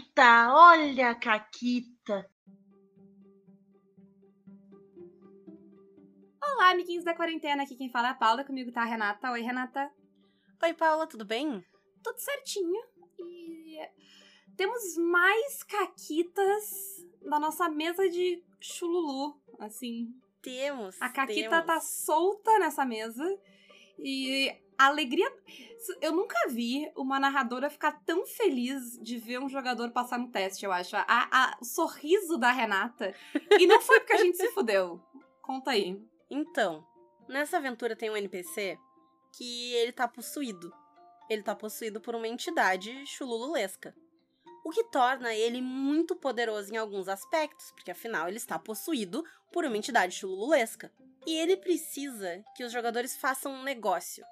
Caquita, 0.00 0.54
olha 0.54 1.10
a 1.10 1.14
Caquita. 1.14 2.30
Olá, 6.42 6.70
amiguinhos 6.70 7.04
da 7.04 7.14
quarentena. 7.14 7.64
Aqui 7.64 7.76
quem 7.76 7.90
fala 7.90 8.08
é 8.08 8.10
a 8.12 8.14
Paula. 8.14 8.44
Comigo 8.44 8.72
tá 8.72 8.82
a 8.82 8.86
Renata. 8.86 9.30
Oi, 9.30 9.42
Renata. 9.42 9.90
Oi, 10.62 10.74
Paula, 10.74 11.06
tudo 11.06 11.24
bem? 11.24 11.62
Tudo 12.02 12.18
certinho. 12.18 12.82
E 13.18 13.78
temos 14.56 14.96
mais 14.96 15.62
caquitas 15.64 17.06
na 17.22 17.38
nossa 17.38 17.68
mesa 17.68 18.08
de 18.08 18.42
chululu. 18.58 19.38
Assim, 19.58 20.14
Temos. 20.40 20.96
a 21.00 21.10
caquita 21.10 21.50
temos. 21.50 21.66
tá 21.66 21.80
solta 21.80 22.58
nessa 22.58 22.86
mesa. 22.86 23.24
E 23.98 24.50
alegria. 24.86 25.30
Eu 26.00 26.12
nunca 26.12 26.36
vi 26.48 26.90
uma 26.96 27.18
narradora 27.18 27.70
ficar 27.70 27.92
tão 28.04 28.26
feliz 28.26 28.98
de 29.00 29.18
ver 29.18 29.38
um 29.40 29.48
jogador 29.48 29.90
passar 29.90 30.18
no 30.18 30.28
teste, 30.30 30.64
eu 30.64 30.72
acho. 30.72 30.96
A, 30.96 31.04
a- 31.08 31.56
o 31.60 31.64
sorriso 31.64 32.36
da 32.38 32.50
Renata. 32.52 33.14
E 33.58 33.66
não 33.66 33.80
foi 33.80 34.00
porque 34.00 34.12
a 34.12 34.18
gente 34.18 34.36
se 34.36 34.48
fudeu. 34.52 35.00
Conta 35.42 35.70
aí. 35.72 36.00
Então, 36.30 36.86
nessa 37.28 37.56
aventura 37.56 37.96
tem 37.96 38.10
um 38.10 38.16
NPC 38.16 38.78
que 39.36 39.72
ele 39.74 39.92
tá 39.92 40.06
possuído. 40.06 40.72
Ele 41.28 41.42
tá 41.42 41.54
possuído 41.54 42.00
por 42.00 42.14
uma 42.14 42.28
entidade 42.28 43.04
chulululesca. 43.06 43.94
O 44.64 44.70
que 44.70 44.84
torna 44.84 45.34
ele 45.34 45.62
muito 45.62 46.14
poderoso 46.14 46.72
em 46.72 46.76
alguns 46.76 47.08
aspectos, 47.08 47.72
porque 47.72 47.90
afinal 47.90 48.28
ele 48.28 48.36
está 48.36 48.58
possuído 48.58 49.24
por 49.50 49.64
uma 49.64 49.76
entidade 49.76 50.14
chulululesca. 50.14 50.92
E 51.26 51.34
ele 51.34 51.56
precisa 51.56 52.44
que 52.56 52.64
os 52.64 52.72
jogadores 52.72 53.16
façam 53.16 53.52
um 53.52 53.62
negócio 53.62 54.24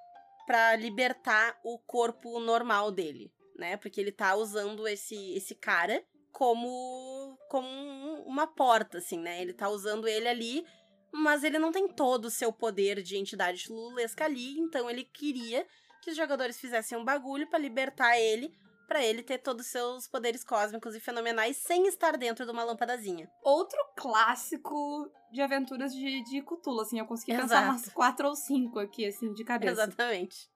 pra 0.49 0.75
libertar 0.77 1.61
o 1.63 1.79
corpo 1.79 2.41
normal 2.41 2.91
dele, 2.91 3.31
né? 3.55 3.77
Porque 3.77 4.01
ele 4.01 4.11
tá 4.11 4.35
usando 4.35 4.89
esse, 4.89 5.35
esse 5.35 5.55
cara 5.55 6.03
como 6.33 7.39
como 7.51 7.69
um- 7.69 8.23
uma 8.23 8.47
porta 8.47 8.97
assim, 8.97 9.19
né? 9.19 9.43
Ele 9.43 9.53
tá 9.53 9.69
usando 9.69 10.09
ele 10.09 10.27
ali 10.27 10.65
mas 11.13 11.43
ele 11.45 11.59
não 11.59 11.71
tem 11.73 11.87
todo 11.89 12.27
o 12.27 12.31
seu 12.31 12.53
poder 12.53 13.03
de 13.03 13.17
entidade 13.17 13.59
chululesca 13.61 14.25
ali, 14.27 14.59
então 14.59 14.89
ele 14.91 15.05
queria 15.05 15.67
que 16.03 16.11
os 16.11 16.17
jogadores 16.17 16.59
fizessem 16.61 16.97
um 16.99 17.05
bagulho 17.05 17.49
pra 17.49 17.59
libertar 17.59 18.19
ele, 18.19 18.53
pra 18.89 19.05
ele 19.05 19.23
ter 19.23 19.39
todos 19.39 19.67
os 19.67 19.71
seus 19.71 20.09
poderes 20.09 20.43
cósmicos 20.43 20.97
e 20.97 21.01
fenomenais 21.01 21.59
sem 21.59 21.87
estar 21.87 22.17
dentro 22.17 22.47
de 22.47 22.51
uma 22.51 22.65
lâmpadazinha. 22.65 23.31
Outro 23.45 23.79
clássico 23.95 25.13
de 25.31 25.43
aventuras 25.43 25.93
de, 25.93 26.25
de 26.25 26.43
Cthulhu, 26.43 26.81
assim. 26.81 26.99
Eu 26.99 27.07
consegui 27.07 27.33
pensar 27.33 27.45
Exato. 27.45 27.69
umas 27.69 27.89
quatro 27.91 28.29
ou 28.29 28.35
cinco 28.35 28.79
aqui, 28.79 29.07
assim, 29.07 29.33
de 29.35 29.45
cabeça. 29.45 29.73
Exatamente. 29.73 30.49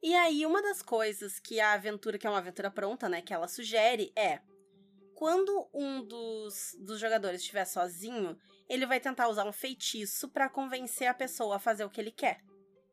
E 0.00 0.14
aí, 0.14 0.46
uma 0.46 0.62
das 0.62 0.80
coisas 0.80 1.40
que 1.40 1.58
a 1.60 1.72
aventura, 1.72 2.16
que 2.16 2.26
é 2.26 2.30
uma 2.30 2.38
aventura 2.38 2.70
pronta, 2.70 3.08
né, 3.08 3.20
que 3.20 3.34
ela 3.34 3.48
sugere 3.48 4.12
é 4.16 4.40
quando 5.14 5.68
um 5.74 6.04
dos, 6.04 6.76
dos 6.80 6.98
jogadores 6.98 7.40
estiver 7.40 7.64
sozinho, 7.64 8.36
ele 8.68 8.86
vai 8.86 8.98
tentar 8.98 9.28
usar 9.28 9.44
um 9.44 9.52
feitiço 9.52 10.28
pra 10.28 10.48
convencer 10.48 11.08
a 11.08 11.14
pessoa 11.14 11.56
a 11.56 11.60
fazer 11.60 11.84
o 11.84 11.90
que 11.90 12.00
ele 12.00 12.12
quer. 12.12 12.40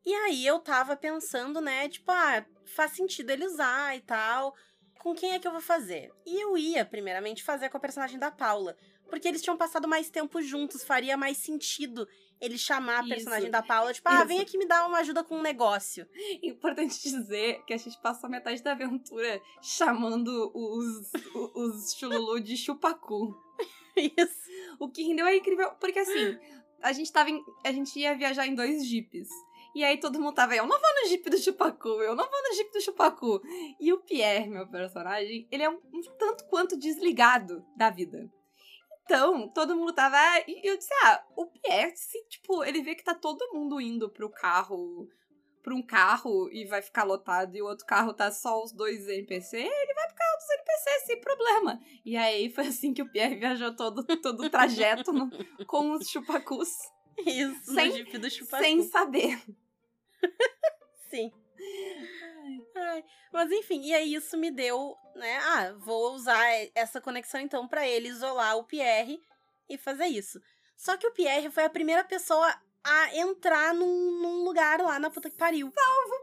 E 0.04 0.14
aí 0.14 0.46
eu 0.46 0.58
tava 0.60 0.96
pensando, 0.96 1.60
né, 1.60 1.88
tipo, 1.88 2.10
ah, 2.10 2.44
faz 2.70 2.92
sentido 2.92 3.30
ele 3.30 3.44
usar 3.46 3.96
e 3.96 4.00
tal. 4.00 4.54
Com 5.00 5.14
quem 5.14 5.32
é 5.32 5.38
que 5.38 5.46
eu 5.48 5.52
vou 5.52 5.62
fazer? 5.62 6.12
E 6.26 6.42
eu 6.44 6.58
ia, 6.58 6.84
primeiramente, 6.84 7.42
fazer 7.42 7.68
com 7.70 7.76
a 7.76 7.80
personagem 7.80 8.18
da 8.18 8.30
Paula. 8.30 8.76
Porque 9.08 9.26
eles 9.26 9.40
tinham 9.42 9.56
passado 9.56 9.88
mais 9.88 10.10
tempo 10.10 10.40
juntos, 10.42 10.84
faria 10.84 11.16
mais 11.16 11.38
sentido 11.38 12.06
ele 12.40 12.56
chamar 12.56 12.98
a 12.98 13.00
Isso. 13.00 13.08
personagem 13.08 13.50
da 13.50 13.62
Paula, 13.62 13.92
tipo, 13.92 14.08
ah, 14.08 14.24
vem 14.24 14.36
Isso. 14.38 14.46
aqui 14.46 14.58
me 14.58 14.66
dar 14.66 14.86
uma 14.86 14.98
ajuda 14.98 15.24
com 15.24 15.36
um 15.38 15.42
negócio. 15.42 16.06
Importante 16.42 17.00
dizer 17.02 17.62
que 17.66 17.72
a 17.72 17.76
gente 17.76 17.98
passou 18.00 18.30
metade 18.30 18.62
da 18.62 18.72
aventura 18.72 19.40
chamando 19.62 20.50
os, 20.54 21.10
os 21.54 21.94
chululu 21.94 22.38
de 22.40 22.56
chupacu. 22.56 23.34
Isso. 23.96 24.38
O 24.78 24.88
que 24.88 25.02
rendeu 25.02 25.26
é 25.26 25.36
incrível, 25.36 25.70
porque 25.80 25.98
assim, 25.98 26.38
a 26.82 26.92
gente 26.92 27.12
tava 27.12 27.30
em- 27.30 27.44
a 27.64 27.72
gente 27.72 27.98
ia 27.98 28.14
viajar 28.16 28.46
em 28.46 28.54
dois 28.54 28.86
jipes. 28.86 29.28
E 29.74 29.84
aí 29.84 29.98
todo 30.00 30.20
mundo 30.20 30.34
tava, 30.34 30.54
eu 30.56 30.66
não 30.66 30.80
vou 30.80 30.90
no 31.02 31.08
jeep 31.08 31.30
do 31.30 31.38
Chupacu, 31.38 31.88
eu 32.02 32.14
não 32.16 32.28
vou 32.28 32.42
no 32.42 32.54
jeep 32.56 32.72
do 32.72 32.80
Chupacu. 32.80 33.40
E 33.78 33.92
o 33.92 34.00
Pierre, 34.02 34.48
meu 34.48 34.66
personagem, 34.68 35.46
ele 35.50 35.62
é 35.62 35.70
um, 35.70 35.80
um 35.92 36.00
tanto 36.18 36.44
quanto 36.48 36.76
desligado 36.76 37.64
da 37.76 37.88
vida. 37.90 38.28
Então, 39.04 39.48
todo 39.48 39.74
mundo 39.76 39.92
tava. 39.92 40.16
ah, 40.16 40.40
E 40.46 40.68
eu 40.68 40.76
disse, 40.76 40.92
ah, 41.04 41.24
o 41.36 41.46
Pierre, 41.46 41.96
se, 41.96 42.18
tipo, 42.28 42.62
ele 42.64 42.82
vê 42.82 42.94
que 42.94 43.04
tá 43.04 43.14
todo 43.14 43.52
mundo 43.52 43.80
indo 43.80 44.08
pro 44.08 44.30
carro, 44.30 45.08
pra 45.62 45.74
um 45.74 45.82
carro 45.82 46.48
e 46.52 46.64
vai 46.66 46.80
ficar 46.80 47.04
lotado 47.04 47.56
e 47.56 47.62
o 47.62 47.66
outro 47.66 47.84
carro 47.86 48.12
tá 48.14 48.30
só 48.30 48.62
os 48.62 48.72
dois 48.72 49.06
NPC, 49.08 49.56
ele 49.58 49.94
vai 49.94 50.06
pro 50.06 50.16
carro 50.16 50.36
dos 50.36 50.50
NPC 50.50 51.06
sem 51.06 51.20
problema. 51.20 51.80
E 52.04 52.16
aí 52.16 52.50
foi 52.50 52.66
assim 52.68 52.92
que 52.94 53.02
o 53.02 53.10
Pierre 53.10 53.36
viajou 53.36 53.74
todo, 53.74 54.04
todo 54.22 54.44
o 54.44 54.50
trajeto 54.50 55.12
no- 55.12 55.30
com 55.66 55.92
os 55.92 56.08
chupacus, 56.08 56.70
Isso, 57.26 57.74
Sem- 57.74 57.88
no 57.88 57.96
Jeep 57.96 58.18
do 58.18 58.30
Chupacu. 58.30 58.62
sem 58.62 58.82
saber. 58.82 59.40
Sim. 61.10 61.32
Ai, 62.74 63.04
mas 63.32 63.50
enfim, 63.52 63.82
e 63.82 63.94
aí 63.94 64.14
isso 64.14 64.36
me 64.36 64.50
deu, 64.50 64.96
né? 65.14 65.36
Ah, 65.38 65.72
vou 65.78 66.14
usar 66.14 66.48
essa 66.74 67.00
conexão 67.00 67.40
então 67.40 67.66
pra 67.68 67.86
ele 67.86 68.08
isolar 68.08 68.56
o 68.56 68.64
Pierre 68.64 69.20
e 69.68 69.76
fazer 69.76 70.06
isso. 70.06 70.40
Só 70.76 70.96
que 70.96 71.06
o 71.06 71.12
Pierre 71.12 71.50
foi 71.50 71.64
a 71.64 71.70
primeira 71.70 72.02
pessoa 72.04 72.54
a 72.82 73.16
entrar 73.16 73.74
num, 73.74 74.20
num 74.22 74.44
lugar 74.44 74.80
lá 74.80 74.98
na 74.98 75.10
puta 75.10 75.28
que 75.28 75.36
pariu. 75.36 75.72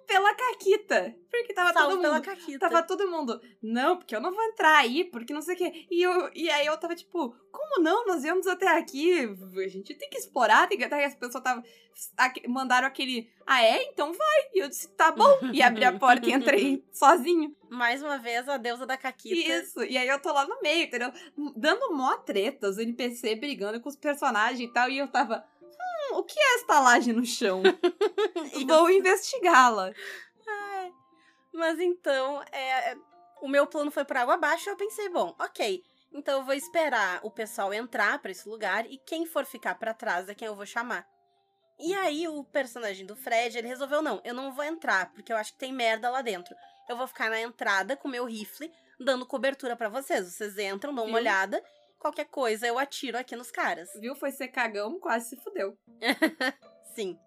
Pela 0.07 0.34
Caquita. 0.34 1.16
Porque 1.29 1.53
tava 1.53 1.73
Salvo 1.73 1.90
todo 1.91 2.01
pela 2.01 2.13
mundo. 2.16 2.23
Caquita. 2.23 2.59
Tava 2.59 2.84
todo 2.84 3.12
mundo, 3.12 3.41
não, 3.62 3.97
porque 3.97 4.16
eu 4.16 4.22
não 4.22 4.34
vou 4.34 4.44
entrar 4.44 4.78
aí, 4.78 5.03
porque 5.03 5.34
não 5.34 5.41
sei 5.41 5.56
o 5.56 5.57
quê. 5.57 5.85
E, 5.91 6.01
eu, 6.01 6.31
e 6.34 6.50
aí 6.50 6.66
eu 6.66 6.78
tava 6.78 6.95
tipo, 6.95 7.35
como 7.51 7.84
não? 7.84 8.06
Nós 8.07 8.23
viemos 8.23 8.47
até 8.47 8.68
aqui, 8.68 9.13
a 9.22 9.68
gente 9.68 9.94
tem 9.94 10.09
que 10.09 10.18
explorar, 10.18 10.68
tem 10.68 10.78
que 10.78 10.84
até 10.84 11.03
as 11.06 11.13
pessoas 11.13 11.44
tava, 11.44 11.63
mandaram 12.47 12.88
aquele, 12.88 13.29
ah 13.45 13.62
é? 13.62 13.84
Então 13.84 14.13
vai. 14.13 14.50
E 14.53 14.59
eu 14.59 14.69
disse, 14.69 14.88
tá 14.95 15.12
bom. 15.12 15.39
E 15.53 15.62
abri 15.62 15.84
a 15.84 15.97
porta 15.97 16.28
e 16.28 16.34
entrei 16.34 16.84
sozinho. 16.94 17.56
Mais 17.69 18.01
uma 18.01 18.18
vez, 18.18 18.47
a 18.47 18.57
deusa 18.57 18.85
da 18.85 18.97
Caquita. 18.97 19.35
Isso. 19.35 19.84
E 19.84 19.97
aí 19.97 20.07
eu 20.07 20.22
tô 20.22 20.31
lá 20.31 20.47
no 20.47 20.62
meio, 20.62 20.85
entendeu? 20.85 21.12
Dando 21.56 21.94
mó 21.94 22.16
treta, 22.18 22.69
os 22.69 22.78
NPC 22.78 23.35
brigando 23.35 23.81
com 23.81 23.89
os 23.89 23.95
personagens 23.95 24.62
e 24.62 24.72
tal. 24.72 24.89
E 24.89 24.97
eu 24.97 25.07
tava, 25.07 25.44
hum, 26.12 26.18
o 26.18 26.23
que 26.23 26.40
é 26.40 26.56
esta 26.56 26.79
laje 26.79 27.13
no 27.13 27.25
chão? 27.25 27.62
Vou 28.68 28.90
investigá-la. 28.90 29.91
Ai. 30.47 30.94
Mas 31.53 31.79
então, 31.79 32.41
é, 32.51 32.91
é, 32.91 32.97
o 33.41 33.47
meu 33.47 33.66
plano 33.66 33.91
foi 33.91 34.06
por 34.06 34.18
água 34.18 34.35
abaixo 34.35 34.69
e 34.69 34.72
eu 34.72 34.78
pensei, 34.78 35.09
bom, 35.09 35.35
ok. 35.40 35.84
Então 36.13 36.40
eu 36.40 36.45
vou 36.45 36.53
esperar 36.53 37.19
o 37.22 37.29
pessoal 37.29 37.73
entrar 37.73 38.19
pra 38.19 38.31
esse 38.31 38.47
lugar 38.47 38.85
e 38.90 38.97
quem 38.97 39.25
for 39.25 39.45
ficar 39.45 39.75
pra 39.75 39.94
trás 39.94 40.29
é 40.29 40.35
quem 40.35 40.47
eu 40.47 40.56
vou 40.56 40.66
chamar. 40.66 41.06
E 41.79 41.94
aí 41.94 42.28
o 42.28 42.44
personagem 42.44 43.06
do 43.06 43.16
Fred, 43.16 43.57
ele 43.57 43.68
resolveu, 43.68 44.01
não, 44.01 44.19
eu 44.24 44.34
não 44.34 44.51
vou 44.51 44.63
entrar, 44.63 45.12
porque 45.13 45.31
eu 45.31 45.38
acho 45.38 45.53
que 45.53 45.59
tem 45.59 45.72
merda 45.72 46.09
lá 46.09 46.22
dentro. 46.22 46.56
Eu 46.89 46.97
vou 46.97 47.07
ficar 47.07 47.29
na 47.29 47.39
entrada 47.39 47.95
com 47.95 48.07
meu 48.07 48.25
rifle, 48.25 48.72
dando 49.00 49.25
cobertura 49.25 49.75
pra 49.75 49.89
vocês. 49.89 50.25
Vocês 50.28 50.57
entram, 50.57 50.95
dão 50.95 51.03
uma 51.03 51.12
Viu? 51.12 51.22
olhada, 51.22 51.63
qualquer 52.00 52.25
coisa 52.25 52.68
eu 52.68 52.78
atiro 52.78 53.18
aqui 53.18 53.35
nos 53.35 53.52
caras. 53.52 53.90
Viu? 54.00 54.16
Foi 54.16 54.31
ser 54.31 54.50
cagão, 54.50 55.00
quase 55.00 55.30
se 55.30 55.38
fudeu. 55.38 55.78
Sim. 56.96 57.18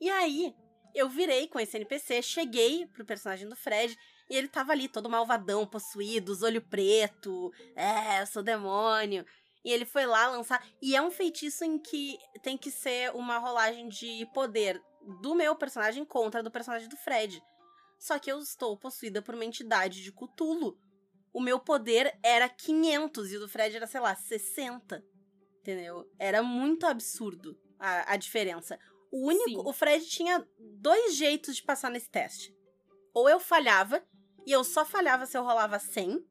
E 0.00 0.10
aí, 0.10 0.54
eu 0.94 1.08
virei 1.08 1.48
com 1.48 1.58
esse 1.58 1.76
NPC, 1.76 2.22
cheguei 2.22 2.86
pro 2.86 3.04
personagem 3.04 3.48
do 3.48 3.56
Fred, 3.56 3.96
e 4.28 4.36
ele 4.36 4.48
tava 4.48 4.72
ali 4.72 4.88
todo 4.88 5.10
malvadão, 5.10 5.66
possuído, 5.66 6.32
os 6.32 6.42
olhos 6.42 6.64
preto, 6.68 7.52
é, 7.76 8.22
eu 8.22 8.26
sou 8.26 8.42
demônio. 8.42 9.24
E 9.64 9.72
ele 9.72 9.84
foi 9.84 10.06
lá 10.06 10.28
lançar. 10.28 10.64
E 10.80 10.94
é 10.94 11.00
um 11.00 11.10
feitiço 11.10 11.64
em 11.64 11.78
que 11.78 12.18
tem 12.42 12.56
que 12.56 12.70
ser 12.70 13.10
uma 13.14 13.38
rolagem 13.38 13.88
de 13.88 14.26
poder 14.34 14.80
do 15.22 15.34
meu 15.34 15.56
personagem 15.56 16.04
contra 16.04 16.42
do 16.42 16.50
personagem 16.50 16.88
do 16.88 16.96
Fred. 16.96 17.42
Só 17.98 18.18
que 18.18 18.30
eu 18.30 18.38
estou 18.38 18.76
possuída 18.76 19.22
por 19.22 19.34
uma 19.34 19.44
entidade 19.44 20.02
de 20.02 20.12
Cthulhu. 20.12 20.78
O 21.34 21.40
meu 21.40 21.58
poder 21.58 22.16
era 22.22 22.48
500 22.48 23.32
e 23.32 23.36
o 23.36 23.40
do 23.40 23.48
Fred 23.48 23.76
era, 23.76 23.86
sei 23.86 24.00
lá, 24.00 24.14
60. 24.14 25.04
Entendeu? 25.60 26.08
Era 26.18 26.42
muito 26.42 26.86
absurdo 26.86 27.58
a, 27.78 28.12
a 28.12 28.16
diferença. 28.16 28.78
O 29.10 29.26
único. 29.26 29.44
Sim. 29.50 29.62
O 29.66 29.72
Fred 29.72 30.06
tinha 30.06 30.46
dois 30.58 31.14
jeitos 31.16 31.56
de 31.56 31.62
passar 31.62 31.90
nesse 31.90 32.08
teste. 32.08 32.54
Ou 33.12 33.28
eu 33.28 33.40
falhava, 33.40 34.02
e 34.46 34.52
eu 34.52 34.62
só 34.64 34.84
falhava 34.84 35.26
se 35.26 35.36
eu 35.36 35.42
rolava 35.42 35.78
100, 35.78 36.24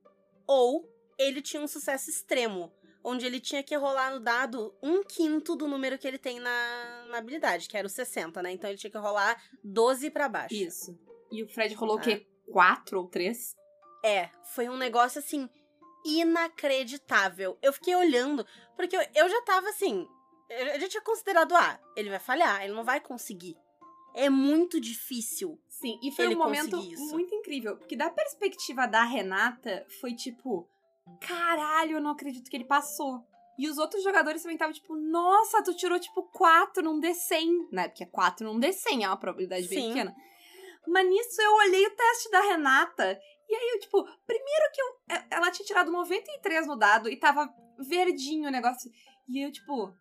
ou 0.48 0.90
ele 1.18 1.42
tinha 1.42 1.62
um 1.62 1.68
sucesso 1.68 2.10
extremo, 2.10 2.74
onde 3.04 3.26
ele 3.26 3.40
tinha 3.40 3.64
que 3.64 3.76
rolar 3.76 4.12
no 4.14 4.20
dado 4.20 4.74
um 4.82 5.04
quinto 5.04 5.56
do 5.56 5.68
número 5.68 5.98
que 5.98 6.08
ele 6.08 6.18
tem 6.18 6.40
na, 6.40 7.06
na 7.10 7.18
habilidade, 7.18 7.68
que 7.68 7.76
era 7.78 7.88
o 7.88 7.90
60, 7.90 8.42
né? 8.42 8.52
Então 8.52 8.70
ele 8.70 8.80
tinha 8.80 8.92
que 8.92 8.98
rolar 8.98 9.42
12 9.64 10.10
pra 10.12 10.30
baixo. 10.30 10.54
Isso. 10.56 10.98
E 11.32 11.44
o 11.44 11.48
Fred 11.50 11.74
rolou 11.76 11.96
o 11.98 12.00
Ah. 12.00 12.04
quê? 12.04 12.26
Quatro 12.52 13.00
ou 13.00 13.08
três? 13.08 13.56
É, 14.04 14.30
foi 14.54 14.68
um 14.68 14.78
negócio 14.78 15.20
assim 15.20 15.50
inacreditável. 16.06 17.58
Eu 17.62 17.72
fiquei 17.72 17.96
olhando, 17.96 18.46
porque 18.76 18.96
eu, 18.96 19.02
eu 19.16 19.30
já 19.30 19.42
tava 19.44 19.70
assim, 19.70 20.08
eu 20.50 20.80
já 20.82 20.90
tinha 20.90 21.02
considerado, 21.02 21.56
ah, 21.56 21.80
ele 21.96 22.10
vai 22.10 22.20
falhar, 22.20 22.64
ele 22.64 22.74
não 22.74 22.84
vai 22.84 23.00
conseguir. 23.00 23.58
É 24.14 24.30
muito 24.30 24.80
difícil. 24.80 25.60
Sim, 25.68 26.00
e 26.04 26.12
foi 26.12 26.28
um 26.28 26.38
momento 26.38 26.78
muito 27.10 27.34
incrível. 27.34 27.78
Porque 27.78 27.96
da 27.96 28.10
perspectiva 28.10 28.86
da 28.86 29.04
Renata, 29.04 29.86
foi 30.00 30.14
tipo, 30.14 30.70
caralho, 31.20 31.98
eu 31.98 32.02
não 32.02 32.12
acredito 32.12 32.50
que 32.50 32.56
ele 32.56 32.66
passou. 32.66 33.26
E 33.58 33.68
os 33.70 33.78
outros 33.78 34.04
jogadores 34.04 34.42
também 34.42 34.56
estavam 34.56 34.74
tipo, 34.74 34.96
nossa, 34.96 35.64
tu 35.64 35.76
tirou 35.76 36.00
tipo 36.00 36.24
4 36.24 36.84
num 36.84 37.00
D100, 37.00 37.68
né? 37.72 37.88
Porque 37.88 38.06
4 38.06 38.46
num 38.46 38.60
D100 38.60 39.04
é 39.04 39.08
uma 39.08 39.18
probabilidade 39.18 39.68
bem 39.68 39.80
Sim. 39.80 39.88
pequena. 39.90 40.16
Mas 40.88 41.08
nisso 41.08 41.42
eu 41.42 41.54
olhei 41.56 41.86
o 41.86 41.96
teste 41.96 42.32
da 42.32 42.42
Renata. 42.42 43.20
E 43.54 43.56
aí 43.56 43.70
eu, 43.76 43.80
tipo, 43.80 44.04
primeiro 44.26 44.72
que 44.74 44.82
eu. 44.82 44.88
e- 45.18 45.26
Ela 45.30 45.52
tinha 45.52 45.66
tirado 45.66 45.92
93 45.92 46.66
no 46.66 46.76
dado 46.76 47.08
e 47.10 47.16
tava 47.18 47.48
verdinho 47.78 48.48
o 48.48 48.52
negócio. 48.52 48.90
E 49.30 49.46
eu, 49.46 49.52
tipo, 49.52 49.94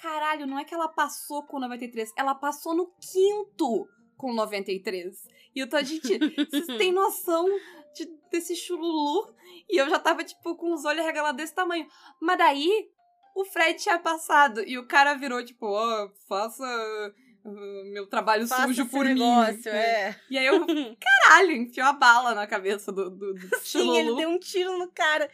caralho, 0.00 0.46
não 0.46 0.58
é 0.58 0.64
que 0.64 0.74
ela 0.74 0.88
passou 0.88 1.42
com 1.46 1.58
93, 1.58 2.12
ela 2.16 2.34
passou 2.34 2.74
no 2.74 2.92
quinto 3.00 3.88
com 4.16 4.32
93. 4.32 5.16
E 5.54 5.60
eu 5.60 5.68
tô, 5.68 5.82
gente, 5.82 6.18
vocês 6.18 6.66
têm 6.78 6.92
noção 6.92 7.46
de- 7.94 8.18
desse 8.30 8.54
chululu? 8.56 9.34
E 9.68 9.76
eu 9.80 9.88
já 9.88 9.98
tava, 9.98 10.22
tipo, 10.24 10.54
com 10.56 10.72
os 10.72 10.84
olhos 10.84 11.02
arregalados 11.02 11.36
desse 11.36 11.54
tamanho. 11.54 11.86
Mas 12.20 12.38
daí, 12.38 12.90
o 13.34 13.44
Fred 13.44 13.78
tinha 13.80 13.98
passado. 13.98 14.62
E 14.66 14.78
o 14.78 14.86
cara 14.86 15.14
virou, 15.14 15.44
tipo, 15.44 15.66
ó, 15.66 16.08
faça 16.28 16.64
uh, 16.64 17.14
meu 17.44 18.06
trabalho 18.06 18.46
Faça 18.46 18.66
sujo 18.66 18.86
por 18.86 19.04
negócio, 19.04 19.70
mim. 19.70 19.78
é. 19.78 20.16
E 20.30 20.38
aí 20.38 20.46
eu, 20.46 20.64
caralho, 20.98 21.52
enfiou 21.52 21.86
a 21.86 21.92
bala 21.92 22.34
na 22.34 22.46
cabeça 22.46 22.90
do, 22.90 23.10
do, 23.10 23.34
do 23.34 23.58
Sim, 23.60 23.96
ele 23.98 24.16
deu 24.16 24.28
um 24.28 24.38
tiro 24.38 24.78
no 24.78 24.90
cara. 24.90 25.30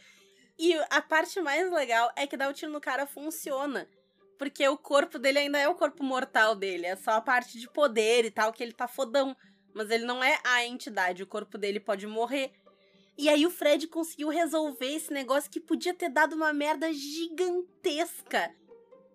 E 0.58 0.74
a 0.90 1.00
parte 1.00 1.40
mais 1.40 1.70
legal 1.70 2.10
é 2.16 2.26
que 2.26 2.36
dar 2.36 2.50
o 2.50 2.52
tiro 2.52 2.72
no 2.72 2.80
cara 2.80 3.06
funciona. 3.06 3.88
Porque 4.38 4.66
o 4.68 4.76
corpo 4.76 5.18
dele 5.18 5.38
ainda 5.38 5.58
é 5.58 5.68
o 5.68 5.74
corpo 5.74 6.02
mortal 6.02 6.54
dele. 6.54 6.86
É 6.86 6.96
só 6.96 7.12
a 7.12 7.20
parte 7.20 7.58
de 7.58 7.68
poder 7.68 8.24
e 8.24 8.30
tal, 8.30 8.52
que 8.52 8.62
ele 8.62 8.72
tá 8.72 8.88
fodão. 8.88 9.36
Mas 9.72 9.90
ele 9.90 10.04
não 10.04 10.22
é 10.24 10.38
a 10.44 10.64
entidade. 10.64 11.22
O 11.22 11.26
corpo 11.26 11.56
dele 11.56 11.78
pode 11.78 12.06
morrer. 12.06 12.50
E 13.16 13.28
aí 13.28 13.46
o 13.46 13.50
Fred 13.50 13.86
conseguiu 13.86 14.28
resolver 14.28 14.86
esse 14.94 15.12
negócio 15.12 15.50
que 15.50 15.60
podia 15.60 15.92
ter 15.94 16.08
dado 16.08 16.34
uma 16.34 16.52
merda 16.52 16.92
gigantesca. 16.92 18.50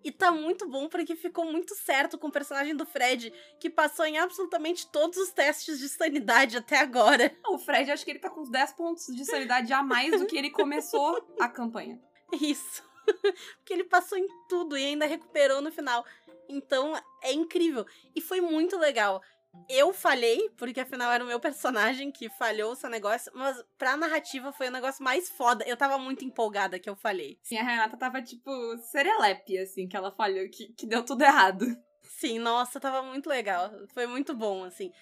E 0.06 0.12
tá 0.12 0.30
muito 0.30 0.68
bom 0.68 0.88
porque 0.88 1.16
ficou 1.16 1.44
muito 1.44 1.74
certo 1.74 2.16
com 2.16 2.28
o 2.28 2.30
personagem 2.30 2.76
do 2.76 2.86
Fred, 2.86 3.32
que 3.58 3.68
passou 3.68 4.06
em 4.06 4.18
absolutamente 4.18 4.86
todos 4.86 5.18
os 5.18 5.32
testes 5.32 5.80
de 5.80 5.88
sanidade 5.88 6.56
até 6.56 6.78
agora. 6.78 7.36
O 7.50 7.58
Fred, 7.58 7.90
acho 7.90 8.04
que 8.04 8.12
ele 8.12 8.20
tá 8.20 8.30
com 8.30 8.42
uns 8.42 8.48
10 8.48 8.72
pontos 8.74 9.06
de 9.06 9.24
sanidade 9.24 9.72
a 9.72 9.82
mais 9.82 10.20
do 10.20 10.26
que 10.26 10.36
ele 10.36 10.50
começou 10.50 11.26
a 11.40 11.48
campanha. 11.48 12.00
Isso. 12.40 12.84
Porque 13.58 13.72
ele 13.72 13.82
passou 13.82 14.16
em 14.16 14.28
tudo 14.48 14.78
e 14.78 14.84
ainda 14.84 15.06
recuperou 15.06 15.60
no 15.60 15.72
final. 15.72 16.04
Então 16.48 16.92
é 17.20 17.32
incrível. 17.32 17.84
E 18.14 18.20
foi 18.20 18.40
muito 18.40 18.78
legal. 18.78 19.20
Eu 19.68 19.92
falhei, 19.92 20.48
porque 20.56 20.80
afinal 20.80 21.10
era 21.10 21.24
o 21.24 21.26
meu 21.26 21.40
personagem 21.40 22.10
que 22.10 22.28
falhou 22.28 22.72
o 22.72 22.76
seu 22.76 22.88
negócio, 22.88 23.32
mas 23.34 23.62
pra 23.76 23.96
narrativa 23.96 24.52
foi 24.52 24.68
o 24.68 24.72
negócio 24.72 25.02
mais 25.02 25.28
foda. 25.28 25.64
Eu 25.66 25.76
tava 25.76 25.98
muito 25.98 26.24
empolgada 26.24 26.78
que 26.78 26.88
eu 26.88 26.96
falhei. 26.96 27.38
Sim, 27.42 27.58
a 27.58 27.62
Renata 27.62 27.96
tava, 27.96 28.22
tipo, 28.22 28.50
serelepe, 28.78 29.58
assim, 29.58 29.88
que 29.88 29.96
ela 29.96 30.12
falhou, 30.12 30.48
que, 30.50 30.72
que 30.72 30.86
deu 30.86 31.04
tudo 31.04 31.22
errado. 31.22 31.66
Sim, 32.02 32.38
nossa, 32.38 32.80
tava 32.80 33.02
muito 33.02 33.28
legal. 33.28 33.70
Foi 33.92 34.06
muito 34.06 34.34
bom, 34.34 34.64
assim. 34.64 34.92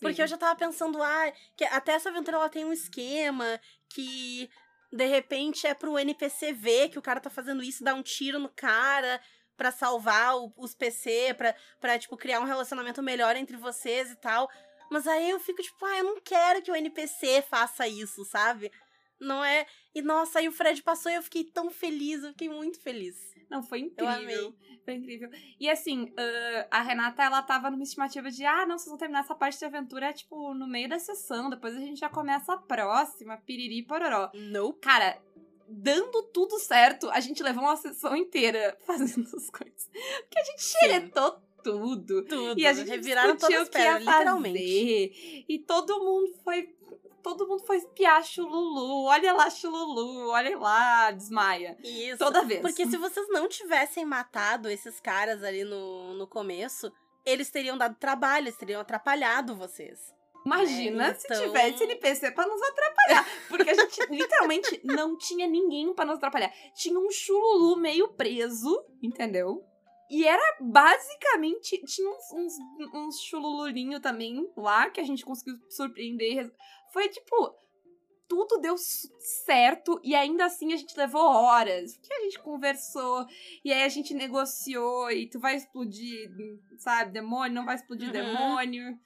Porque 0.00 0.16
Sim. 0.16 0.22
eu 0.22 0.28
já 0.28 0.36
tava 0.36 0.56
pensando, 0.56 1.02
ah, 1.02 1.32
que 1.56 1.64
até 1.64 1.92
essa 1.92 2.08
aventura 2.08 2.36
ela 2.36 2.48
tem 2.48 2.64
um 2.64 2.72
esquema 2.72 3.60
que 3.88 4.48
de 4.92 5.06
repente 5.06 5.66
é 5.66 5.74
pro 5.74 5.98
NPC 5.98 6.52
ver 6.52 6.88
que 6.88 6.98
o 6.98 7.02
cara 7.02 7.20
tá 7.20 7.28
fazendo 7.28 7.62
isso, 7.62 7.84
dar 7.84 7.94
um 7.94 8.02
tiro 8.02 8.38
no 8.38 8.48
cara 8.48 9.20
pra 9.58 9.70
salvar 9.70 10.36
o- 10.38 10.50
os 10.56 10.74
PC, 10.74 11.34
pra, 11.36 11.54
pra, 11.78 11.98
tipo, 11.98 12.16
criar 12.16 12.40
um 12.40 12.44
relacionamento 12.44 13.02
melhor 13.02 13.36
entre 13.36 13.58
vocês 13.58 14.10
e 14.10 14.16
tal. 14.16 14.48
Mas 14.90 15.06
aí 15.06 15.28
eu 15.28 15.38
fico 15.38 15.60
tipo, 15.60 15.84
ah, 15.84 15.98
eu 15.98 16.04
não 16.04 16.20
quero 16.22 16.62
que 16.62 16.70
o 16.70 16.74
NPC 16.76 17.42
faça 17.42 17.86
isso, 17.86 18.24
sabe? 18.24 18.72
Não 19.20 19.44
é. 19.44 19.66
E 19.94 20.00
nossa, 20.00 20.38
aí 20.38 20.48
o 20.48 20.52
Fred 20.52 20.80
passou 20.82 21.10
e 21.10 21.16
eu 21.16 21.22
fiquei 21.22 21.44
tão 21.44 21.70
feliz, 21.70 22.22
eu 22.22 22.30
fiquei 22.30 22.48
muito 22.48 22.80
feliz. 22.80 23.16
Não, 23.50 23.62
foi 23.62 23.80
Eu 23.80 23.86
incrível. 23.86 24.14
amei. 24.14 24.54
Foi 24.84 24.94
incrível. 24.94 25.28
E 25.60 25.68
assim, 25.68 26.10
ah, 26.16 26.66
a 26.78 26.82
Renata, 26.82 27.22
ela 27.22 27.42
tava 27.42 27.68
numa 27.68 27.82
estimativa 27.82 28.30
de, 28.30 28.46
ah, 28.46 28.64
não, 28.64 28.78
vocês 28.78 28.88
vão 28.88 28.96
terminar 28.96 29.20
essa 29.20 29.34
parte 29.34 29.58
de 29.58 29.64
aventura, 29.64 30.12
tipo, 30.12 30.54
no 30.54 30.66
meio 30.68 30.88
da 30.88 30.98
sessão, 30.98 31.50
depois 31.50 31.74
a 31.76 31.80
gente 31.80 31.98
já 32.00 32.08
começa 32.08 32.52
a 32.54 32.56
próxima, 32.58 33.36
piriri 33.38 33.82
pororó. 33.82 34.30
Nope. 34.34 34.80
Cara, 34.80 35.20
dando 35.68 36.22
tudo 36.24 36.58
certo, 36.58 37.10
a 37.10 37.20
gente 37.20 37.42
levou 37.42 37.62
uma 37.62 37.76
sessão 37.76 38.16
inteira 38.16 38.76
fazendo 38.86 39.28
as 39.36 39.50
coisas. 39.50 39.90
Porque 40.20 40.38
a 40.38 40.44
gente 40.44 40.62
xeretou 40.62 41.40
tudo. 41.62 42.24
Tudo. 42.24 42.58
E 42.58 42.66
a 42.66 42.72
gente 42.72 42.88
reviraram 42.88 43.34
discutiu 43.34 43.58
todas 43.58 43.68
as 43.68 43.82
ia 43.82 43.94
pedras, 43.94 44.14
literalmente. 44.14 45.44
E 45.48 45.58
todo 45.60 45.98
mundo 46.00 46.32
foi. 46.42 46.76
Todo 47.22 47.46
mundo 47.46 47.62
foi 47.64 47.76
espiar 47.78 48.24
Chululu. 48.24 49.04
Olha 49.04 49.32
lá, 49.34 49.50
Chululu. 49.50 50.30
Olha 50.30 50.56
lá, 50.56 51.10
desmaia. 51.10 51.76
Isso. 51.82 52.16
Toda 52.16 52.44
vez. 52.44 52.62
Porque 52.62 52.86
se 52.86 52.96
vocês 52.96 53.28
não 53.28 53.48
tivessem 53.48 54.04
matado 54.04 54.70
esses 54.70 54.98
caras 55.00 55.42
ali 55.42 55.64
no, 55.64 56.14
no 56.14 56.26
começo, 56.26 56.90
eles 57.26 57.50
teriam 57.50 57.76
dado 57.76 57.96
trabalho, 57.96 58.44
eles 58.44 58.56
teriam 58.56 58.80
atrapalhado 58.80 59.56
vocês. 59.56 59.98
Imagina 60.46 61.08
É, 61.08 61.14
se 61.14 61.26
então- 61.26 61.42
tivesse 61.42 61.84
NPC 61.84 62.30
pra 62.30 62.46
nos 62.46 62.62
atrapalhar. 62.62 63.26
Porque 63.48 63.70
a 63.70 63.74
gente 63.74 64.00
literalmente 64.10 64.80
não 64.84 65.16
tinha 65.16 65.46
ninguém 65.46 65.92
pra 65.94 66.04
nos 66.04 66.16
atrapalhar. 66.16 66.52
Tinha 66.74 66.98
um 66.98 67.10
chululu 67.10 67.76
meio 67.76 68.08
preso, 68.14 68.82
entendeu? 69.02 69.62
E 70.10 70.24
era 70.26 70.56
basicamente. 70.60 71.78
Tinha 71.84 72.08
uns, 72.10 72.32
uns, 72.32 72.54
uns 72.94 74.00
também 74.00 74.50
lá 74.56 74.88
que 74.90 75.00
a 75.00 75.04
gente 75.04 75.24
conseguiu 75.24 75.56
surpreender. 75.68 76.50
Foi 76.92 77.08
tipo. 77.08 77.54
Tudo 78.30 78.58
deu 78.58 78.76
certo 78.76 79.98
e 80.04 80.14
ainda 80.14 80.44
assim 80.44 80.74
a 80.74 80.76
gente 80.76 80.94
levou 80.98 81.22
horas. 81.22 81.96
Porque 81.96 82.12
a 82.12 82.20
gente 82.24 82.38
conversou 82.40 83.24
e 83.64 83.72
aí 83.72 83.82
a 83.84 83.88
gente 83.88 84.12
negociou 84.12 85.10
e 85.10 85.26
tu 85.30 85.40
vai 85.40 85.56
explodir, 85.56 86.28
sabe, 86.76 87.10
demônio, 87.12 87.54
não 87.54 87.64
vai 87.64 87.76
explodir 87.76 88.08
Uhum. 88.08 88.12
demônio 88.12 88.98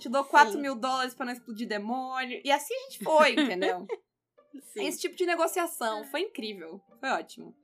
te 0.00 0.08
dou 0.08 0.24
4 0.24 0.52
Sim. 0.52 0.60
mil 0.60 0.74
dólares 0.74 1.14
pra 1.14 1.26
não 1.26 1.32
explodir 1.32 1.68
demônio. 1.68 2.40
E 2.44 2.50
assim 2.50 2.74
a 2.74 2.90
gente 2.90 3.04
foi, 3.04 3.32
entendeu? 3.32 3.86
Sim. 4.72 4.86
Esse 4.86 5.00
tipo 5.00 5.14
de 5.14 5.26
negociação 5.26 6.04
foi 6.04 6.22
incrível. 6.22 6.80
Foi 6.98 7.08
ótimo. 7.10 7.54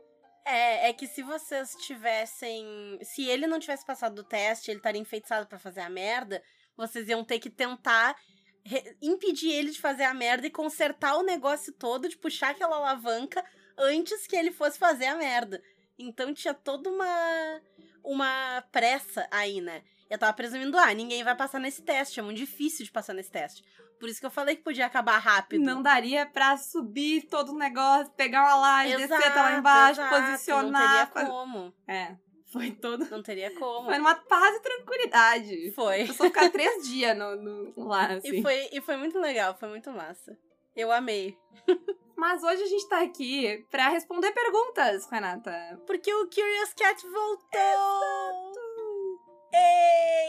É, 0.44 0.91
é 0.91 0.93
que 0.93 1.09
se 1.09 1.23
vocês 1.23 1.75
tivessem. 1.75 2.99
Se 3.03 3.29
ele 3.29 3.49
não 3.49 3.59
tivesse 3.59 3.85
passado 3.85 4.15
do 4.15 4.23
teste, 4.23 4.71
ele 4.71 4.79
estaria 4.79 5.00
enfeitiçado 5.00 5.47
pra 5.49 5.59
fazer 5.59 5.81
a 5.81 5.91
merda, 5.91 6.41
vocês 6.77 7.09
iam 7.09 7.25
ter 7.25 7.41
que 7.41 7.50
tentar 7.50 8.17
impedir 9.03 9.53
ele 9.53 9.71
de 9.71 9.81
fazer 9.81 10.05
a 10.05 10.15
merda 10.15 10.47
e 10.47 10.50
consertar 10.50 11.17
o 11.17 11.23
negócio 11.23 11.73
todo, 11.73 12.09
de 12.09 12.17
puxar 12.17 12.50
aquela 12.50 12.77
alavanca 12.77 13.44
antes 13.79 14.27
que 14.27 14.37
ele 14.37 14.53
fosse 14.53 14.79
fazer 14.79 15.06
a 15.06 15.17
merda. 15.17 15.63
Então 15.99 16.32
tinha 16.32 16.55
toda 16.55 16.91
uma. 16.91 17.60
uma 18.05 18.63
pressa 18.70 19.27
aí, 19.31 19.60
né? 19.60 19.82
Eu 20.08 20.19
tava 20.19 20.32
presumindo, 20.32 20.79
ah, 20.79 20.93
ninguém 20.94 21.25
vai 21.25 21.34
passar 21.34 21.58
nesse 21.58 21.82
teste, 21.82 22.20
é 22.20 22.22
muito 22.22 22.39
difícil 22.39 22.84
de 22.84 22.93
passar 22.93 23.13
nesse 23.13 23.31
teste. 23.31 23.63
Por 23.98 24.08
isso 24.08 24.20
que 24.20 24.27
eu 24.27 24.31
falei 24.31 24.55
que 24.56 24.63
podia 24.63 24.86
acabar 24.86 25.19
rápido. 25.19 25.65
Não 25.65 25.82
daria 25.82 26.27
pra 26.27 26.56
subir 26.56 27.22
todo 27.22 27.53
o 27.53 27.58
negócio, 27.58 28.13
pegar 28.13 28.43
uma 28.44 28.56
laje, 28.56 28.96
descer 28.96 29.15
até 29.15 29.29
lá 29.29 29.31
Exato, 29.31 29.58
embaixo, 29.58 30.01
exato, 30.01 30.22
posicionar. 30.22 30.82
Não 30.82 31.06
teria 31.13 31.29
como. 31.31 31.75
É, 31.89 32.17
foi 32.53 32.70
todo. 32.72 33.08
Não 33.10 33.22
teria 33.22 33.51
como. 33.58 33.86
Foi 33.89 33.98
numa 33.98 34.15
paz 34.15 34.56
e 34.56 34.60
tranquilidade. 34.60 35.72
Foi. 35.72 36.06
Só 36.08 36.25
ficar 36.25 36.51
três 36.51 36.86
dias 36.86 37.17
no, 37.17 37.36
no- 37.36 37.86
lá, 37.86 38.06
assim. 38.13 38.36
E 38.39 38.43
foi, 38.43 38.69
e 38.72 38.81
foi 38.81 38.96
muito 38.96 39.19
legal, 39.19 39.56
foi 39.58 39.69
muito 39.70 39.91
massa. 39.91 40.36
Eu 40.75 40.93
amei. 40.93 41.36
Mas 42.17 42.43
hoje 42.43 42.63
a 42.63 42.67
gente 42.67 42.89
tá 42.89 43.03
aqui 43.03 43.67
pra 43.70 43.89
responder 43.89 44.31
perguntas, 44.32 45.06
Renata. 45.10 45.53
Porque 45.86 46.13
o 46.13 46.29
Curious 46.29 46.72
Cat 46.75 47.03
voltou! 47.06 47.43
Ei, 47.55 48.56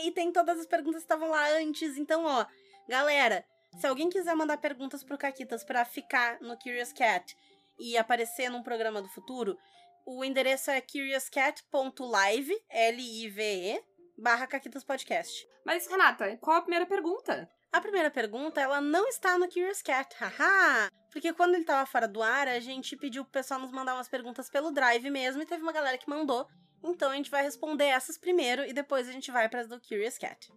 E 0.03 0.11
tem 0.11 0.31
todas 0.31 0.59
as 0.59 0.65
perguntas 0.65 1.01
que 1.01 1.05
estavam 1.05 1.29
lá 1.29 1.49
antes. 1.57 1.97
Então, 1.97 2.25
ó, 2.25 2.45
galera, 2.87 3.43
se 3.79 3.85
alguém 3.85 4.09
quiser 4.09 4.35
mandar 4.35 4.57
perguntas 4.57 5.03
pro 5.03 5.17
Caquitas 5.17 5.63
pra 5.63 5.85
ficar 5.85 6.39
no 6.41 6.57
Curious 6.57 6.93
Cat 6.93 7.35
e 7.79 7.97
aparecer 7.97 8.49
num 8.49 8.63
programa 8.63 9.01
do 9.01 9.09
futuro, 9.09 9.57
o 10.05 10.23
endereço 10.23 10.71
é 10.71 10.79
curiouscat.live, 10.79 12.55
L-I-V-E, 12.69 13.83
barra 14.17 14.47
Caquitas 14.47 14.83
Podcast. 14.83 15.45
Mas, 15.65 15.85
Renata, 15.87 16.37
qual 16.37 16.57
a 16.57 16.61
primeira 16.61 16.85
pergunta? 16.85 17.49
A 17.71 17.81
primeira 17.81 18.09
pergunta, 18.09 18.61
ela 18.61 18.79
não 18.79 19.07
está 19.09 19.37
no 19.37 19.47
Curious 19.49 19.81
Cat, 19.81 20.15
haha! 20.15 20.89
Porque 21.11 21.33
quando 21.33 21.55
ele 21.55 21.65
tava 21.65 21.85
fora 21.85 22.07
do 22.07 22.23
ar, 22.23 22.47
a 22.47 22.59
gente 22.59 22.95
pediu 22.95 23.23
pro 23.23 23.33
pessoal 23.33 23.59
nos 23.59 23.71
mandar 23.71 23.93
umas 23.95 24.07
perguntas 24.07 24.49
pelo 24.49 24.71
Drive 24.71 25.09
mesmo, 25.09 25.41
e 25.41 25.45
teve 25.45 25.61
uma 25.61 25.73
galera 25.73 25.97
que 25.97 26.09
mandou. 26.09 26.47
Então 26.83 27.11
a 27.11 27.15
gente 27.15 27.31
vai 27.31 27.43
responder 27.43 27.85
essas 27.85 28.17
primeiro, 28.17 28.63
e 28.63 28.73
depois 28.73 29.07
a 29.07 29.11
gente 29.11 29.31
vai 29.31 29.49
para 29.49 29.61
as 29.61 29.67
do 29.67 29.79
Curious 29.79 30.17
Cat. 30.17 30.51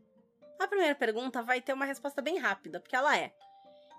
A 0.58 0.68
primeira 0.68 0.94
pergunta 0.94 1.42
vai 1.42 1.60
ter 1.60 1.72
uma 1.72 1.84
resposta 1.84 2.20
bem 2.20 2.38
rápida, 2.38 2.80
porque 2.80 2.96
ela 2.96 3.16
é... 3.16 3.32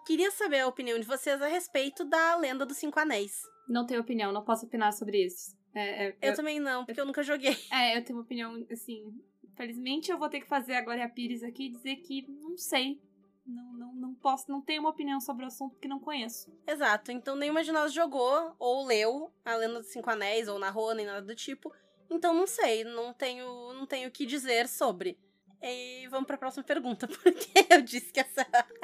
Queria 0.06 0.32
saber 0.32 0.62
a 0.62 0.68
opinião 0.68 1.00
de 1.00 1.06
vocês 1.06 1.42
a 1.42 1.48
respeito 1.48 2.04
da 2.04 2.36
Lenda 2.36 2.66
dos 2.66 2.78
Cinco 2.78 3.00
Anéis. 3.00 3.44
Não 3.68 3.86
tenho 3.86 4.02
opinião, 4.02 4.32
não 4.32 4.44
posso 4.44 4.66
opinar 4.66 4.92
sobre 4.94 5.26
isso. 5.26 5.56
É, 5.74 6.08
é, 6.08 6.18
Eu, 6.22 6.36
também 6.36 6.60
não, 6.60 6.86
porque 6.86 7.00
eu 7.00 7.06
nunca 7.06 7.24
joguei. 7.24 7.56
É, 7.72 7.98
eu 7.98 8.04
tenho 8.04 8.18
uma 8.18 8.24
opinião, 8.24 8.66
assim, 8.72 9.14
Infelizmente, 9.54 10.12
eu 10.12 10.18
vou 10.18 10.30
ter 10.30 10.40
que 10.40 10.48
fazer 10.48 10.74
a 10.74 10.82
Glória 10.82 11.08
Pires 11.10 11.44
aqui 11.44 11.66
e 11.66 11.70
dizer 11.70 11.98
que 11.98 12.26
não 12.28 12.58
sei. 12.58 13.00
Não, 13.46 13.74
não, 13.74 13.94
não 13.94 14.16
posso, 14.16 14.50
não 14.50 14.62
tenho 14.62 14.82
uma 14.82 14.90
opinião 14.90 15.20
sobre 15.20 15.44
o 15.44 15.48
assunto 15.48 15.78
que 15.78 15.88
não 15.88 16.00
conheço. 16.00 16.52
Exato. 16.66 17.12
Então 17.12 17.36
nenhuma 17.36 17.64
de 17.64 17.72
nós 17.72 17.92
jogou 17.94 18.56
ou 18.58 18.86
leu 18.86 19.32
a 19.44 19.56
Lenda 19.56 19.80
dos 19.80 19.92
Cinco 19.92 20.10
Anéis 20.10 20.48
ou 20.48 20.58
narrou, 20.58 20.96
nem 20.96 21.06
nada 21.06 21.22
do 21.22 21.36
tipo. 21.36 21.72
Então 22.12 22.34
não 22.34 22.46
sei, 22.46 22.84
não 22.84 23.14
tenho, 23.14 23.74
não 23.74 23.88
tenho 23.88 24.10
o 24.10 24.12
que 24.12 24.26
dizer 24.26 24.68
sobre. 24.68 25.18
E 25.62 26.08
vamos 26.10 26.28
pra 26.28 26.38
próxima 26.38 26.64
pergunta, 26.64 27.08
porque 27.24 27.52
eu 27.70 27.82
disse 27.82 28.12
que 28.12 28.20
essa. 28.20 28.42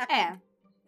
É, 0.10 0.40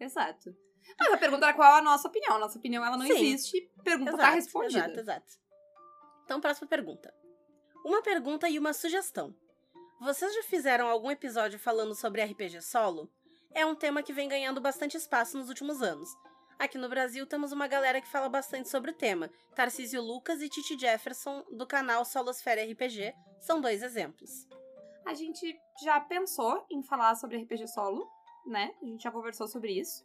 exato. 0.02 0.56
Mas 0.98 1.12
a 1.12 1.18
pergunta 1.18 1.46
era 1.46 1.54
qual 1.54 1.74
a 1.74 1.82
nossa 1.82 2.08
opinião. 2.08 2.34
A 2.34 2.38
nossa 2.38 2.58
opinião 2.58 2.84
ela 2.84 2.96
não 2.96 3.06
Sim. 3.06 3.12
existe. 3.12 3.70
Pergunta 3.84 4.12
exato, 4.12 4.22
tá 4.22 4.30
respondida. 4.30 4.78
Exato, 4.78 5.00
exato. 5.00 5.32
Então, 6.24 6.40
próxima 6.40 6.66
pergunta. 6.66 7.12
Uma 7.84 8.02
pergunta 8.02 8.48
e 8.48 8.58
uma 8.58 8.72
sugestão. 8.72 9.34
Vocês 10.00 10.34
já 10.34 10.42
fizeram 10.44 10.88
algum 10.88 11.10
episódio 11.10 11.58
falando 11.58 11.94
sobre 11.94 12.24
RPG 12.24 12.62
solo? 12.62 13.10
É 13.52 13.66
um 13.66 13.74
tema 13.74 14.02
que 14.02 14.12
vem 14.12 14.28
ganhando 14.28 14.60
bastante 14.60 14.96
espaço 14.96 15.36
nos 15.36 15.48
últimos 15.48 15.82
anos. 15.82 16.08
Aqui 16.60 16.76
no 16.76 16.90
Brasil 16.90 17.26
temos 17.26 17.52
uma 17.52 17.66
galera 17.66 18.02
que 18.02 18.06
fala 18.06 18.28
bastante 18.28 18.68
sobre 18.68 18.90
o 18.90 18.94
tema. 18.94 19.30
Tarcísio 19.54 20.02
Lucas 20.02 20.42
e 20.42 20.48
Titi 20.50 20.78
Jefferson, 20.78 21.42
do 21.50 21.66
canal 21.66 22.04
Solosfera 22.04 22.62
RPG, 22.62 23.14
são 23.40 23.62
dois 23.62 23.82
exemplos. 23.82 24.46
A 25.06 25.14
gente 25.14 25.58
já 25.82 25.98
pensou 25.98 26.66
em 26.70 26.82
falar 26.82 27.14
sobre 27.14 27.38
RPG 27.38 27.66
solo, 27.66 28.06
né? 28.46 28.74
A 28.82 28.84
gente 28.84 29.02
já 29.02 29.10
conversou 29.10 29.48
sobre 29.48 29.72
isso. 29.72 30.04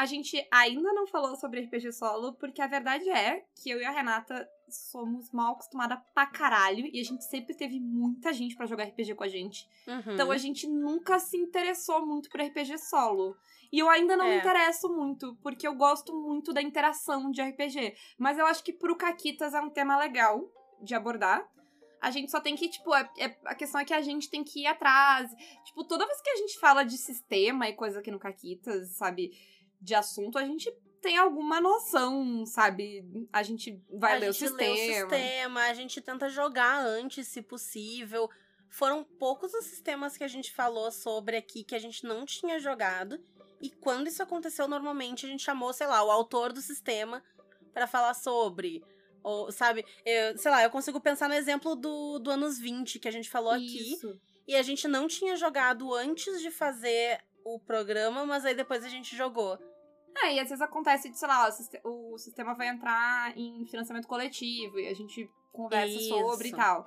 A 0.00 0.06
gente 0.06 0.42
ainda 0.50 0.94
não 0.94 1.06
falou 1.06 1.36
sobre 1.36 1.60
RPG 1.60 1.92
solo, 1.92 2.32
porque 2.32 2.62
a 2.62 2.66
verdade 2.66 3.06
é 3.10 3.44
que 3.54 3.68
eu 3.68 3.78
e 3.78 3.84
a 3.84 3.90
Renata 3.90 4.48
somos 4.66 5.30
mal 5.30 5.52
acostumada 5.52 5.98
pra 6.14 6.24
caralho 6.24 6.86
e 6.90 6.98
a 6.98 7.04
gente 7.04 7.22
sempre 7.24 7.54
teve 7.54 7.78
muita 7.78 8.32
gente 8.32 8.56
pra 8.56 8.64
jogar 8.64 8.84
RPG 8.84 9.14
com 9.14 9.24
a 9.24 9.28
gente. 9.28 9.68
Uhum. 9.86 10.14
Então 10.14 10.30
a 10.30 10.38
gente 10.38 10.66
nunca 10.66 11.18
se 11.18 11.36
interessou 11.36 12.06
muito 12.06 12.30
por 12.30 12.40
RPG 12.40 12.78
solo. 12.78 13.36
E 13.70 13.78
eu 13.78 13.90
ainda 13.90 14.16
não 14.16 14.24
É. 14.24 14.30
me 14.30 14.38
interesso 14.38 14.88
muito, 14.88 15.36
porque 15.42 15.68
eu 15.68 15.74
gosto 15.74 16.14
muito 16.18 16.50
da 16.54 16.62
interação 16.62 17.30
de 17.30 17.42
RPG. 17.42 17.94
Mas 18.16 18.38
eu 18.38 18.46
acho 18.46 18.64
que 18.64 18.72
pro 18.72 18.96
Caquitas 18.96 19.52
é 19.52 19.60
um 19.60 19.68
tema 19.68 19.98
legal 19.98 20.50
de 20.80 20.94
abordar. 20.94 21.46
A 22.00 22.10
gente 22.10 22.30
só 22.30 22.40
tem 22.40 22.56
que, 22.56 22.70
tipo, 22.70 22.94
é- 22.94 23.10
é- 23.18 23.36
a 23.44 23.54
questão 23.54 23.78
é 23.78 23.84
que 23.84 23.92
a 23.92 24.00
gente 24.00 24.30
tem 24.30 24.42
que 24.42 24.60
ir 24.62 24.66
atrás. 24.66 25.30
Tipo, 25.66 25.84
toda 25.84 26.06
vez 26.06 26.22
que 26.22 26.30
a 26.30 26.36
gente 26.36 26.58
fala 26.58 26.84
de 26.84 26.96
sistema 26.96 27.68
e 27.68 27.74
coisa 27.74 28.00
aqui 28.00 28.10
no 28.10 28.18
Caquitas, 28.18 28.88
sabe, 28.96 29.30
de 29.80 29.94
assunto, 29.94 30.38
a 30.38 30.44
gente 30.44 30.70
tem 31.00 31.16
alguma 31.16 31.60
noção, 31.60 32.44
sabe? 32.44 33.04
A 33.32 33.42
gente 33.42 33.82
vai 33.90 34.16
a 34.16 34.18
ler 34.18 34.30
o 34.30 34.32
gente 34.32 34.48
sistema. 34.48 34.74
lê 34.74 35.02
o 35.02 35.08
sistema, 35.08 35.60
a 35.62 35.74
gente 35.74 36.00
tenta 36.00 36.28
jogar 36.28 36.84
antes, 36.84 37.26
se 37.28 37.42
possível. 37.42 38.28
Foram 38.68 39.02
poucos 39.02 39.52
os 39.52 39.64
sistemas 39.64 40.16
que 40.16 40.24
a 40.24 40.28
gente 40.28 40.52
falou 40.52 40.92
sobre 40.92 41.36
aqui 41.36 41.64
que 41.64 41.74
a 41.74 41.78
gente 41.78 42.04
não 42.04 42.24
tinha 42.24 42.58
jogado. 42.60 43.18
E 43.60 43.70
quando 43.70 44.08
isso 44.08 44.22
aconteceu, 44.22 44.68
normalmente 44.68 45.26
a 45.26 45.28
gente 45.28 45.42
chamou, 45.42 45.72
sei 45.72 45.86
lá, 45.86 46.02
o 46.04 46.10
autor 46.10 46.52
do 46.52 46.60
sistema 46.60 47.22
pra 47.72 47.86
falar 47.86 48.14
sobre. 48.14 48.82
Ou, 49.22 49.52
sabe, 49.52 49.84
eu, 50.04 50.38
sei 50.38 50.50
lá, 50.50 50.62
eu 50.62 50.70
consigo 50.70 51.00
pensar 51.00 51.28
no 51.28 51.34
exemplo 51.34 51.74
do, 51.74 52.18
do 52.18 52.30
anos 52.30 52.58
20 52.58 52.98
que 52.98 53.08
a 53.08 53.10
gente 53.10 53.28
falou 53.28 53.52
aqui. 53.52 53.94
Isso. 53.94 54.18
E 54.46 54.54
a 54.54 54.62
gente 54.62 54.88
não 54.88 55.06
tinha 55.06 55.36
jogado 55.36 55.92
antes 55.94 56.40
de 56.40 56.50
fazer 56.50 57.20
o 57.44 57.58
programa, 57.58 58.24
mas 58.24 58.44
aí 58.44 58.54
depois 58.54 58.84
a 58.84 58.88
gente 58.88 59.16
jogou. 59.16 59.58
É, 60.18 60.34
e 60.34 60.40
às 60.40 60.48
vezes 60.48 60.60
acontece 60.62 61.08
de, 61.10 61.18
sei 61.18 61.28
lá, 61.28 61.48
o, 61.48 61.52
siste- 61.52 61.80
o 61.84 62.18
sistema 62.18 62.54
vai 62.54 62.68
entrar 62.68 63.36
em 63.36 63.64
financiamento 63.66 64.06
coletivo 64.08 64.78
e 64.78 64.88
a 64.88 64.94
gente 64.94 65.30
conversa 65.52 65.96
Isso. 65.96 66.08
sobre 66.08 66.48
e 66.48 66.52
tal. 66.52 66.86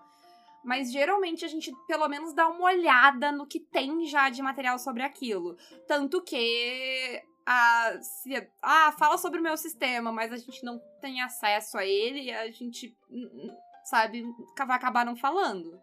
Mas 0.64 0.92
geralmente 0.92 1.44
a 1.44 1.48
gente 1.48 1.72
pelo 1.88 2.08
menos 2.08 2.34
dá 2.34 2.48
uma 2.48 2.66
olhada 2.66 3.32
no 3.32 3.46
que 3.46 3.60
tem 3.60 4.06
já 4.06 4.30
de 4.30 4.42
material 4.42 4.78
sobre 4.80 5.04
aquilo. 5.04 5.56
Tanto 5.88 6.22
que. 6.22 7.22
A, 7.46 8.00
se, 8.02 8.50
ah, 8.62 8.94
fala 8.98 9.18
sobre 9.18 9.42
o 9.42 9.44
meu 9.44 9.58
sistema, 9.58 10.14
mas 10.14 10.32
a 10.32 10.38
gente 10.38 10.64
não 10.64 10.80
tem 11.02 11.22
acesso 11.22 11.78
a 11.78 11.86
ele, 11.86 12.32
a 12.32 12.50
gente, 12.50 12.96
sabe, 13.84 14.24
vai 14.58 14.78
acabar 14.78 15.06
não 15.06 15.16
falando. 15.18 15.78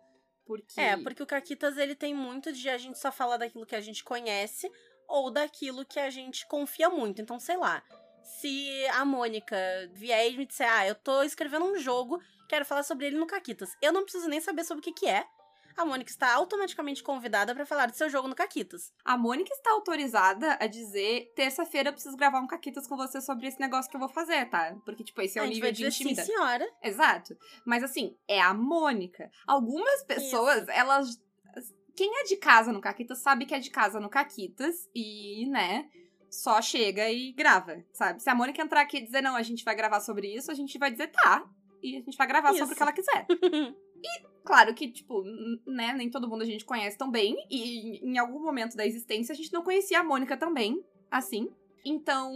Porque. 0.47 0.80
É, 0.80 0.97
porque 0.97 1.23
o 1.23 1.26
Caquitas 1.26 1.76
ele 1.76 1.94
tem 1.94 2.14
muito 2.14 2.50
de 2.50 2.68
a 2.70 2.78
gente 2.78 2.99
só 2.99 3.12
falar 3.12 3.37
daquilo 3.37 3.66
que 3.66 3.76
a 3.76 3.80
gente 3.82 4.02
conhece 4.02 4.70
ou 5.11 5.31
daquilo 5.31 5.85
que 5.85 5.99
a 5.99 6.09
gente 6.09 6.47
confia 6.47 6.88
muito. 6.88 7.21
Então, 7.21 7.38
sei 7.38 7.57
lá, 7.57 7.83
se 8.23 8.87
a 8.93 9.05
Mônica 9.05 9.57
vier 9.93 10.33
e 10.33 10.37
me 10.37 10.47
disser, 10.47 10.71
ah, 10.73 10.87
eu 10.87 10.95
tô 10.95 11.23
escrevendo 11.23 11.64
um 11.64 11.79
jogo, 11.79 12.21
quero 12.49 12.64
falar 12.64 12.85
sobre 12.85 13.07
ele 13.07 13.19
no 13.19 13.26
Caquitas. 13.26 13.71
Eu 13.83 13.93
não 13.93 14.05
preciso 14.05 14.29
nem 14.29 14.40
saber 14.40 14.64
sobre 14.64 14.81
o 14.81 14.85
que 14.85 14.93
que 14.93 15.07
é. 15.07 15.26
A 15.76 15.85
Mônica 15.85 16.11
está 16.11 16.35
automaticamente 16.35 17.02
convidada 17.02 17.55
pra 17.55 17.64
falar 17.64 17.87
do 17.87 17.97
seu 17.97 18.11
jogo 18.11 18.29
no 18.29 18.35
Caquitas. 18.35 18.93
A 19.05 19.17
Mônica 19.17 19.52
está 19.52 19.71
autorizada 19.71 20.59
a 20.61 20.67
dizer: 20.67 21.33
terça-feira 21.35 21.88
eu 21.88 21.93
preciso 21.93 22.17
gravar 22.17 22.40
um 22.40 22.47
Caquitas 22.47 22.87
com 22.87 22.97
você 22.97 23.21
sobre 23.21 23.47
esse 23.47 23.59
negócio 23.59 23.90
que 23.90 23.97
eu 23.97 24.00
vou 24.00 24.09
fazer, 24.09 24.47
tá? 24.50 24.76
Porque, 24.85 25.02
tipo, 25.02 25.23
esse 25.23 25.38
é 25.38 25.43
o 25.43 25.47
nível 25.47 25.71
de 25.71 25.79
dizer 25.79 25.93
sim, 25.93 26.05
intimidade. 26.05 26.29
senhora. 26.29 26.69
Exato. 26.83 27.37
Mas 27.64 27.83
assim, 27.83 28.17
é 28.29 28.40
a 28.40 28.52
Mônica. 28.52 29.31
Algumas 29.47 30.02
pessoas, 30.05 30.69
elas. 30.69 31.19
Quem 32.00 32.19
é 32.19 32.25
de 32.25 32.38
casa 32.38 32.73
no 32.73 32.80
Caquitas 32.80 33.19
sabe 33.19 33.45
que 33.45 33.54
é 33.54 33.59
de 33.59 33.69
casa 33.69 34.00
no 34.00 34.09
Caquitas 34.09 34.88
e, 34.95 35.47
né, 35.50 35.87
só 36.30 36.62
chega 36.62 37.11
e 37.11 37.30
grava, 37.30 37.85
sabe? 37.92 38.23
Se 38.23 38.30
a 38.30 38.35
Mônica 38.35 38.62
entrar 38.62 38.80
aqui 38.80 38.97
e 38.97 39.04
dizer, 39.04 39.21
não, 39.21 39.37
a 39.37 39.42
gente 39.42 39.62
vai 39.62 39.75
gravar 39.75 40.00
sobre 40.00 40.35
isso, 40.35 40.50
a 40.50 40.54
gente 40.54 40.78
vai 40.78 40.90
dizer 40.90 41.09
tá. 41.09 41.45
E 41.83 41.99
a 41.99 42.00
gente 42.00 42.16
vai 42.16 42.26
gravar 42.26 42.54
sobre 42.54 42.62
o 42.62 42.66
Isso. 42.69 42.75
que 42.75 42.83
ela 42.83 42.92
quiser. 42.95 43.26
e, 44.02 44.23
claro 44.42 44.73
que, 44.73 44.90
tipo, 44.90 45.23
né, 45.66 45.92
nem 45.92 46.09
todo 46.09 46.26
mundo 46.26 46.40
a 46.40 46.47
gente 46.47 46.64
conhece 46.64 46.97
tão 46.97 47.11
bem. 47.11 47.37
E 47.50 47.99
em 48.02 48.16
algum 48.16 48.42
momento 48.42 48.78
da 48.78 48.87
existência 48.87 49.35
a 49.35 49.37
gente 49.37 49.52
não 49.52 49.62
conhecia 49.62 50.00
a 50.00 50.04
Mônica 50.04 50.38
também, 50.38 50.83
assim. 51.11 51.50
Então, 51.85 52.33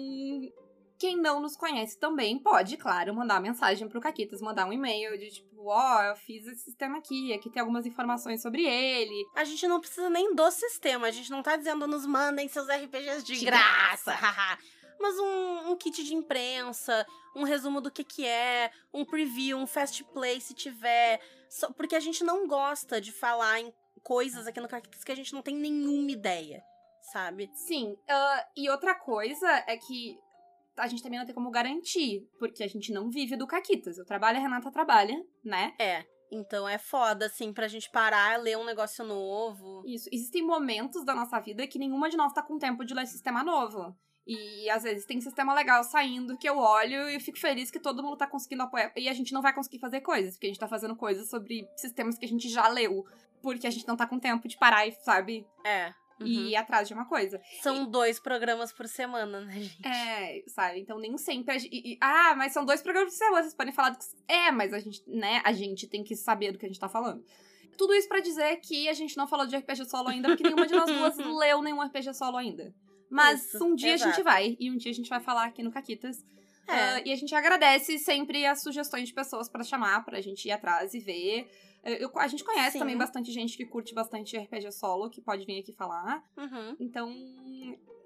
quem 1.04 1.18
não 1.18 1.38
nos 1.38 1.54
conhece 1.54 1.98
também 1.98 2.38
pode, 2.38 2.78
claro, 2.78 3.14
mandar 3.14 3.38
mensagem 3.38 3.86
pro 3.86 4.00
Caquitas, 4.00 4.40
mandar 4.40 4.64
um 4.66 4.72
e-mail 4.72 5.18
de 5.18 5.28
tipo, 5.30 5.66
ó, 5.66 6.02
eu 6.02 6.16
fiz 6.16 6.46
esse 6.46 6.62
sistema 6.64 6.96
aqui, 6.96 7.30
aqui 7.34 7.50
tem 7.50 7.60
algumas 7.60 7.84
informações 7.84 8.40
sobre 8.40 8.64
ele. 8.64 9.26
A 9.36 9.44
gente 9.44 9.68
não 9.68 9.80
precisa 9.80 10.08
nem 10.08 10.34
do 10.34 10.50
sistema, 10.50 11.06
a 11.06 11.10
gente 11.10 11.30
não 11.30 11.42
tá 11.42 11.56
dizendo 11.56 11.86
nos 11.86 12.06
mandem 12.06 12.48
seus 12.48 12.66
RPGs 12.68 13.22
de, 13.22 13.38
De 13.38 13.44
graça. 13.44 14.12
haha. 14.12 14.58
Mas 14.98 15.18
um, 15.18 15.72
um 15.72 15.76
kit 15.76 16.02
de 16.02 16.14
imprensa, 16.14 17.06
um 17.36 17.42
resumo 17.42 17.82
do 17.82 17.90
que 17.90 18.02
que 18.02 18.24
é, 18.26 18.70
um 18.94 19.04
preview, 19.04 19.58
um 19.58 19.66
fast 19.66 20.02
play 20.04 20.40
se 20.40 20.54
tiver. 20.54 21.20
Só- 21.50 21.70
porque 21.72 21.96
a 21.96 22.00
gente 22.00 22.24
não 22.24 22.46
gosta 22.48 22.98
de 22.98 23.12
falar 23.12 23.60
em 23.60 23.70
coisas 24.02 24.46
aqui 24.46 24.58
no 24.58 24.68
Caquitas 24.68 25.04
que 25.04 25.12
a 25.12 25.16
gente 25.16 25.34
não 25.34 25.42
tem 25.42 25.54
nenhuma 25.54 26.10
ideia, 26.10 26.62
sabe? 27.12 27.50
Sim, 27.54 27.94
ah, 28.08 28.46
e 28.56 28.70
outra 28.70 28.94
coisa 28.94 29.46
é 29.66 29.76
que 29.76 30.18
a 30.76 30.86
gente 30.86 31.02
também 31.02 31.18
não 31.18 31.26
tem 31.26 31.34
como 31.34 31.50
garantir, 31.50 32.28
porque 32.38 32.62
a 32.62 32.68
gente 32.68 32.92
não 32.92 33.10
vive 33.10 33.36
do 33.36 33.46
Caquitas. 33.46 33.98
Eu 33.98 34.04
trabalho, 34.04 34.38
a 34.38 34.40
Renata 34.40 34.70
trabalha, 34.70 35.24
né? 35.44 35.74
É. 35.78 36.04
Então 36.30 36.68
é 36.68 36.78
foda, 36.78 37.26
assim, 37.26 37.52
pra 37.52 37.68
gente 37.68 37.90
parar, 37.90 38.40
ler 38.40 38.58
um 38.58 38.64
negócio 38.64 39.04
novo. 39.04 39.82
Isso. 39.86 40.08
Existem 40.12 40.42
momentos 40.42 41.04
da 41.04 41.14
nossa 41.14 41.38
vida 41.40 41.66
que 41.66 41.78
nenhuma 41.78 42.10
de 42.10 42.16
nós 42.16 42.32
tá 42.32 42.42
com 42.42 42.58
tempo 42.58 42.84
de 42.84 42.94
ler 42.94 43.06
sistema 43.06 43.42
novo. 43.44 43.96
E 44.26 44.68
às 44.70 44.82
vezes 44.82 45.04
tem 45.04 45.20
sistema 45.20 45.52
legal 45.52 45.84
saindo 45.84 46.36
que 46.38 46.48
eu 46.48 46.56
olho 46.56 47.08
e 47.10 47.20
fico 47.20 47.38
feliz 47.38 47.70
que 47.70 47.78
todo 47.78 48.02
mundo 48.02 48.16
tá 48.16 48.26
conseguindo 48.26 48.62
apoiar. 48.62 48.90
E 48.96 49.08
a 49.08 49.12
gente 49.12 49.32
não 49.32 49.42
vai 49.42 49.52
conseguir 49.52 49.78
fazer 49.78 50.00
coisas, 50.00 50.34
porque 50.34 50.46
a 50.46 50.50
gente 50.50 50.58
tá 50.58 50.66
fazendo 50.66 50.96
coisas 50.96 51.28
sobre 51.28 51.68
sistemas 51.76 52.18
que 52.18 52.24
a 52.24 52.28
gente 52.28 52.48
já 52.48 52.66
leu. 52.68 53.04
Porque 53.42 53.66
a 53.66 53.70
gente 53.70 53.86
não 53.86 53.96
tá 53.96 54.06
com 54.06 54.18
tempo 54.18 54.48
de 54.48 54.56
parar 54.56 54.86
e, 54.86 54.92
sabe, 54.92 55.46
É. 55.64 55.92
uhum. 56.20 56.26
e 56.26 56.50
ir 56.50 56.56
atrás 56.56 56.86
de 56.88 56.94
uma 56.94 57.06
coisa. 57.08 57.40
São 57.62 57.88
dois 57.90 58.20
programas 58.20 58.72
por 58.72 58.86
semana, 58.86 59.40
né, 59.42 59.52
gente? 59.60 59.86
É, 59.86 60.42
sabe? 60.48 60.80
Então 60.80 60.98
nem 60.98 61.16
sempre. 61.18 61.54
A 61.54 61.58
gente, 61.58 61.74
e- 61.74 61.92
e- 61.94 61.98
ah, 62.00 62.34
mas 62.36 62.52
são 62.52 62.64
dois 62.64 62.82
programas 62.82 63.10
de 63.12 63.18
semana, 63.18 63.42
vocês 63.42 63.54
podem 63.54 63.72
falar 63.72 63.90
do 63.90 63.98
que. 63.98 64.04
É, 64.28 64.50
mas 64.50 64.72
a 64.72 64.78
gente, 64.78 65.02
né? 65.06 65.40
A 65.44 65.52
gente 65.52 65.88
tem 65.88 66.02
que 66.02 66.14
saber 66.16 66.52
do 66.52 66.58
que 66.58 66.66
a 66.66 66.68
gente 66.68 66.80
tá 66.80 66.88
falando. 66.88 67.24
Tudo 67.76 67.92
isso 67.94 68.08
pra 68.08 68.20
dizer 68.20 68.56
que 68.60 68.88
a 68.88 68.92
gente 68.92 69.16
não 69.16 69.26
falou 69.26 69.46
de 69.46 69.56
RPG 69.56 69.84
solo 69.86 70.08
ainda, 70.08 70.28
porque 70.28 70.44
nenhuma 70.44 70.66
de 70.66 70.74
nós 70.74 70.86
duas 70.86 71.16
leu 71.40 71.60
nenhum 71.62 71.82
RPG 71.82 72.14
solo 72.14 72.36
ainda. 72.36 72.72
Mas 73.10 73.46
Isso, 73.54 73.64
um 73.64 73.74
dia 73.74 73.92
a 73.92 73.94
exato. 73.94 74.10
gente 74.14 74.24
vai, 74.24 74.56
e 74.58 74.70
um 74.70 74.76
dia 74.76 74.90
a 74.90 74.94
gente 74.94 75.08
vai 75.08 75.20
falar 75.20 75.44
aqui 75.44 75.62
no 75.62 75.70
Caquitas. 75.72 76.18
É. 76.66 76.72
Ah, 76.72 77.02
e 77.04 77.12
a 77.12 77.16
gente 77.16 77.34
agradece 77.34 77.98
sempre 77.98 78.46
as 78.46 78.62
sugestões 78.62 79.08
de 79.08 79.14
pessoas 79.14 79.48
pra 79.48 79.62
chamar, 79.62 80.04
pra 80.04 80.20
gente 80.20 80.46
ir 80.46 80.50
atrás 80.52 80.94
e 80.94 80.98
ver. 80.98 81.46
Eu- 81.84 81.94
eu- 81.96 82.12
a 82.18 82.26
gente 82.26 82.42
conhece 82.42 82.72
Sim. 82.72 82.78
também 82.78 82.96
bastante 82.96 83.30
gente 83.30 83.56
que 83.56 83.66
curte 83.66 83.94
bastante 83.94 84.36
RPG 84.36 84.72
solo, 84.72 85.10
que 85.10 85.20
pode 85.20 85.44
vir 85.44 85.60
aqui 85.60 85.72
falar. 85.72 86.24
Uhum. 86.36 86.76
Então, 86.80 87.12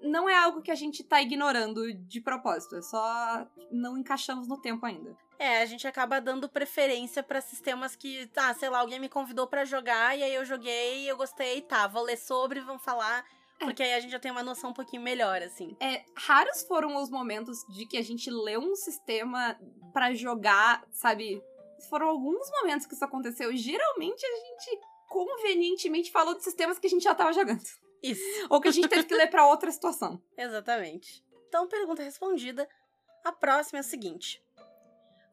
não 0.01 0.29
é 0.29 0.35
algo 0.35 0.61
que 0.61 0.71
a 0.71 0.75
gente 0.75 1.03
tá 1.03 1.21
ignorando 1.21 1.93
de 1.93 2.21
propósito, 2.21 2.75
é 2.75 2.81
só 2.81 3.47
não 3.71 3.97
encaixamos 3.97 4.47
no 4.47 4.57
tempo 4.57 4.85
ainda. 4.85 5.15
É, 5.37 5.61
a 5.61 5.65
gente 5.65 5.87
acaba 5.87 6.19
dando 6.19 6.49
preferência 6.49 7.23
pra 7.23 7.39
sistemas 7.39 7.95
que, 7.95 8.27
tá, 8.27 8.53
sei 8.53 8.69
lá, 8.69 8.79
alguém 8.79 8.99
me 8.99 9.07
convidou 9.07 9.47
pra 9.47 9.63
jogar 9.63 10.17
e 10.17 10.23
aí 10.23 10.33
eu 10.35 10.43
joguei, 10.43 11.09
eu 11.09 11.15
gostei, 11.15 11.61
tá, 11.61 11.87
vou 11.87 12.03
ler 12.03 12.17
sobre, 12.17 12.59
vamos 12.59 12.83
falar, 12.83 13.23
É. 13.59 13.63
porque 13.63 13.81
aí 13.81 13.93
a 13.93 13.99
gente 14.01 14.11
já 14.11 14.19
tem 14.19 14.31
uma 14.31 14.43
noção 14.43 14.71
um 14.71 14.73
pouquinho 14.73 15.01
melhor, 15.01 15.41
assim. 15.41 15.77
É, 15.79 16.03
raros 16.15 16.63
foram 16.63 16.97
os 17.01 17.09
momentos 17.09 17.59
de 17.69 17.85
que 17.85 17.95
a 17.97 18.01
gente 18.03 18.29
leu 18.29 18.59
um 18.59 18.75
sistema 18.75 19.57
pra 19.93 20.13
jogar, 20.13 20.83
sabe? 20.91 21.41
Foram 21.87 22.09
alguns 22.09 22.49
momentos 22.51 22.85
que 22.85 22.93
isso 22.93 23.05
aconteceu. 23.05 23.55
Geralmente 23.55 24.25
a 24.25 24.35
gente 24.35 24.79
convenientemente 25.07 26.11
falou 26.11 26.35
de 26.35 26.43
sistemas 26.43 26.79
que 26.79 26.87
a 26.87 26.89
gente 26.89 27.03
já 27.03 27.15
tava 27.15 27.33
jogando. 27.33 27.63
Isso. 28.01 28.23
Ou 28.49 28.61
que 28.61 28.67
a 28.67 28.71
gente 28.71 28.87
teve 28.87 29.03
que 29.03 29.15
ler 29.15 29.27
pra 29.27 29.47
outra 29.47 29.71
situação. 29.71 30.21
Exatamente. 30.37 31.23
Então, 31.47 31.67
pergunta 31.67 32.03
respondida. 32.03 32.69
A 33.23 33.31
próxima 33.31 33.79
é 33.79 33.81
a 33.81 33.83
seguinte: 33.83 34.41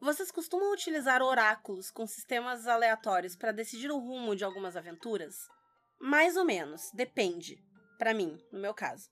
Vocês 0.01 0.31
costumam 0.31 0.73
utilizar 0.73 1.21
oráculos 1.21 1.91
com 1.91 2.05
sistemas 2.05 2.67
aleatórios 2.67 3.35
para 3.35 3.51
decidir 3.51 3.91
o 3.91 3.99
rumo 3.99 4.35
de 4.35 4.43
algumas 4.43 4.75
aventuras? 4.75 5.47
Mais 5.99 6.35
ou 6.35 6.45
menos, 6.45 6.91
depende. 6.93 7.63
Pra 7.97 8.13
mim, 8.13 8.37
no 8.51 8.59
meu 8.59 8.73
caso. 8.73 9.09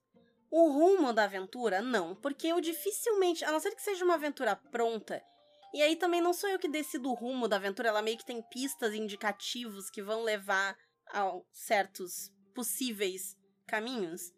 O 0.52 0.70
rumo 0.70 1.12
da 1.12 1.24
aventura, 1.24 1.82
não, 1.82 2.16
porque 2.16 2.48
eu 2.48 2.62
dificilmente, 2.62 3.44
a 3.44 3.52
não 3.52 3.60
ser 3.60 3.76
que 3.76 3.82
seja 3.82 4.06
uma 4.06 4.14
aventura 4.14 4.56
pronta, 4.56 5.22
e 5.76 5.82
aí 5.82 5.98
também 5.98 6.22
não 6.22 6.34
sou 6.34 6.50
eu 6.50 6.58
que 6.58 6.70
decido 6.70 7.10
o 7.10 7.14
rumo 7.14 7.50
da 7.50 7.58
aventura, 7.58 7.90
ela 7.90 8.02
meio 8.02 8.18
que 8.18 8.26
tem 8.26 8.42
pistas 8.42 8.94
indicativos 8.94 9.90
que 9.90 10.02
vão 10.02 10.24
levar 10.24 10.78
a 11.12 11.38
certos 11.52 12.32
possíveis 12.54 13.38
caminhos. 13.68 14.34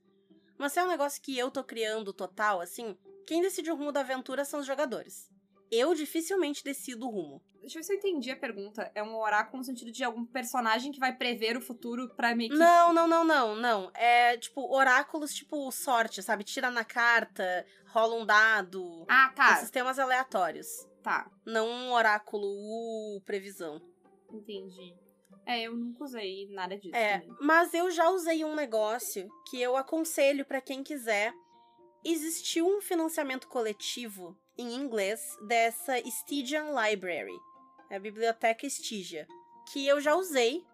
Mas 0.58 0.74
se 0.74 0.80
é 0.80 0.84
um 0.84 0.88
negócio 0.88 1.22
que 1.22 1.38
eu 1.38 1.52
tô 1.52 1.64
criando 1.64 2.12
total, 2.12 2.60
assim, 2.60 2.98
quem 3.28 3.40
decide 3.40 3.70
o 3.70 3.76
rumo 3.76 3.92
da 3.92 4.00
aventura 4.00 4.44
são 4.44 4.62
os 4.62 4.66
jogadores. 4.66 5.30
Eu 5.70 5.94
dificilmente 5.94 6.64
decido 6.64 7.06
o 7.06 7.12
rumo. 7.12 7.44
Deixa 7.62 7.78
eu 7.78 7.82
ver 7.82 7.86
se 7.86 7.94
eu 7.94 7.98
entendi 7.98 8.32
a 8.32 8.36
pergunta. 8.36 8.92
É 8.96 9.04
um 9.04 9.16
oráculo 9.18 9.60
no 9.60 9.64
sentido 9.64 9.92
de 9.92 10.04
algum 10.04 10.26
personagem 10.26 10.92
que 10.92 11.00
vai 11.00 11.16
prever 11.16 11.56
o 11.56 11.62
futuro 11.62 12.10
pra 12.16 12.34
meio 12.34 12.50
que. 12.50 12.58
Não, 12.58 12.92
não, 12.92 13.08
não, 13.08 13.24
não, 13.24 13.56
não. 13.56 13.92
É 13.94 14.38
tipo 14.38 14.74
oráculos 14.74 15.34
tipo 15.36 15.72
sorte, 15.72 16.24
sabe? 16.24 16.44
Tira 16.44 16.72
na 16.72 16.84
carta, 16.84 17.64
rola 17.90 18.16
um 18.16 18.26
dado. 18.26 19.06
Ah, 19.08 19.32
tá. 19.36 19.50
São 19.50 19.62
sistemas 19.62 20.00
aleatórios. 20.00 20.68
Tá. 21.08 21.32
Não 21.46 21.70
um 21.70 21.94
oráculo 21.94 22.46
uh, 22.46 23.22
previsão. 23.22 23.82
Entendi. 24.30 24.94
É, 25.46 25.62
eu 25.62 25.74
nunca 25.74 26.04
usei 26.04 26.50
nada 26.50 26.78
disso. 26.78 26.94
É, 26.94 27.20
também. 27.20 27.38
mas 27.40 27.74
eu 27.74 27.90
já 27.90 28.10
usei 28.10 28.44
um 28.44 28.54
negócio 28.54 29.26
que 29.50 29.62
eu 29.62 29.78
aconselho 29.78 30.44
pra 30.46 30.60
quem 30.60 30.84
quiser. 30.84 31.34
Existiu 32.04 32.68
um 32.68 32.82
financiamento 32.82 33.48
coletivo 33.48 34.38
em 34.58 34.76
inglês 34.76 35.22
dessa 35.48 35.98
Stygian 36.00 36.72
Library, 36.72 37.40
a 37.90 37.98
biblioteca 38.00 38.68
Stygia, 38.68 39.26
que 39.72 39.88
eu 39.88 40.02
já 40.02 40.14
usei 40.14 40.66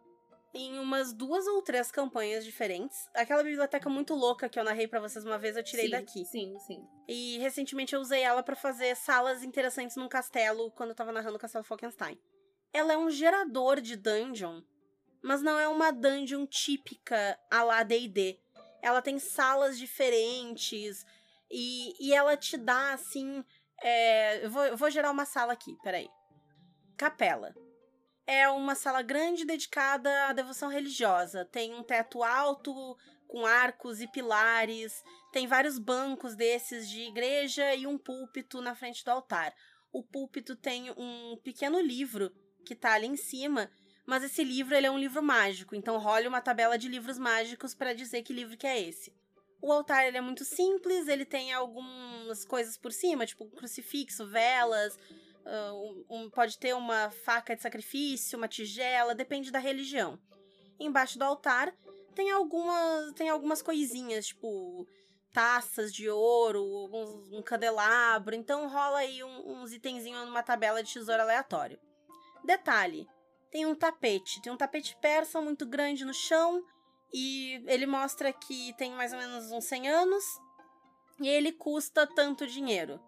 em 0.53 0.77
umas 0.77 1.11
duas 1.11 1.47
ou 1.47 1.61
três 1.61 1.91
campanhas 1.91 2.45
diferentes. 2.45 3.09
Aquela 3.13 3.43
biblioteca 3.43 3.89
muito 3.89 4.13
louca 4.13 4.47
que 4.47 4.59
eu 4.59 4.63
narrei 4.63 4.87
pra 4.87 4.99
vocês 4.99 5.25
uma 5.25 5.39
vez, 5.39 5.57
eu 5.57 5.63
tirei 5.63 5.85
Sim, 5.85 5.91
daqui. 5.91 6.25
Sim, 6.25 6.59
sim. 6.59 6.87
E 7.07 7.39
recentemente 7.39 7.95
eu 7.95 8.01
usei 8.01 8.21
ela 8.21 8.43
pra 8.43 8.55
fazer 8.55 8.95
salas 8.95 9.43
interessantes 9.43 9.95
num 9.95 10.07
castelo 10.07 10.71
quando 10.71 10.89
eu 10.89 10.95
tava 10.95 11.11
narrando 11.11 11.37
o 11.37 11.39
Castelo 11.39 11.63
Falkenstein. 11.63 12.19
Ela 12.71 12.93
é 12.93 12.97
um 12.97 13.09
gerador 13.09 13.81
de 13.81 13.95
dungeon, 13.95 14.61
mas 15.23 15.41
não 15.41 15.57
é 15.57 15.67
uma 15.67 15.91
dungeon 15.91 16.45
típica 16.45 17.39
a 17.49 17.63
lá 17.63 17.81
D&D. 17.81 18.39
Ela 18.81 19.01
tem 19.01 19.17
salas 19.17 19.77
diferentes 19.77 21.03
e, 21.49 21.93
e 21.99 22.13
ela 22.13 22.37
te 22.37 22.57
dá, 22.57 22.93
assim... 22.93 23.43
é, 23.81 24.45
eu, 24.45 24.51
vou, 24.51 24.65
eu 24.65 24.77
vou 24.77 24.89
gerar 24.91 25.09
uma 25.09 25.25
sala 25.25 25.53
aqui, 25.53 25.75
peraí. 25.81 26.07
Capela. 26.97 27.55
É 28.25 28.47
uma 28.49 28.73
sala 28.73 29.01
grande 29.01 29.45
dedicada 29.45 30.27
à 30.27 30.33
devoção 30.33 30.69
religiosa. 30.69 31.43
Tem 31.45 31.73
um 31.73 31.83
teto 31.83 32.23
alto, 32.23 32.97
com 33.27 33.45
arcos 33.45 33.99
e 33.99 34.07
pilares. 34.07 35.03
Tem 35.31 35.45
vários 35.45 35.77
bancos 35.77 36.35
desses 36.35 36.89
de 36.89 37.01
igreja 37.01 37.75
e 37.75 37.85
um 37.85 37.97
púlpito 37.97 38.61
na 38.61 38.75
frente 38.75 39.03
do 39.03 39.11
altar. 39.11 39.53
O 39.91 40.01
púlpito 40.01 40.55
tem 40.55 40.91
um 40.91 41.37
pequeno 41.43 41.81
livro 41.81 42.31
que 42.65 42.75
tá 42.75 42.93
ali 42.93 43.07
em 43.07 43.17
cima, 43.17 43.69
mas 44.05 44.23
esse 44.23 44.43
livro 44.43 44.73
ele 44.73 44.87
é 44.87 44.91
um 44.91 44.97
livro 44.97 45.21
mágico, 45.21 45.75
então 45.75 45.97
role 45.97 46.27
uma 46.27 46.41
tabela 46.41 46.77
de 46.77 46.87
livros 46.87 47.19
mágicos 47.19 47.75
para 47.75 47.93
dizer 47.93 48.23
que 48.23 48.33
livro 48.33 48.57
que 48.57 48.65
é 48.65 48.81
esse. 48.81 49.13
O 49.61 49.71
altar 49.71 50.05
ele 50.05 50.17
é 50.17 50.21
muito 50.21 50.43
simples, 50.43 51.07
ele 51.07 51.25
tem 51.25 51.53
algumas 51.53 52.43
coisas 52.45 52.77
por 52.77 52.91
cima, 52.91 53.25
tipo 53.25 53.45
crucifixo, 53.51 54.27
velas, 54.27 54.97
ah, 55.45 55.73
um- 55.73 56.05
um- 56.09 56.29
pode 56.29 56.57
ter 56.57 56.73
uma 56.75 57.09
faca 57.09 57.55
de 57.55 57.61
sacrifício, 57.61 58.37
uma 58.37 58.47
tigela, 58.47 59.15
depende 59.15 59.51
da 59.51 59.59
religião. 59.59 60.19
Embaixo 60.79 61.17
do 61.17 61.23
altar 61.23 61.73
tem 62.15 62.31
algumas, 62.31 63.11
tem 63.13 63.29
algumas 63.29 63.61
coisinhas, 63.61 64.27
tipo 64.27 64.87
taças 65.31 65.91
de 65.91 66.07
ouro, 66.09 66.59
alguns- 66.59 67.31
um 67.31 67.41
candelabro, 67.41 68.35
então 68.35 68.69
rola 68.69 68.99
aí 68.99 69.23
um- 69.23 69.61
uns 69.61 69.73
itenzinhos 69.73 70.27
numa 70.27 70.43
tabela 70.43 70.83
de 70.83 70.93
tesouro 70.93 71.23
aleatório. 71.23 71.79
Detalhe, 72.43 73.07
tem 73.49 73.65
um 73.65 73.73
tapete, 73.73 74.41
tem 74.41 74.51
um 74.51 74.57
tapete 74.57 74.95
persa 75.01 75.41
muito 75.41 75.65
grande 75.65 76.05
no 76.05 76.13
chão 76.13 76.63
e 77.11 77.63
ele 77.65 77.87
mostra 77.87 78.31
que 78.31 78.73
tem 78.77 78.91
mais 78.91 79.11
ou 79.11 79.17
menos 79.17 79.51
uns 79.51 79.65
100 79.65 79.87
anos 79.89 80.23
e 81.19 81.27
ele 81.27 81.51
custa 81.51 82.05
tanto 82.05 82.45
dinheiro. 82.45 82.99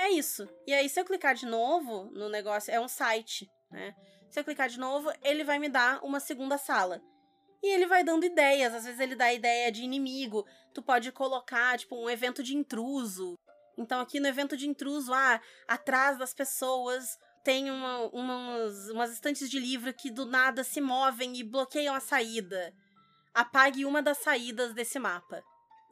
É 0.00 0.08
isso. 0.12 0.48
E 0.66 0.72
aí, 0.72 0.88
se 0.88 0.98
eu 0.98 1.04
clicar 1.04 1.34
de 1.34 1.44
novo 1.44 2.04
no 2.12 2.30
negócio, 2.30 2.72
é 2.72 2.80
um 2.80 2.88
site, 2.88 3.46
né? 3.70 3.94
Se 4.30 4.40
eu 4.40 4.44
clicar 4.44 4.66
de 4.66 4.78
novo, 4.78 5.12
ele 5.22 5.44
vai 5.44 5.58
me 5.58 5.68
dar 5.68 6.02
uma 6.02 6.18
segunda 6.18 6.56
sala. 6.56 7.02
E 7.62 7.68
ele 7.68 7.86
vai 7.86 8.02
dando 8.02 8.24
ideias. 8.24 8.72
Às 8.74 8.84
vezes 8.84 8.98
ele 8.98 9.14
dá 9.14 9.30
ideia 9.30 9.70
de 9.70 9.82
inimigo. 9.82 10.46
Tu 10.72 10.82
pode 10.82 11.12
colocar, 11.12 11.78
tipo, 11.78 11.94
um 11.94 12.08
evento 12.08 12.42
de 12.42 12.56
intruso. 12.56 13.34
Então, 13.76 14.00
aqui 14.00 14.18
no 14.18 14.26
evento 14.26 14.56
de 14.56 14.66
intruso, 14.66 15.12
ah, 15.12 15.38
atrás 15.68 16.16
das 16.16 16.32
pessoas 16.32 17.18
tem 17.44 17.70
uma, 17.70 17.98
umas, 18.08 18.88
umas 18.88 19.12
estantes 19.12 19.50
de 19.50 19.58
livro 19.60 19.92
que 19.92 20.10
do 20.10 20.24
nada 20.24 20.64
se 20.64 20.80
movem 20.80 21.36
e 21.36 21.44
bloqueiam 21.44 21.94
a 21.94 22.00
saída. 22.00 22.72
Apague 23.34 23.84
uma 23.84 24.00
das 24.00 24.16
saídas 24.16 24.72
desse 24.72 24.98
mapa. 24.98 25.42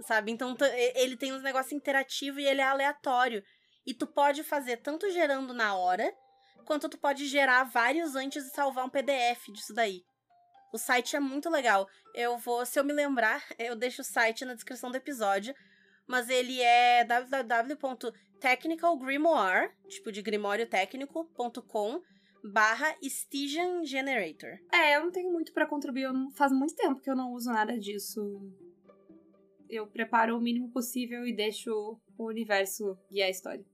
Sabe? 0.00 0.30
Então, 0.32 0.56
ele 0.94 1.16
tem 1.16 1.34
uns 1.34 1.42
negócios 1.42 1.72
interativos 1.72 2.40
e 2.42 2.46
ele 2.46 2.62
é 2.62 2.64
aleatório. 2.64 3.44
E 3.88 3.94
tu 3.94 4.06
pode 4.06 4.44
fazer 4.44 4.76
tanto 4.76 5.10
gerando 5.10 5.52
na 5.54 5.74
hora, 5.74 6.14
quanto 6.66 6.90
tu 6.90 6.98
pode 6.98 7.26
gerar 7.26 7.64
vários 7.64 8.14
antes 8.14 8.44
e 8.44 8.50
salvar 8.50 8.84
um 8.84 8.90
PDF 8.90 9.50
disso 9.50 9.72
daí. 9.72 10.04
O 10.70 10.76
site 10.76 11.16
é 11.16 11.20
muito 11.20 11.48
legal. 11.48 11.88
Eu 12.14 12.36
vou, 12.36 12.66
se 12.66 12.78
eu 12.78 12.84
me 12.84 12.92
lembrar, 12.92 13.42
eu 13.58 13.74
deixo 13.74 14.02
o 14.02 14.04
site 14.04 14.44
na 14.44 14.52
descrição 14.52 14.90
do 14.90 14.98
episódio. 14.98 15.54
Mas 16.06 16.28
ele 16.28 16.60
é 16.60 17.02
www.technicalgrimoire, 17.02 19.70
tipo 19.88 20.12
de 20.12 20.20
grimório 20.20 20.68
técnico.com 20.68 22.02
barra 22.44 22.94
Stygian 23.02 23.86
Generator. 23.86 24.58
É, 24.70 24.96
eu 24.96 25.04
não 25.04 25.10
tenho 25.10 25.32
muito 25.32 25.50
pra 25.54 25.66
contribuir. 25.66 26.12
Não, 26.12 26.30
faz 26.32 26.52
muito 26.52 26.74
tempo 26.74 27.00
que 27.00 27.08
eu 27.08 27.16
não 27.16 27.32
uso 27.32 27.50
nada 27.50 27.78
disso. 27.78 28.52
Eu 29.66 29.86
preparo 29.86 30.36
o 30.36 30.40
mínimo 30.40 30.70
possível 30.70 31.26
e 31.26 31.34
deixo 31.34 31.98
o 32.18 32.26
universo 32.26 32.98
guiar 33.10 33.28
a 33.28 33.30
história. 33.30 33.64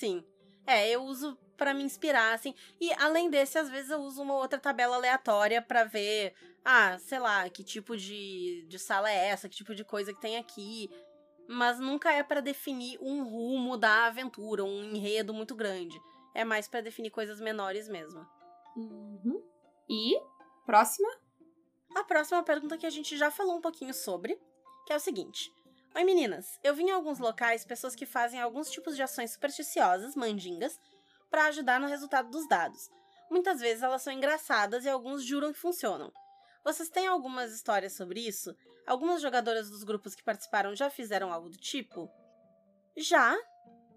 Sim. 0.00 0.24
É, 0.66 0.88
eu 0.88 1.02
uso 1.02 1.36
pra 1.58 1.74
me 1.74 1.82
inspirar, 1.82 2.32
assim. 2.32 2.54
E 2.80 2.90
além 2.94 3.28
desse, 3.28 3.58
às 3.58 3.68
vezes 3.68 3.90
eu 3.90 4.00
uso 4.00 4.22
uma 4.22 4.34
outra 4.34 4.58
tabela 4.58 4.96
aleatória 4.96 5.60
pra 5.60 5.84
ver, 5.84 6.32
ah, 6.64 6.96
sei 6.98 7.18
lá, 7.18 7.46
que 7.50 7.62
tipo 7.62 7.94
de, 7.98 8.64
de 8.66 8.78
sala 8.78 9.10
é 9.10 9.28
essa, 9.28 9.46
que 9.46 9.56
tipo 9.56 9.74
de 9.74 9.84
coisa 9.84 10.14
que 10.14 10.20
tem 10.20 10.38
aqui. 10.38 10.88
Mas 11.46 11.78
nunca 11.78 12.10
é 12.12 12.22
pra 12.22 12.40
definir 12.40 12.98
um 13.02 13.22
rumo 13.24 13.76
da 13.76 14.06
aventura, 14.06 14.64
um 14.64 14.84
enredo 14.84 15.34
muito 15.34 15.54
grande. 15.54 16.00
É 16.34 16.44
mais 16.44 16.66
pra 16.66 16.80
definir 16.80 17.10
coisas 17.10 17.38
menores 17.38 17.86
mesmo. 17.86 18.26
Uhum. 18.74 19.42
E, 19.86 20.18
próxima? 20.64 21.08
A 21.94 22.04
próxima 22.04 22.42
pergunta 22.42 22.78
que 22.78 22.86
a 22.86 22.90
gente 22.90 23.18
já 23.18 23.30
falou 23.30 23.56
um 23.56 23.60
pouquinho 23.60 23.92
sobre, 23.92 24.40
que 24.86 24.94
é 24.94 24.96
o 24.96 25.00
seguinte. 25.00 25.52
Oi 25.94 26.04
meninas, 26.04 26.58
eu 26.62 26.74
vi 26.74 26.84
em 26.84 26.90
alguns 26.90 27.18
locais 27.18 27.64
pessoas 27.64 27.96
que 27.96 28.06
fazem 28.06 28.40
alguns 28.40 28.70
tipos 28.70 28.94
de 28.94 29.02
ações 29.02 29.32
supersticiosas, 29.32 30.14
mandingas, 30.14 30.78
pra 31.28 31.46
ajudar 31.46 31.80
no 31.80 31.88
resultado 31.88 32.30
dos 32.30 32.46
dados. 32.48 32.88
Muitas 33.28 33.60
vezes 33.60 33.82
elas 33.82 34.02
são 34.02 34.12
engraçadas 34.12 34.84
e 34.84 34.88
alguns 34.88 35.24
juram 35.24 35.52
que 35.52 35.58
funcionam. 35.58 36.12
Vocês 36.64 36.88
têm 36.88 37.06
algumas 37.06 37.52
histórias 37.52 37.94
sobre 37.94 38.20
isso? 38.20 38.54
Algumas 38.86 39.20
jogadoras 39.20 39.68
dos 39.68 39.82
grupos 39.82 40.14
que 40.14 40.22
participaram 40.22 40.74
já 40.76 40.88
fizeram 40.90 41.32
algo 41.32 41.48
do 41.48 41.56
tipo? 41.56 42.08
Já. 42.96 43.36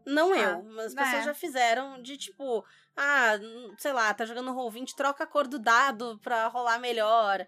Não 0.06 0.36
Já. 0.36 0.42
eu, 0.52 0.64
mas 0.64 0.88
as 0.88 0.94
pessoas 0.96 1.22
É. 1.22 1.24
já 1.26 1.34
fizeram 1.34 2.02
de 2.02 2.18
tipo, 2.18 2.66
ah, 2.98 3.34
sei 3.78 3.94
lá, 3.94 4.14
tá 4.14 4.26
jogando 4.26 4.52
Roll20, 4.52 4.94
troca 4.96 5.24
a 5.24 5.28
cor 5.28 5.48
do 5.48 5.60
dado 5.60 6.20
pra 6.24 6.48
rolar 6.48 6.80
melhor. 6.80 7.48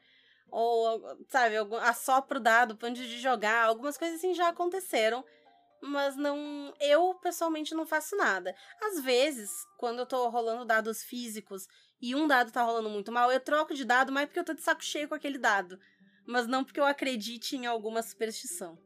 Ou, 0.52 1.02
sabe, 1.28 1.58
algum- 1.58 1.76
assopra 1.78 2.38
o 2.38 2.42
dado 2.42 2.78
antes 2.84 3.08
de 3.08 3.20
jogar. 3.20 3.66
Algumas 3.66 3.98
coisas 3.98 4.18
assim 4.18 4.34
já 4.34 4.50
aconteceram. 4.50 5.24
Mas 5.82 6.16
não. 6.16 6.74
Eu, 6.80 7.14
pessoalmente, 7.16 7.76
não 7.76 7.86
faço 7.86 8.16
nada. 8.16 8.56
Às 8.82 9.00
vezes, 9.02 9.52
quando 9.78 10.00
eu 10.00 10.06
tô 10.06 10.28
rolando 10.30 10.66
dados 10.66 11.04
físicos 11.04 11.68
e 12.02 12.16
um 12.16 12.28
dado 12.28 12.52
tá 12.52 12.64
rolando 12.64 12.90
muito 12.90 13.12
mal, 13.12 13.32
eu 13.32 13.40
troco 13.40 13.74
de 13.74 13.86
dado, 13.86 14.12
mas 14.12 14.26
porque 14.26 14.40
eu 14.40 14.46
tô 14.46 14.54
de 14.54 14.62
saco 14.62 14.84
cheio 14.84 15.08
com 15.08 15.16
aquele 15.16 15.38
dado. 15.38 15.78
Mas 16.26 16.48
não 16.48 16.64
porque 16.64 16.80
eu 16.80 16.86
acredite 16.86 17.56
em 17.56 17.66
alguma 17.68 18.02
superstição. 18.02 18.78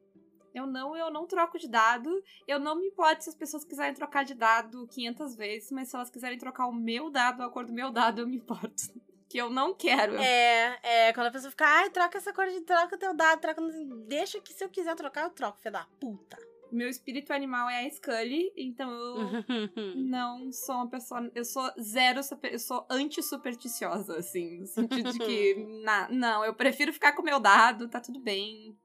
Eu 0.54 0.65
não, 0.65 0.98
eu 0.98 1.12
não 1.12 1.28
troco 1.28 1.58
de 1.60 1.67
dado. 1.69 2.22
Eu 2.48 2.60
não 2.60 2.76
me 2.76 2.88
importo 2.88 3.24
se 3.24 3.30
as 3.30 3.36
pessoas 3.36 3.63
quiserem 3.63 3.93
trocar 3.93 4.26
de 4.26 4.34
dado 4.34 4.88
500 4.88 5.36
vezes, 5.36 5.72
mas 5.72 5.89
se 5.89 5.95
elas 5.95 6.10
quiserem 6.10 6.38
trocar 6.39 6.67
o 6.67 6.74
meu 6.74 7.10
dado, 7.10 7.43
a 7.43 7.50
cor 7.50 7.65
do 7.65 7.72
meu 7.72 7.91
dado, 7.91 8.22
eu 8.22 8.28
me 8.28 8.38
importo. 8.38 8.84
Que 9.30 9.38
eu 9.38 9.50
não 9.50 9.74
quero. 9.74 10.15
É, 10.18 10.80
é, 10.82 11.13
quando 11.13 11.28
a 11.28 11.32
pessoa 11.32 11.52
fica, 11.52 11.65
ai, 11.65 11.89
troca 11.92 12.18
essa 12.18 12.34
cor 12.34 12.48
de 12.48 12.62
troca 12.62 12.98
teu 12.98 13.15
dado, 13.15 13.39
troca. 13.39 13.62
Deixa 14.08 14.42
que 14.42 14.52
se 14.52 14.63
eu 14.63 14.70
quiser 14.70 14.96
trocar, 14.96 15.24
eu 15.26 15.30
troco, 15.30 15.60
filho 15.60 15.72
da 15.74 15.86
puta. 16.00 16.38
Meu 16.72 16.88
espírito 16.88 17.34
animal 17.34 17.68
é 17.70 17.86
a 17.86 17.89
Scully, 17.89 18.52
então 18.56 18.92
eu 18.92 19.15
não 19.96 20.52
sou 20.52 20.76
uma 20.76 20.88
pessoa. 20.89 21.32
Eu 21.34 21.44
sou 21.46 21.72
zero. 21.82 22.20
Eu 22.44 22.60
sou 22.60 22.86
anti-supersticiosa, 22.89 24.18
assim. 24.18 24.60
No 24.60 24.68
sentido 24.68 25.12
de 25.13 25.20
que. 25.20 25.56
na, 25.84 26.08
não, 26.10 26.44
eu 26.46 26.54
prefiro 26.54 26.92
ficar 26.94 27.13
com 27.13 27.22
o 27.22 27.26
meu 27.26 27.39
dado, 27.39 27.88
tá 27.88 28.00
tudo 28.00 28.20
bem. 28.20 28.78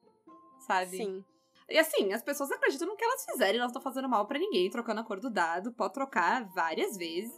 Sabe? 0.66 0.96
Sim. 0.96 1.24
E 1.68 1.78
assim, 1.78 2.12
as 2.12 2.22
pessoas 2.22 2.50
acreditam 2.52 2.86
no 2.88 2.96
que 2.96 3.04
elas 3.04 3.24
fizerem, 3.24 3.56
elas 3.56 3.70
estão 3.70 3.82
fazendo 3.82 4.08
mal 4.08 4.26
pra 4.26 4.38
ninguém, 4.38 4.68
trocando 4.70 5.00
a 5.00 5.04
cor 5.04 5.20
do 5.20 5.30
dado. 5.30 5.72
Pode 5.72 5.94
trocar 5.94 6.44
várias 6.54 6.96
vezes. 6.96 7.32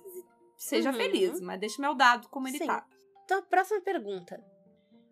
Seja 0.56 0.90
Uhum. 0.90 0.96
feliz, 0.96 1.40
mas 1.40 1.60
deixa 1.60 1.82
meu 1.82 1.94
dado 1.94 2.28
como 2.28 2.48
ele 2.48 2.58
Sim. 2.58 2.66
tá. 2.66 2.84
Então, 3.26 3.42
próxima 3.42 3.80
pergunta. 3.80 4.40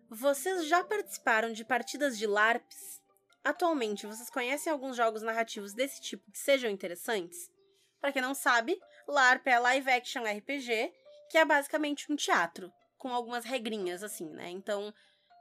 Vocês 0.09 0.69
já 0.69 0.81
participaram 0.81 1.51
de 1.51 1.65
partidas 1.65 2.17
de 2.17 2.25
LARPs? 2.25 3.01
Atualmente, 3.43 4.07
vocês 4.07 4.29
conhecem 4.29 4.71
alguns 4.71 4.95
jogos 4.95 5.21
narrativos 5.21 5.73
desse 5.73 6.01
tipo 6.01 6.31
que 6.31 6.39
sejam 6.39 6.71
interessantes? 6.71 7.51
Pra 7.99 8.13
quem 8.13 8.21
não 8.21 8.33
sabe, 8.33 8.79
LARP 9.05 9.45
é 9.47 9.59
Live 9.59 9.91
Action 9.91 10.23
RPG, 10.23 10.93
que 11.29 11.37
é 11.37 11.43
basicamente 11.43 12.09
um 12.09 12.15
teatro, 12.15 12.71
com 12.97 13.09
algumas 13.09 13.43
regrinhas, 13.43 14.01
assim, 14.01 14.29
né? 14.29 14.49
Então, 14.49 14.93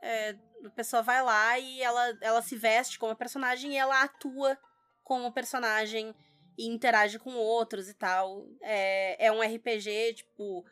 é, 0.03 0.37
a 0.67 0.71
pessoa 0.71 1.01
vai 1.01 1.23
lá 1.23 1.57
e 1.57 1.81
ela, 1.81 2.19
ela 2.21 2.43
se 2.43 2.57
veste 2.57 2.99
como 2.99 3.15
personagem 3.15 3.75
e 3.75 3.77
ela 3.77 4.03
atua 4.03 4.59
como 5.05 5.33
personagem 5.33 6.13
e 6.59 6.67
interage 6.67 7.21
com 7.21 7.37
outros 7.37 7.89
e 7.89 7.95
tal. 7.95 8.49
É, 8.61 9.27
é 9.27 9.31
um 9.31 9.41
RPG, 9.41 10.15
tipo, 10.15 10.65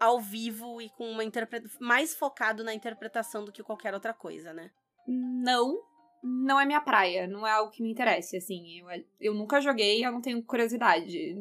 ao 0.00 0.20
vivo 0.20 0.80
e 0.80 0.88
com 0.90 1.10
uma 1.10 1.24
interpretação 1.24 1.78
mais 1.80 2.14
focado 2.14 2.64
na 2.64 2.74
interpretação 2.74 3.44
do 3.44 3.52
que 3.52 3.62
qualquer 3.62 3.94
outra 3.94 4.12
coisa, 4.12 4.52
né? 4.52 4.70
Não, 5.06 5.82
não 6.22 6.60
é 6.60 6.66
minha 6.66 6.80
praia, 6.80 7.26
não 7.26 7.46
é 7.46 7.52
algo 7.52 7.70
que 7.70 7.82
me 7.82 7.90
interesse, 7.90 8.36
assim. 8.36 8.80
Eu, 8.80 9.04
eu 9.20 9.34
nunca 9.34 9.60
joguei, 9.60 10.04
eu 10.04 10.12
não 10.12 10.20
tenho 10.20 10.42
curiosidade. 10.42 11.34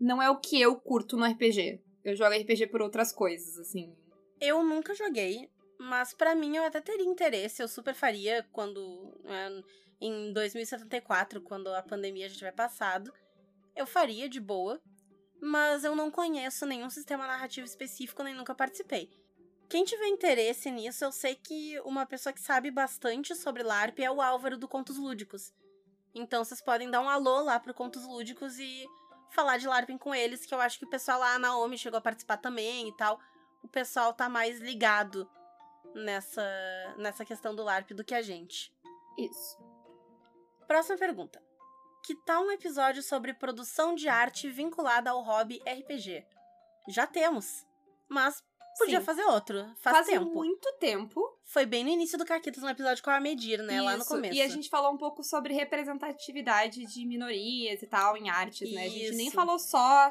Não 0.00 0.22
é 0.22 0.30
o 0.30 0.38
que 0.38 0.60
eu 0.60 0.76
curto 0.76 1.16
no 1.16 1.24
RPG. 1.24 1.80
Eu 2.04 2.14
jogo 2.14 2.36
RPG 2.36 2.68
por 2.68 2.82
outras 2.82 3.12
coisas, 3.12 3.58
assim. 3.58 3.94
Eu 4.40 4.62
nunca 4.62 4.94
joguei, 4.94 5.48
mas 5.78 6.14
pra 6.14 6.34
mim 6.34 6.56
eu 6.56 6.64
até 6.64 6.80
teria 6.80 7.06
interesse, 7.06 7.62
eu 7.62 7.68
super 7.68 7.94
faria 7.94 8.46
quando 8.52 9.18
é, 9.24 9.62
em 10.00 10.32
2074, 10.32 11.40
quando 11.40 11.68
a 11.68 11.82
pandemia 11.82 12.28
já 12.28 12.36
tiver 12.36 12.52
passado, 12.52 13.12
eu 13.74 13.86
faria 13.86 14.28
de 14.28 14.40
boa, 14.40 14.80
mas 15.40 15.84
eu 15.84 15.94
não 15.94 16.10
conheço 16.10 16.66
nenhum 16.66 16.90
sistema 16.90 17.26
narrativo 17.26 17.66
específico 17.66 18.22
nem 18.22 18.34
nunca 18.34 18.54
participei. 18.54 19.10
Quem 19.68 19.84
tiver 19.84 20.06
interesse 20.06 20.70
nisso, 20.70 21.04
eu 21.04 21.10
sei 21.10 21.34
que 21.34 21.80
uma 21.80 22.06
pessoa 22.06 22.32
que 22.32 22.40
sabe 22.40 22.70
bastante 22.70 23.34
sobre 23.34 23.62
LARP 23.62 23.98
é 23.98 24.10
o 24.10 24.22
Álvaro 24.22 24.56
do 24.56 24.68
Contos 24.68 24.96
Lúdicos. 24.96 25.52
Então 26.14 26.44
vocês 26.44 26.62
podem 26.62 26.90
dar 26.90 27.00
um 27.00 27.08
alô 27.08 27.42
lá 27.42 27.58
pro 27.58 27.74
Contos 27.74 28.06
Lúdicos 28.06 28.58
e 28.58 28.86
falar 29.30 29.58
de 29.58 29.66
LARPing 29.66 29.98
com 29.98 30.14
eles, 30.14 30.46
que 30.46 30.54
eu 30.54 30.60
acho 30.60 30.78
que 30.78 30.84
o 30.84 30.90
pessoal 30.90 31.18
lá, 31.18 31.34
a 31.34 31.38
Naomi 31.38 31.76
chegou 31.76 31.98
a 31.98 32.00
participar 32.00 32.36
também 32.36 32.88
e 32.88 32.96
tal. 32.96 33.20
O 33.62 33.68
pessoal 33.68 34.12
tá 34.14 34.28
mais 34.28 34.60
ligado 34.60 35.28
nessa, 35.94 36.42
nessa 36.96 37.24
questão 37.24 37.54
do 37.54 37.64
LARP 37.64 37.90
do 37.90 38.04
que 38.04 38.14
a 38.14 38.22
gente. 38.22 38.72
Isso. 39.18 39.58
Próxima 40.66 40.96
pergunta. 40.96 41.45
Que 42.06 42.14
tal 42.14 42.44
um 42.44 42.52
episódio 42.52 43.02
sobre 43.02 43.34
produção 43.34 43.92
de 43.92 44.08
arte 44.08 44.48
vinculada 44.48 45.10
ao 45.10 45.24
hobby 45.24 45.60
RPG? 45.66 46.24
Já 46.88 47.04
temos, 47.04 47.66
mas 48.08 48.40
podia 48.78 49.00
Sim. 49.00 49.04
fazer 49.04 49.24
outro. 49.24 49.66
Faz, 49.82 49.96
Faz 49.96 50.06
tempo. 50.06 50.32
muito 50.32 50.72
tempo. 50.74 51.20
Foi 51.46 51.66
bem 51.66 51.82
no 51.82 51.90
início 51.90 52.16
do 52.16 52.24
Caquitas, 52.24 52.62
no 52.62 52.68
episódio 52.68 53.02
com 53.02 53.10
a 53.10 53.18
Medir, 53.18 53.60
né? 53.60 53.82
Lá 53.82 53.96
no 53.96 54.02
Isso, 54.02 54.08
começo. 54.08 54.34
E 54.36 54.40
a 54.40 54.46
gente 54.46 54.68
falou 54.68 54.92
um 54.92 54.96
pouco 54.96 55.24
sobre 55.24 55.52
representatividade 55.52 56.86
de 56.86 57.04
minorias 57.04 57.82
e 57.82 57.86
tal 57.88 58.16
em 58.16 58.30
artes, 58.30 58.72
né? 58.72 58.84
A 58.84 58.88
gente 58.88 59.10
nem 59.16 59.26
Isso. 59.26 59.34
falou 59.34 59.58
só. 59.58 60.08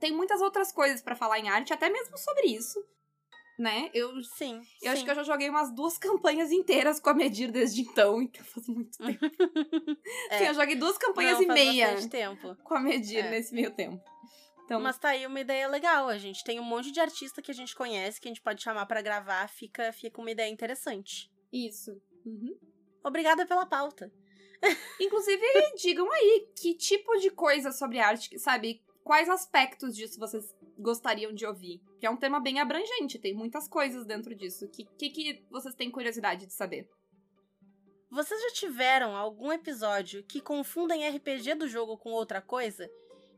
Tem 0.00 0.10
muitas 0.10 0.40
outras 0.40 0.72
coisas 0.72 1.02
pra 1.02 1.14
falar 1.14 1.38
em 1.38 1.50
arte, 1.50 1.74
até 1.74 1.90
mesmo 1.90 2.16
sobre 2.16 2.46
isso. 2.46 2.82
Né? 3.58 3.90
Eu, 3.92 4.22
Sim. 4.22 4.62
eu 4.80 4.92
acho 4.92 5.00
sim. 5.00 5.04
que 5.04 5.10
eu 5.10 5.16
já 5.16 5.24
joguei 5.24 5.50
umas 5.50 5.74
duas 5.74 5.98
campanhas 5.98 6.52
inteiras 6.52 7.00
com 7.00 7.10
a 7.10 7.14
Medir 7.14 7.50
desde 7.50 7.80
então, 7.80 8.22
então 8.22 8.44
faz 8.44 8.68
muito 8.68 8.96
tempo. 8.98 9.26
É. 10.30 10.38
Sim, 10.38 10.44
eu 10.44 10.54
joguei 10.54 10.76
duas 10.76 10.96
campanhas 10.96 11.38
Não, 11.38 11.42
e 11.42 11.46
meia 11.48 11.96
com 12.62 12.74
a 12.74 12.80
Medir 12.80 13.24
É. 13.24 13.30
nesse 13.30 13.52
meio 13.52 13.72
tempo. 13.72 14.00
Então, 14.64 14.80
Mas 14.80 14.98
tá 14.98 15.08
aí 15.08 15.26
uma 15.26 15.40
ideia 15.40 15.66
legal. 15.66 16.08
A 16.08 16.18
gente 16.18 16.44
tem 16.44 16.60
um 16.60 16.64
monte 16.64 16.92
de 16.92 17.00
artista 17.00 17.40
que 17.40 17.50
a 17.50 17.54
gente 17.54 17.74
conhece, 17.74 18.20
que 18.20 18.28
a 18.28 18.30
gente 18.30 18.42
pode 18.42 18.62
chamar 18.62 18.84
pra 18.86 19.00
gravar, 19.00 19.48
fica, 19.48 19.90
fica 19.92 20.20
uma 20.20 20.30
ideia 20.30 20.50
interessante. 20.50 21.30
isso. 21.52 22.00
Uhum. 22.26 22.54
Obrigada 23.02 23.46
pela 23.46 23.64
pauta. 23.64 24.12
Inclusive, 25.00 25.42
digam 25.82 26.10
aí 26.12 26.48
que 26.54 26.74
tipo 26.74 27.16
de 27.16 27.30
coisa 27.30 27.72
sobre 27.72 27.98
arte, 27.98 28.38
sabe? 28.38 28.82
Quais 29.08 29.26
aspectos 29.30 29.96
disso 29.96 30.20
vocês 30.20 30.54
gostariam 30.78 31.32
de 31.32 31.46
ouvir? 31.46 31.80
Que 31.98 32.04
é 32.04 32.10
um 32.10 32.16
tema 32.18 32.38
bem 32.38 32.60
abrangente, 32.60 33.18
tem 33.18 33.32
muitas 33.32 33.66
coisas 33.66 34.04
dentro 34.04 34.34
disso. 34.34 34.66
O 34.66 34.68
que, 34.68 34.84
que, 34.84 35.08
que 35.08 35.46
vocês 35.50 35.74
têm 35.74 35.90
curiosidade 35.90 36.44
de 36.44 36.52
saber? 36.52 36.86
Vocês 38.10 38.38
já 38.38 38.50
tiveram 38.50 39.16
algum 39.16 39.50
episódio 39.50 40.22
que 40.24 40.42
confundem 40.42 41.08
RPG 41.08 41.54
do 41.54 41.66
jogo 41.66 41.96
com 41.96 42.10
outra 42.10 42.42
coisa? 42.42 42.86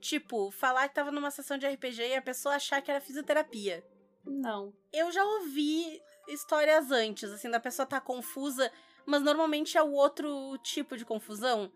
Tipo, 0.00 0.50
falar 0.50 0.88
que 0.88 0.96
tava 0.96 1.12
numa 1.12 1.30
sessão 1.30 1.56
de 1.56 1.68
RPG 1.68 2.02
e 2.02 2.16
a 2.16 2.22
pessoa 2.22 2.56
achar 2.56 2.82
que 2.82 2.90
era 2.90 3.00
fisioterapia. 3.00 3.86
Não. 4.24 4.74
Eu 4.92 5.12
já 5.12 5.24
ouvi 5.24 6.02
histórias 6.26 6.90
antes, 6.90 7.30
assim, 7.30 7.48
da 7.48 7.60
pessoa 7.60 7.86
tá 7.86 8.00
confusa, 8.00 8.72
mas 9.06 9.22
normalmente 9.22 9.78
é 9.78 9.82
o 9.84 9.92
outro 9.92 10.58
tipo 10.64 10.96
de 10.96 11.04
confusão. 11.04 11.70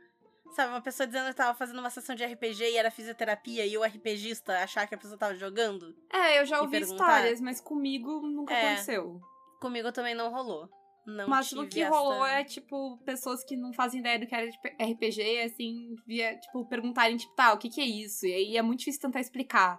Sabe, 0.55 0.71
uma 0.73 0.81
pessoa 0.81 1.07
dizendo 1.07 1.29
que 1.31 1.35
tava 1.35 1.57
fazendo 1.59 1.79
uma 1.81 1.91
sessão 1.91 2.15
de 2.15 2.25
RPG 2.25 2.63
e 2.71 2.77
era 2.77 2.91
fisioterapia 2.91 3.67
e 3.67 3.77
o 3.77 3.83
RPGista 3.83 4.57
achar 4.63 4.87
que 4.87 4.95
a 4.95 4.99
pessoa 4.99 5.19
tava 5.19 5.35
jogando. 5.35 5.95
É, 6.13 6.41
eu 6.41 6.47
já 6.47 6.61
ouvi 6.61 6.81
histórias, 6.81 7.41
mas 7.41 7.61
comigo 7.61 8.21
nunca 8.21 8.55
É. 8.55 8.67
aconteceu. 8.75 9.21
Comigo 9.61 9.91
também 9.91 10.15
não 10.15 10.31
rolou. 10.31 10.69
Não 11.07 11.27
O 11.27 11.31
máximo 11.31 11.63
tive 11.63 11.75
que 11.75 11.81
essa- 11.83 11.91
rolou 11.95 12.25
é, 12.25 12.45
tipo, 12.45 12.97
pessoas 13.05 13.43
que 13.45 13.57
não 13.57 13.73
fazem 13.75 14.01
ideia 14.01 14.19
do 14.19 14.27
que 14.27 14.35
era 14.35 14.49
tipo, 14.51 14.69
RPG, 14.81 15.41
assim, 15.41 15.95
via, 16.07 16.39
tipo, 16.39 16.65
perguntarem, 16.67 17.17
tipo, 17.17 17.35
tá, 17.35 17.53
o 17.53 17.59
que 17.59 17.69
que 17.69 17.81
é 17.81 17.85
isso? 17.85 18.25
E 18.25 18.33
aí 18.33 18.57
é 18.57 18.63
muito 18.63 18.79
difícil 18.79 19.01
tentar 19.03 19.21
explicar, 19.21 19.77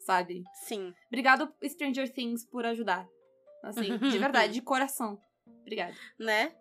sabe? 0.00 0.42
Sim. 0.66 0.92
Obrigado, 1.08 1.52
Stranger 1.64 2.12
Things, 2.12 2.44
por 2.48 2.64
ajudar. 2.66 3.06
Assim, 3.64 3.96
de 3.98 4.18
verdade, 4.32 4.52
de 4.52 4.60
coração. 4.62 5.18
Obrigada. 5.62 5.94
né? 6.18 6.52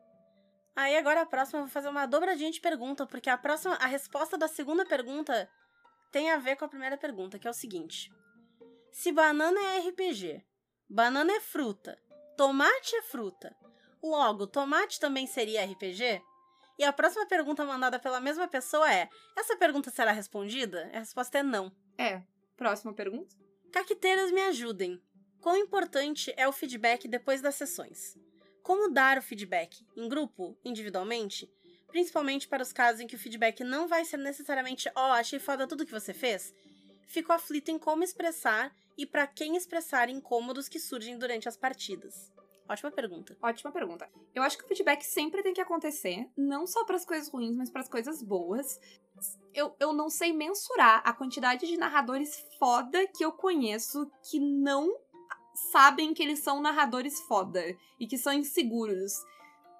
Aí 0.78 0.96
agora 0.96 1.22
a 1.22 1.26
próxima 1.26 1.58
eu 1.58 1.64
vou 1.64 1.72
fazer 1.74 1.90
uma 1.90 2.06
dobradinha 2.06 2.52
de 2.52 2.62
pergunta, 2.62 3.08
porque 3.08 3.32
a 3.32 3.38
próxima, 3.38 3.74
a 3.78 3.88
resposta 3.88 4.38
da 4.38 4.48
segunda 4.48 4.86
pergunta 4.86 5.50
tem 6.12 6.30
a 6.30 6.38
ver 6.38 6.56
com 6.56 6.66
a 6.66 6.70
primeira 6.70 6.96
pergunta, 6.96 7.40
que 7.40 7.48
é 7.48 7.50
o 7.50 7.54
seguinte: 7.54 8.14
Se 8.92 9.12
banana 9.12 9.60
é 9.60 9.80
RPG, 9.90 10.46
banana 10.88 11.34
é 11.34 11.40
fruta, 11.40 11.98
tomate 12.38 12.96
é 12.96 13.02
fruta, 13.02 13.58
logo 14.04 14.46
tomate 14.46 15.00
também 15.00 15.26
seria 15.26 15.66
RPG? 15.66 16.22
E 16.78 16.84
a 16.84 16.94
próxima 16.94 17.26
pergunta 17.26 17.66
mandada 17.66 17.98
pela 17.98 18.22
mesma 18.22 18.48
pessoa 18.48 18.94
é: 18.94 19.10
Essa 19.36 19.58
pergunta 19.58 19.90
será 19.90 20.12
respondida? 20.12 20.92
A 20.94 21.00
resposta 21.00 21.40
é 21.40 21.44
não. 21.44 21.72
É. 21.98 22.22
Próxima 22.56 22.94
pergunta? 22.94 23.36
Caqueteiras 23.72 24.32
me 24.32 24.42
ajudem. 24.42 25.02
Quão 25.42 25.58
importante 25.58 26.32
é 26.38 26.48
o 26.48 26.52
feedback 26.52 27.08
depois 27.08 27.42
das 27.42 27.56
sessões? 27.56 28.16
Como 28.68 28.90
dar 28.90 29.18
o 29.18 29.22
feedback? 29.22 29.88
Em 29.96 30.10
grupo? 30.10 30.58
Individualmente? 30.66 31.50
Principalmente 31.88 32.50
para 32.50 32.62
os 32.62 32.74
casos 32.74 33.00
em 33.00 33.08
que 33.08 33.16
o 33.16 33.18
feedback 33.18 33.64
não 33.64 33.88
vai 33.88 34.04
ser 34.04 34.18
necessariamente 34.18 34.92
ó, 34.94 35.14
achei 35.14 35.40
foda 35.40 35.66
tudo 35.66 35.86
que 35.86 35.92
você 35.94 36.14
fez. 36.14 36.54
Fico 37.08 37.32
aflito 37.32 37.72
em 37.72 37.80
como 37.80 38.04
expressar 38.04 38.76
e 38.98 39.06
para 39.06 39.26
quem 39.26 39.56
expressar 39.56 40.10
incômodos 40.10 40.68
que 40.68 40.82
surgem 40.82 41.18
durante 41.18 41.48
as 41.48 41.56
partidas. 41.56 42.30
Ótima 42.68 42.92
pergunta. 42.92 43.38
Ótima 43.42 43.72
pergunta. 43.72 44.10
Eu 44.36 44.44
acho 44.44 44.58
que 44.58 44.66
o 44.66 44.68
feedback 44.68 45.02
sempre 45.04 45.42
tem 45.42 45.54
que 45.54 45.62
acontecer, 45.62 46.30
não 46.36 46.68
só 46.68 46.84
para 46.84 46.98
as 46.98 47.06
coisas 47.06 47.30
ruins, 47.30 47.56
mas 47.56 47.70
para 47.70 47.80
as 47.80 47.88
coisas 47.88 48.22
boas. 48.22 48.82
Eu, 49.54 49.74
eu 49.80 49.94
não 49.94 50.10
sei 50.10 50.34
mensurar 50.34 51.02
a 51.06 51.14
quantidade 51.14 51.66
de 51.66 51.78
narradores 51.78 52.46
foda 52.60 53.08
que 53.08 53.24
eu 53.24 53.32
conheço 53.32 54.12
que 54.30 54.42
não 54.42 54.94
sabem 55.72 56.14
que 56.14 56.22
eles 56.22 56.40
são 56.40 56.62
narradores 56.62 57.20
foda 57.22 57.64
e 58.00 58.08
que 58.08 58.18
são 58.18 58.34
inseguros. 58.34 59.14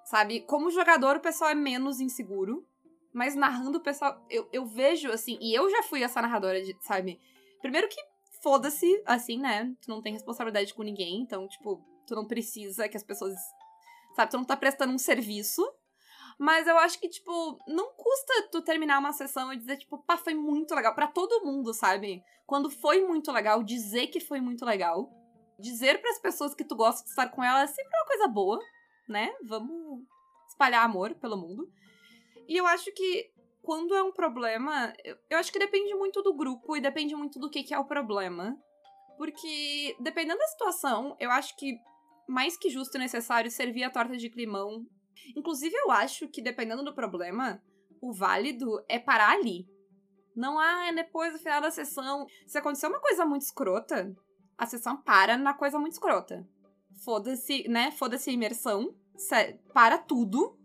Sabe? 0.04 0.40
Como 0.40 0.70
jogador, 0.70 1.16
o 1.16 1.20
pessoal 1.20 1.50
é 1.50 1.54
menos 1.54 2.00
inseguro. 2.00 2.66
Mas 3.12 3.34
narrando, 3.34 3.78
o 3.78 3.82
pessoal. 3.82 4.24
Eu, 4.28 4.48
eu 4.52 4.66
vejo, 4.66 5.10
assim. 5.10 5.38
E 5.40 5.54
eu 5.54 5.70
já 5.70 5.82
fui 5.82 6.02
essa 6.02 6.20
narradora, 6.20 6.62
de, 6.62 6.76
sabe? 6.80 7.20
Primeiro 7.60 7.88
que 7.88 8.00
foda-se, 8.42 9.02
assim, 9.06 9.38
né? 9.38 9.74
Tu 9.80 9.88
não 9.88 10.02
tem 10.02 10.12
responsabilidade 10.12 10.74
com 10.74 10.82
ninguém. 10.82 11.20
Então, 11.20 11.46
tipo, 11.48 11.82
tu 12.06 12.14
não 12.14 12.26
precisa 12.26 12.88
que 12.88 12.96
as 12.96 13.02
pessoas. 13.02 13.34
Sabe? 14.16 14.30
Tu 14.30 14.36
não 14.36 14.44
tá 14.44 14.56
prestando 14.56 14.92
um 14.92 14.98
serviço. 14.98 15.62
Mas 16.38 16.68
eu 16.68 16.78
acho 16.78 17.00
que, 17.00 17.08
tipo, 17.08 17.58
não 17.66 17.92
custa 17.94 18.48
tu 18.52 18.62
terminar 18.62 18.98
uma 19.00 19.12
sessão 19.12 19.52
e 19.52 19.56
dizer, 19.56 19.76
tipo, 19.76 19.98
pá, 19.98 20.16
foi 20.16 20.34
muito 20.34 20.74
legal. 20.74 20.94
Pra 20.94 21.08
todo 21.08 21.44
mundo, 21.44 21.74
sabe? 21.74 22.22
Quando 22.46 22.70
foi 22.70 23.04
muito 23.04 23.32
legal, 23.32 23.62
dizer 23.62 24.06
que 24.06 24.20
foi 24.20 24.40
muito 24.40 24.64
legal. 24.64 25.10
Dizer 25.58 26.00
para 26.00 26.10
as 26.10 26.18
pessoas 26.18 26.54
que 26.54 26.64
tu 26.64 26.76
gosta 26.76 27.02
de 27.02 27.10
estar 27.10 27.28
com 27.28 27.42
elas 27.42 27.70
é 27.70 27.74
sempre 27.74 27.96
uma 27.98 28.06
coisa 28.06 28.28
boa, 28.28 28.58
né? 29.08 29.34
Vamos 29.44 30.04
espalhar 30.48 30.84
amor 30.84 31.14
pelo 31.16 31.36
mundo. 31.36 31.70
E 32.46 32.56
eu 32.56 32.66
acho 32.66 32.92
que 32.92 33.30
quando 33.62 33.94
é 33.94 34.02
um 34.02 34.12
problema, 34.12 34.92
eu, 35.28 35.38
acho 35.38 35.52
que 35.52 35.58
depende 35.58 35.94
muito 35.94 36.22
do 36.22 36.34
grupo 36.34 36.76
e 36.76 36.80
depende 36.80 37.14
muito 37.14 37.38
do 37.38 37.50
que, 37.50 37.62
que 37.62 37.74
é 37.74 37.78
o 37.78 37.84
problema. 37.84 38.56
Porque, 39.18 39.96
dependendo 40.00 40.38
da 40.38 40.46
situação, 40.46 41.16
eu 41.18 41.30
acho 41.30 41.56
que 41.56 41.76
mais 42.26 42.56
que 42.56 42.70
justo 42.70 42.96
e 42.96 43.00
necessário 43.00 43.50
servir 43.50 43.82
a 43.82 43.90
torta 43.90 44.16
de 44.16 44.30
climão. 44.30 44.86
Inclusive, 45.36 45.74
eu 45.74 45.90
acho 45.90 46.28
que, 46.28 46.40
dependendo 46.40 46.84
do 46.84 46.94
problema, 46.94 47.60
o 48.00 48.12
válido 48.12 48.82
é 48.88 48.98
parar 48.98 49.32
ali. 49.32 49.66
Não 50.36 50.58
há 50.58 50.92
depois 50.92 51.32
do 51.32 51.38
final 51.38 51.60
da 51.60 51.70
sessão. 51.70 52.26
Se 52.46 52.56
acontecer 52.56 52.86
uma 52.86 53.00
coisa 53.00 53.26
muito 53.26 53.42
escrota, 53.42 54.16
a 54.58 54.66
sessão 54.66 54.96
para 54.96 55.38
na 55.38 55.54
coisa 55.54 55.78
muito 55.78 55.92
escrota. 55.92 56.46
Foda-se, 57.04 57.68
né? 57.68 57.92
Foda-se 57.92 58.28
a 58.28 58.32
imersão. 58.32 58.94
Para 59.72 59.96
tudo. 59.96 60.58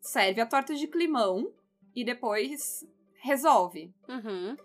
Serve 0.00 0.40
a 0.40 0.46
torta 0.46 0.74
de 0.74 0.86
climão. 0.86 1.52
E 1.94 2.04
depois 2.04 2.86
resolve. 3.20 3.92
Uhum. 4.08 4.56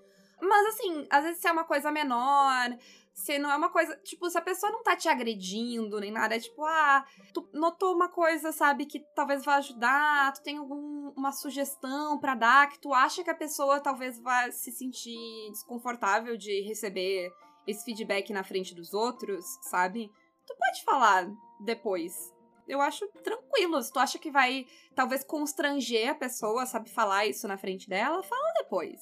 Mas 0.41 0.67
assim, 0.67 1.07
às 1.09 1.23
vezes 1.23 1.41
se 1.41 1.47
é 1.47 1.51
uma 1.51 1.63
coisa 1.63 1.91
menor, 1.91 2.77
se 3.13 3.39
não 3.39 3.49
é 3.49 3.55
uma 3.55 3.69
coisa. 3.69 3.95
Tipo, 4.03 4.29
se 4.29 4.37
a 4.37 4.41
pessoa 4.41 4.71
não 4.71 4.83
tá 4.83 4.95
te 4.95 5.07
agredindo 5.07 5.99
nem 5.99 6.11
nada, 6.11 6.35
é 6.35 6.39
tipo, 6.39 6.63
ah, 6.65 7.03
tu 7.33 7.49
notou 7.53 7.95
uma 7.95 8.09
coisa, 8.09 8.51
sabe, 8.51 8.85
que 8.85 8.99
talvez 9.15 9.43
vá 9.43 9.55
ajudar, 9.55 10.33
tu 10.33 10.43
tem 10.43 10.57
alguma 10.57 11.31
sugestão 11.31 12.19
para 12.19 12.35
dar, 12.35 12.69
que 12.69 12.79
tu 12.79 12.93
acha 12.93 13.23
que 13.23 13.29
a 13.29 13.35
pessoa 13.35 13.79
talvez 13.79 14.19
vá 14.19 14.51
se 14.51 14.71
sentir 14.71 15.49
desconfortável 15.51 16.37
de 16.37 16.61
receber 16.61 17.31
esse 17.67 17.83
feedback 17.83 18.31
na 18.31 18.43
frente 18.43 18.73
dos 18.75 18.93
outros, 18.93 19.45
sabe? 19.63 20.11
Tu 20.45 20.55
pode 20.55 20.83
falar 20.83 21.27
depois. 21.63 22.33
Eu 22.67 22.81
acho 22.81 23.07
tranquilo. 23.23 23.81
Se 23.81 23.91
tu 23.91 23.99
acha 23.99 24.19
que 24.19 24.31
vai 24.31 24.65
talvez 24.95 25.23
constranger 25.23 26.09
a 26.09 26.15
pessoa, 26.15 26.65
sabe, 26.65 26.89
falar 26.89 27.25
isso 27.25 27.47
na 27.47 27.57
frente 27.57 27.87
dela, 27.87 28.23
fala 28.23 28.53
depois. 28.57 28.99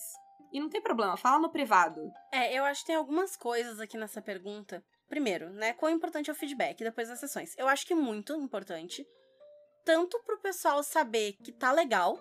E 0.51 0.59
não 0.59 0.69
tem 0.69 0.81
problema, 0.81 1.17
fala 1.17 1.39
no 1.39 1.49
privado. 1.49 1.99
É, 2.31 2.53
eu 2.57 2.63
acho 2.63 2.81
que 2.81 2.87
tem 2.87 2.95
algumas 2.95 3.35
coisas 3.35 3.79
aqui 3.79 3.97
nessa 3.97 4.21
pergunta. 4.21 4.83
Primeiro, 5.09 5.49
né, 5.51 5.73
quão 5.73 5.91
importante 5.91 6.29
é 6.29 6.33
o 6.33 6.35
feedback 6.35 6.83
depois 6.83 7.09
das 7.09 7.19
sessões? 7.19 7.57
Eu 7.57 7.67
acho 7.67 7.85
que 7.85 7.95
muito 7.95 8.33
importante. 8.35 9.05
Tanto 9.85 10.21
pro 10.23 10.39
pessoal 10.39 10.83
saber 10.83 11.33
que 11.43 11.51
tá 11.51 11.71
legal, 11.71 12.17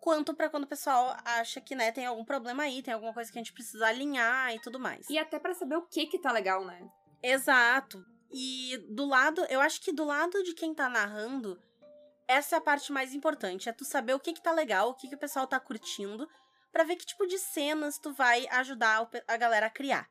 quanto 0.00 0.34
para 0.34 0.48
quando 0.48 0.64
o 0.64 0.68
pessoal 0.68 1.16
acha 1.24 1.60
que, 1.60 1.74
né, 1.74 1.92
tem 1.92 2.06
algum 2.06 2.24
problema 2.24 2.62
aí, 2.64 2.82
tem 2.82 2.94
alguma 2.94 3.12
coisa 3.12 3.30
que 3.30 3.38
a 3.38 3.42
gente 3.42 3.52
precisa 3.52 3.86
alinhar 3.86 4.54
e 4.54 4.60
tudo 4.60 4.80
mais. 4.80 5.08
E 5.08 5.18
até 5.18 5.38
para 5.38 5.54
saber 5.54 5.76
o 5.76 5.82
que 5.82 6.06
que 6.06 6.18
tá 6.18 6.32
legal, 6.32 6.64
né? 6.64 6.90
Exato. 7.22 8.04
E 8.32 8.78
do 8.88 9.04
lado, 9.04 9.44
eu 9.50 9.60
acho 9.60 9.80
que 9.80 9.92
do 9.92 10.04
lado 10.04 10.42
de 10.42 10.54
quem 10.54 10.74
tá 10.74 10.88
narrando, 10.88 11.60
essa 12.26 12.56
é 12.56 12.58
a 12.58 12.62
parte 12.62 12.92
mais 12.92 13.12
importante, 13.12 13.68
é 13.68 13.72
tu 13.72 13.84
saber 13.84 14.14
o 14.14 14.20
que 14.20 14.32
que 14.32 14.42
tá 14.42 14.52
legal, 14.52 14.90
o 14.90 14.94
que 14.94 15.08
que 15.08 15.14
o 15.16 15.18
pessoal 15.18 15.46
tá 15.46 15.58
curtindo 15.60 16.28
para 16.72 16.84
ver 16.84 16.96
que 16.96 17.04
tipo 17.04 17.26
de 17.26 17.38
cenas 17.38 17.98
tu 17.98 18.12
vai 18.12 18.46
ajudar 18.48 19.08
a 19.26 19.36
galera 19.36 19.66
a 19.66 19.70
criar. 19.70 20.08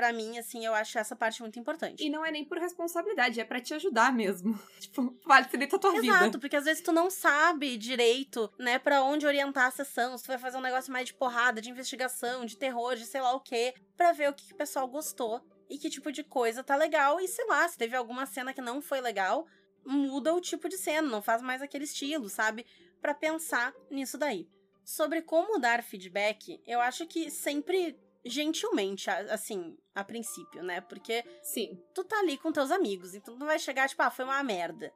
Para 0.00 0.14
mim, 0.14 0.38
assim, 0.38 0.64
eu 0.64 0.72
acho 0.72 0.98
essa 0.98 1.14
parte 1.14 1.42
muito 1.42 1.58
importante. 1.58 2.02
E 2.02 2.08
não 2.08 2.24
é 2.24 2.30
nem 2.30 2.42
por 2.42 2.56
responsabilidade, 2.56 3.38
é 3.38 3.44
para 3.44 3.60
te 3.60 3.74
ajudar 3.74 4.10
mesmo. 4.10 4.58
tipo, 4.80 5.14
facilita 5.26 5.76
a 5.76 5.78
tua 5.78 5.90
Exato, 5.90 6.02
vida. 6.02 6.16
Exato, 6.16 6.40
porque 6.40 6.56
às 6.56 6.64
vezes 6.64 6.82
tu 6.82 6.90
não 6.90 7.10
sabe 7.10 7.76
direito, 7.76 8.50
né, 8.58 8.78
para 8.78 9.02
onde 9.02 9.26
orientar 9.26 9.66
a 9.66 9.70
sessão. 9.70 10.16
Se 10.16 10.24
tu 10.24 10.28
vai 10.28 10.38
fazer 10.38 10.56
um 10.56 10.62
negócio 10.62 10.90
mais 10.90 11.04
de 11.04 11.12
porrada, 11.12 11.60
de 11.60 11.68
investigação, 11.68 12.46
de 12.46 12.56
terror, 12.56 12.96
de 12.96 13.04
sei 13.04 13.20
lá 13.20 13.34
o 13.34 13.40
quê, 13.40 13.74
pra 13.94 14.12
ver 14.12 14.30
o 14.30 14.32
que, 14.32 14.46
que 14.46 14.54
o 14.54 14.56
pessoal 14.56 14.88
gostou 14.88 15.42
e 15.68 15.76
que 15.76 15.90
tipo 15.90 16.10
de 16.10 16.24
coisa 16.24 16.64
tá 16.64 16.76
legal. 16.76 17.20
E 17.20 17.28
sei 17.28 17.44
lá, 17.44 17.68
se 17.68 17.76
teve 17.76 17.94
alguma 17.94 18.24
cena 18.24 18.54
que 18.54 18.62
não 18.62 18.80
foi 18.80 19.02
legal, 19.02 19.46
muda 19.84 20.32
o 20.32 20.40
tipo 20.40 20.66
de 20.66 20.78
cena, 20.78 21.06
não 21.06 21.20
faz 21.20 21.42
mais 21.42 21.60
aquele 21.60 21.84
estilo, 21.84 22.30
sabe? 22.30 22.64
Para 23.02 23.12
pensar 23.12 23.74
nisso 23.90 24.16
daí. 24.16 24.48
Sobre 24.82 25.20
como 25.20 25.58
dar 25.58 25.82
feedback, 25.82 26.58
eu 26.66 26.80
acho 26.80 27.06
que 27.06 27.30
sempre 27.30 28.00
gentilmente, 28.24 29.08
assim, 29.08 29.76
a 29.94 30.04
princípio, 30.04 30.62
né? 30.62 30.80
Porque 30.80 31.24
sim, 31.42 31.82
tu 31.94 32.04
tá 32.04 32.18
ali 32.18 32.36
com 32.36 32.52
teus 32.52 32.70
amigos, 32.70 33.14
então 33.14 33.34
tu 33.34 33.40
não 33.40 33.46
vai 33.46 33.58
chegar 33.58 33.88
tipo, 33.88 34.02
ah, 34.02 34.10
foi 34.10 34.24
uma 34.24 34.42
merda. 34.42 34.92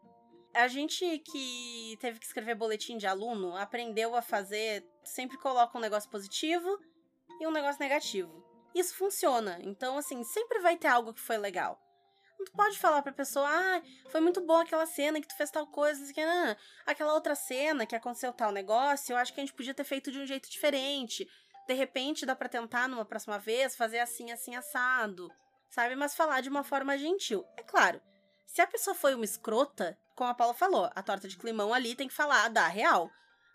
A 0.54 0.68
gente 0.68 1.18
que 1.18 1.96
teve 2.00 2.18
que 2.18 2.26
escrever 2.26 2.54
boletim 2.54 2.96
de 2.96 3.06
aluno 3.06 3.56
aprendeu 3.56 4.14
a 4.14 4.22
fazer, 4.22 4.86
sempre 5.02 5.36
coloca 5.38 5.76
um 5.76 5.80
negócio 5.80 6.08
positivo 6.08 6.78
e 7.40 7.46
um 7.46 7.50
negócio 7.50 7.80
negativo. 7.80 8.44
Isso 8.74 8.94
funciona. 8.94 9.58
Então, 9.62 9.98
assim, 9.98 10.22
sempre 10.22 10.60
vai 10.60 10.76
ter 10.76 10.88
algo 10.88 11.12
que 11.12 11.20
foi 11.20 11.38
legal. 11.38 11.80
Tu 12.44 12.52
pode 12.52 12.78
falar 12.78 13.00
pra 13.00 13.12
pessoa, 13.12 13.48
ah, 13.48 13.82
foi 14.10 14.20
muito 14.20 14.40
boa 14.40 14.62
aquela 14.62 14.84
cena 14.86 15.20
que 15.20 15.26
tu 15.26 15.36
fez 15.36 15.50
tal 15.50 15.66
coisa, 15.66 16.12
que, 16.12 16.20
ah, 16.20 16.56
aquela 16.84 17.14
outra 17.14 17.34
cena 17.34 17.86
que 17.86 17.96
aconteceu 17.96 18.32
tal 18.32 18.52
negócio, 18.52 19.12
eu 19.12 19.16
acho 19.16 19.32
que 19.32 19.40
a 19.40 19.44
gente 19.44 19.54
podia 19.54 19.72
ter 19.72 19.84
feito 19.84 20.12
de 20.12 20.18
um 20.18 20.26
jeito 20.26 20.50
diferente. 20.50 21.26
De 21.66 21.74
repente 21.74 22.26
dá 22.26 22.36
para 22.36 22.48
tentar 22.48 22.88
numa 22.88 23.04
próxima 23.04 23.38
vez 23.38 23.74
fazer 23.76 23.98
assim, 23.98 24.30
assim, 24.30 24.54
assado, 24.54 25.30
sabe? 25.70 25.96
Mas 25.96 26.14
falar 26.14 26.40
de 26.40 26.48
uma 26.48 26.62
forma 26.62 26.96
gentil. 26.98 27.44
É 27.56 27.62
claro, 27.62 28.00
se 28.46 28.60
a 28.60 28.66
pessoa 28.66 28.94
foi 28.94 29.14
uma 29.14 29.24
escrota, 29.24 29.98
como 30.14 30.30
a 30.30 30.34
Paula 30.34 30.54
falou, 30.54 30.90
a 30.94 31.02
torta 31.02 31.26
de 31.26 31.36
climão 31.36 31.72
ali 31.72 31.94
tem 31.94 32.06
que 32.06 32.14
falar 32.14 32.48
da 32.48 32.68
real. 32.68 33.10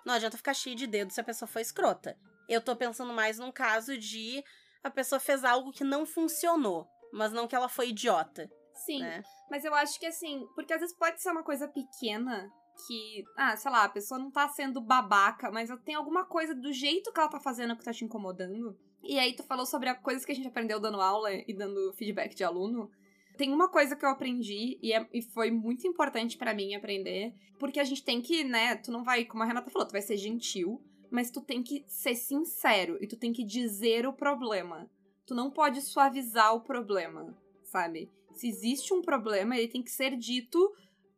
Não 0.05 0.13
adianta 0.13 0.37
ficar 0.37 0.53
cheio 0.53 0.75
de 0.75 0.87
dedo 0.87 1.11
se 1.11 1.21
a 1.21 1.23
pessoa 1.23 1.47
foi 1.47 1.61
escrota. 1.61 2.17
Eu 2.47 2.61
tô 2.61 2.75
pensando 2.75 3.13
mais 3.13 3.37
num 3.37 3.51
caso 3.51 3.97
de 3.97 4.43
a 4.83 4.89
pessoa 4.89 5.19
fez 5.19 5.43
algo 5.43 5.71
que 5.71 5.83
não 5.83 6.05
funcionou, 6.05 6.87
mas 7.13 7.31
não 7.31 7.47
que 7.47 7.55
ela 7.55 7.69
foi 7.69 7.89
idiota. 7.89 8.49
Sim. 8.85 9.01
Né? 9.01 9.21
Mas 9.49 9.63
eu 9.65 9.73
acho 9.73 9.99
que 9.99 10.05
assim, 10.05 10.47
porque 10.55 10.73
às 10.73 10.79
vezes 10.79 10.95
pode 10.95 11.21
ser 11.21 11.31
uma 11.31 11.43
coisa 11.43 11.67
pequena 11.67 12.49
que, 12.85 13.23
ah, 13.35 13.55
sei 13.55 13.71
lá, 13.71 13.83
a 13.83 13.89
pessoa 13.89 14.19
não 14.19 14.31
tá 14.31 14.47
sendo 14.47 14.81
babaca, 14.81 15.51
mas 15.51 15.69
tem 15.83 15.95
alguma 15.95 16.25
coisa 16.25 16.53
do 16.55 16.71
jeito 16.71 17.11
que 17.11 17.19
ela 17.19 17.29
tá 17.29 17.39
fazendo 17.39 17.75
que 17.75 17.83
tá 17.83 17.93
te 17.93 18.05
incomodando. 18.05 18.77
E 19.03 19.17
aí 19.17 19.33
tu 19.33 19.43
falou 19.43 19.65
sobre 19.65 19.89
as 19.89 19.99
coisas 19.99 20.25
que 20.25 20.31
a 20.31 20.35
gente 20.35 20.47
aprendeu 20.47 20.79
dando 20.79 21.01
aula 21.01 21.29
e 21.33 21.53
dando 21.53 21.93
feedback 21.93 22.35
de 22.35 22.43
aluno. 22.43 22.89
Tem 23.37 23.53
uma 23.53 23.69
coisa 23.69 23.95
que 23.95 24.03
eu 24.03 24.09
aprendi 24.09 24.77
e, 24.81 24.91
é, 24.91 25.07
e 25.13 25.21
foi 25.21 25.49
muito 25.49 25.87
importante 25.87 26.37
para 26.37 26.53
mim 26.53 26.75
aprender, 26.75 27.33
porque 27.57 27.79
a 27.79 27.83
gente 27.83 28.03
tem 28.03 28.21
que, 28.21 28.43
né, 28.43 28.75
tu 28.75 28.91
não 28.91 29.03
vai, 29.03 29.23
como 29.23 29.43
a 29.43 29.45
Renata 29.45 29.69
falou, 29.69 29.87
tu 29.87 29.93
vai 29.93 30.01
ser 30.01 30.17
gentil, 30.17 30.81
mas 31.09 31.31
tu 31.31 31.41
tem 31.41 31.63
que 31.63 31.83
ser 31.87 32.15
sincero 32.15 32.97
e 33.01 33.07
tu 33.07 33.15
tem 33.15 33.31
que 33.31 33.43
dizer 33.43 34.05
o 34.05 34.13
problema. 34.13 34.89
Tu 35.25 35.33
não 35.33 35.49
pode 35.49 35.81
suavizar 35.81 36.53
o 36.53 36.61
problema, 36.61 37.37
sabe? 37.63 38.11
Se 38.33 38.47
existe 38.47 38.93
um 38.93 39.01
problema, 39.01 39.57
ele 39.57 39.67
tem 39.67 39.81
que 39.81 39.91
ser 39.91 40.17
dito 40.17 40.73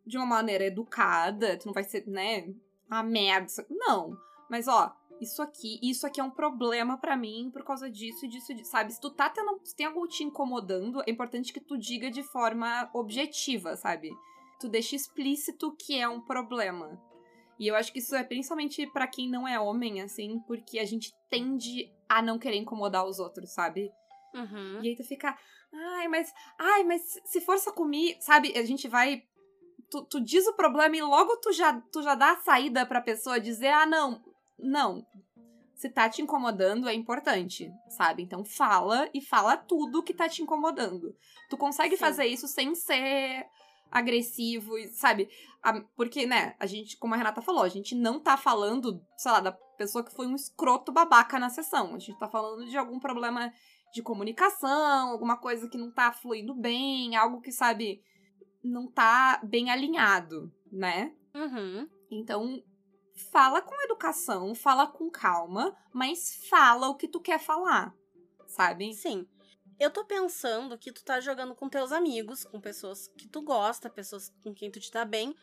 de 0.05 0.17
uma 0.17 0.25
maneira 0.25 0.65
educada, 0.65 1.57
tu 1.57 1.65
não 1.67 1.73
vai 1.73 1.83
ser, 1.83 2.07
né, 2.07 2.53
a 2.89 3.03
merda. 3.03 3.47
Não. 3.69 4.17
Mas, 4.49 4.67
ó, 4.67 4.93
isso 5.21 5.41
aqui, 5.41 5.79
isso 5.81 6.05
aqui 6.05 6.19
é 6.19 6.23
um 6.23 6.31
problema 6.31 6.97
para 6.97 7.15
mim 7.15 7.49
por 7.53 7.63
causa 7.63 7.89
disso, 7.89 8.27
disso, 8.27 8.53
disso, 8.53 8.71
sabe? 8.71 8.91
Se 8.91 8.99
tu 8.99 9.09
tá 9.11 9.29
tendo, 9.29 9.59
se 9.63 9.75
tem 9.75 9.85
algo 9.85 10.07
te 10.07 10.23
incomodando, 10.23 11.01
é 11.05 11.11
importante 11.11 11.53
que 11.53 11.59
tu 11.59 11.77
diga 11.77 12.09
de 12.09 12.23
forma 12.23 12.89
objetiva, 12.93 13.75
sabe? 13.75 14.09
Tu 14.59 14.67
deixa 14.67 14.95
explícito 14.95 15.75
que 15.77 15.99
é 15.99 16.07
um 16.07 16.19
problema. 16.19 16.99
E 17.59 17.67
eu 17.67 17.75
acho 17.75 17.93
que 17.93 17.99
isso 17.99 18.15
é 18.15 18.23
principalmente 18.23 18.87
para 18.87 19.05
quem 19.05 19.29
não 19.29 19.47
é 19.47 19.59
homem, 19.59 20.01
assim, 20.01 20.39
porque 20.47 20.79
a 20.79 20.85
gente 20.85 21.13
tende 21.29 21.93
a 22.09 22.19
não 22.19 22.39
querer 22.39 22.57
incomodar 22.57 23.05
os 23.05 23.19
outros, 23.19 23.51
sabe? 23.51 23.91
Uhum. 24.33 24.81
E 24.81 24.89
aí 24.89 24.95
tu 24.95 25.03
fica, 25.03 25.37
ai, 25.71 26.07
mas, 26.07 26.33
ai, 26.57 26.83
mas 26.83 27.19
se 27.23 27.39
força 27.41 27.71
comigo, 27.71 28.17
sabe? 28.21 28.57
A 28.57 28.65
gente 28.65 28.87
vai. 28.87 29.23
Tu, 29.91 30.01
tu 30.05 30.21
diz 30.21 30.47
o 30.47 30.53
problema 30.53 30.95
e 30.95 31.01
logo 31.01 31.35
tu 31.37 31.51
já, 31.51 31.73
tu 31.91 32.01
já 32.01 32.15
dá 32.15 32.31
a 32.31 32.37
saída 32.37 32.85
pra 32.85 33.01
pessoa 33.01 33.41
dizer, 33.41 33.67
ah, 33.67 33.85
não, 33.85 34.23
não. 34.57 35.05
Se 35.75 35.89
tá 35.89 36.07
te 36.07 36.21
incomodando, 36.21 36.87
é 36.87 36.93
importante, 36.93 37.69
sabe? 37.89 38.23
Então 38.23 38.45
fala 38.45 39.09
e 39.13 39.19
fala 39.19 39.57
tudo 39.57 40.01
que 40.01 40.13
tá 40.13 40.29
te 40.29 40.41
incomodando. 40.41 41.13
Tu 41.49 41.57
consegue 41.57 41.97
Sim. 41.97 41.99
fazer 41.99 42.25
isso 42.25 42.47
sem 42.47 42.73
ser 42.73 43.45
agressivo, 43.91 44.71
sabe? 44.93 45.27
Porque, 45.97 46.25
né, 46.25 46.55
a 46.57 46.65
gente, 46.65 46.95
como 46.95 47.13
a 47.13 47.17
Renata 47.17 47.41
falou, 47.41 47.63
a 47.63 47.69
gente 47.69 47.93
não 47.93 48.17
tá 48.17 48.37
falando, 48.37 49.03
sei 49.17 49.31
lá, 49.31 49.41
da 49.41 49.51
pessoa 49.51 50.05
que 50.05 50.13
foi 50.13 50.25
um 50.25 50.35
escroto 50.35 50.91
babaca 50.91 51.37
na 51.37 51.49
sessão. 51.49 51.93
A 51.95 51.99
gente 51.99 52.17
tá 52.17 52.29
falando 52.29 52.65
de 52.65 52.77
algum 52.77 52.97
problema 52.97 53.51
de 53.93 54.01
comunicação, 54.01 55.09
alguma 55.09 55.35
coisa 55.35 55.67
que 55.67 55.77
não 55.77 55.91
tá 55.91 56.13
fluindo 56.13 56.53
bem, 56.53 57.17
algo 57.17 57.41
que, 57.41 57.51
sabe, 57.51 58.01
não 58.63 58.87
tá 58.87 59.39
bem 59.43 59.69
alinhado, 59.69 60.51
né? 60.71 61.13
Uhum. 61.33 61.89
Então, 62.09 62.63
fala 63.31 63.61
com 63.61 63.81
educação, 63.83 64.53
fala 64.55 64.87
com 64.87 65.09
calma, 65.09 65.75
mas 65.93 66.47
fala 66.49 66.89
o 66.89 66.95
que 66.95 67.07
tu 67.07 67.19
quer 67.19 67.39
falar, 67.39 67.95
sabe? 68.47 68.93
Sim. 68.93 69.27
Eu 69.79 69.89
tô 69.89 70.05
pensando 70.05 70.77
que 70.77 70.91
tu 70.91 71.03
tá 71.03 71.19
jogando 71.19 71.55
com 71.55 71.67
teus 71.67 71.91
amigos, 71.91 72.43
com 72.43 72.61
pessoas 72.61 73.07
que 73.17 73.27
tu 73.27 73.41
gosta, 73.41 73.89
pessoas 73.89 74.31
com 74.43 74.53
quem 74.53 74.69
tu 74.69 74.79
te 74.79 74.91
dá 74.91 75.03
bem, 75.03 75.35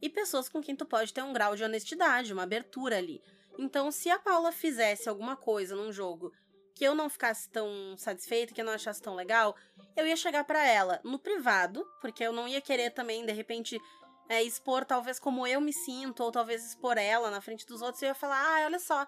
e 0.00 0.08
pessoas 0.08 0.48
com 0.48 0.60
quem 0.60 0.74
tu 0.74 0.86
pode 0.86 1.12
ter 1.12 1.22
um 1.22 1.32
grau 1.32 1.54
de 1.54 1.62
honestidade, 1.62 2.32
uma 2.32 2.42
abertura 2.42 2.96
ali. 2.96 3.22
Então, 3.58 3.90
se 3.90 4.08
a 4.08 4.18
Paula 4.18 4.50
fizesse 4.50 5.08
alguma 5.08 5.36
coisa 5.36 5.76
num 5.76 5.92
jogo 5.92 6.32
que 6.74 6.84
eu 6.84 6.94
não 6.94 7.08
ficasse 7.08 7.48
tão 7.48 7.96
satisfeita, 7.96 8.54
que 8.54 8.60
eu 8.60 8.64
não 8.64 8.72
achasse 8.72 9.00
tão 9.00 9.14
legal, 9.14 9.54
eu 9.96 10.06
ia 10.06 10.16
chegar 10.16 10.44
para 10.44 10.66
ela 10.66 11.00
no 11.04 11.18
privado, 11.18 11.86
porque 12.00 12.24
eu 12.24 12.32
não 12.32 12.48
ia 12.48 12.60
querer 12.60 12.90
também, 12.90 13.24
de 13.24 13.32
repente, 13.32 13.80
é, 14.28 14.42
expor 14.42 14.84
talvez 14.84 15.18
como 15.18 15.46
eu 15.46 15.60
me 15.60 15.72
sinto, 15.72 16.22
ou 16.22 16.32
talvez 16.32 16.64
expor 16.64 16.98
ela 16.98 17.30
na 17.30 17.40
frente 17.40 17.66
dos 17.66 17.82
outros, 17.82 18.02
e 18.02 18.06
eu 18.06 18.08
ia 18.08 18.14
falar, 18.14 18.40
ah, 18.40 18.64
olha 18.64 18.78
só, 18.78 19.06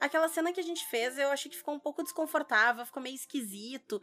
aquela 0.00 0.28
cena 0.28 0.52
que 0.52 0.60
a 0.60 0.64
gente 0.64 0.84
fez, 0.86 1.18
eu 1.18 1.30
achei 1.30 1.50
que 1.50 1.56
ficou 1.56 1.74
um 1.74 1.80
pouco 1.80 2.02
desconfortável, 2.02 2.86
ficou 2.86 3.02
meio 3.02 3.16
esquisito. 3.16 4.00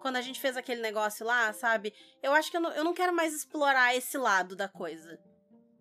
Quando 0.00 0.16
a 0.16 0.20
gente 0.20 0.40
fez 0.40 0.56
aquele 0.56 0.82
negócio 0.82 1.26
lá, 1.26 1.52
sabe? 1.52 1.92
Eu 2.22 2.32
acho 2.32 2.50
que 2.50 2.56
eu 2.56 2.60
não, 2.60 2.70
eu 2.72 2.84
não 2.84 2.94
quero 2.94 3.14
mais 3.14 3.34
explorar 3.34 3.96
esse 3.96 4.16
lado 4.18 4.54
da 4.54 4.68
coisa 4.68 5.18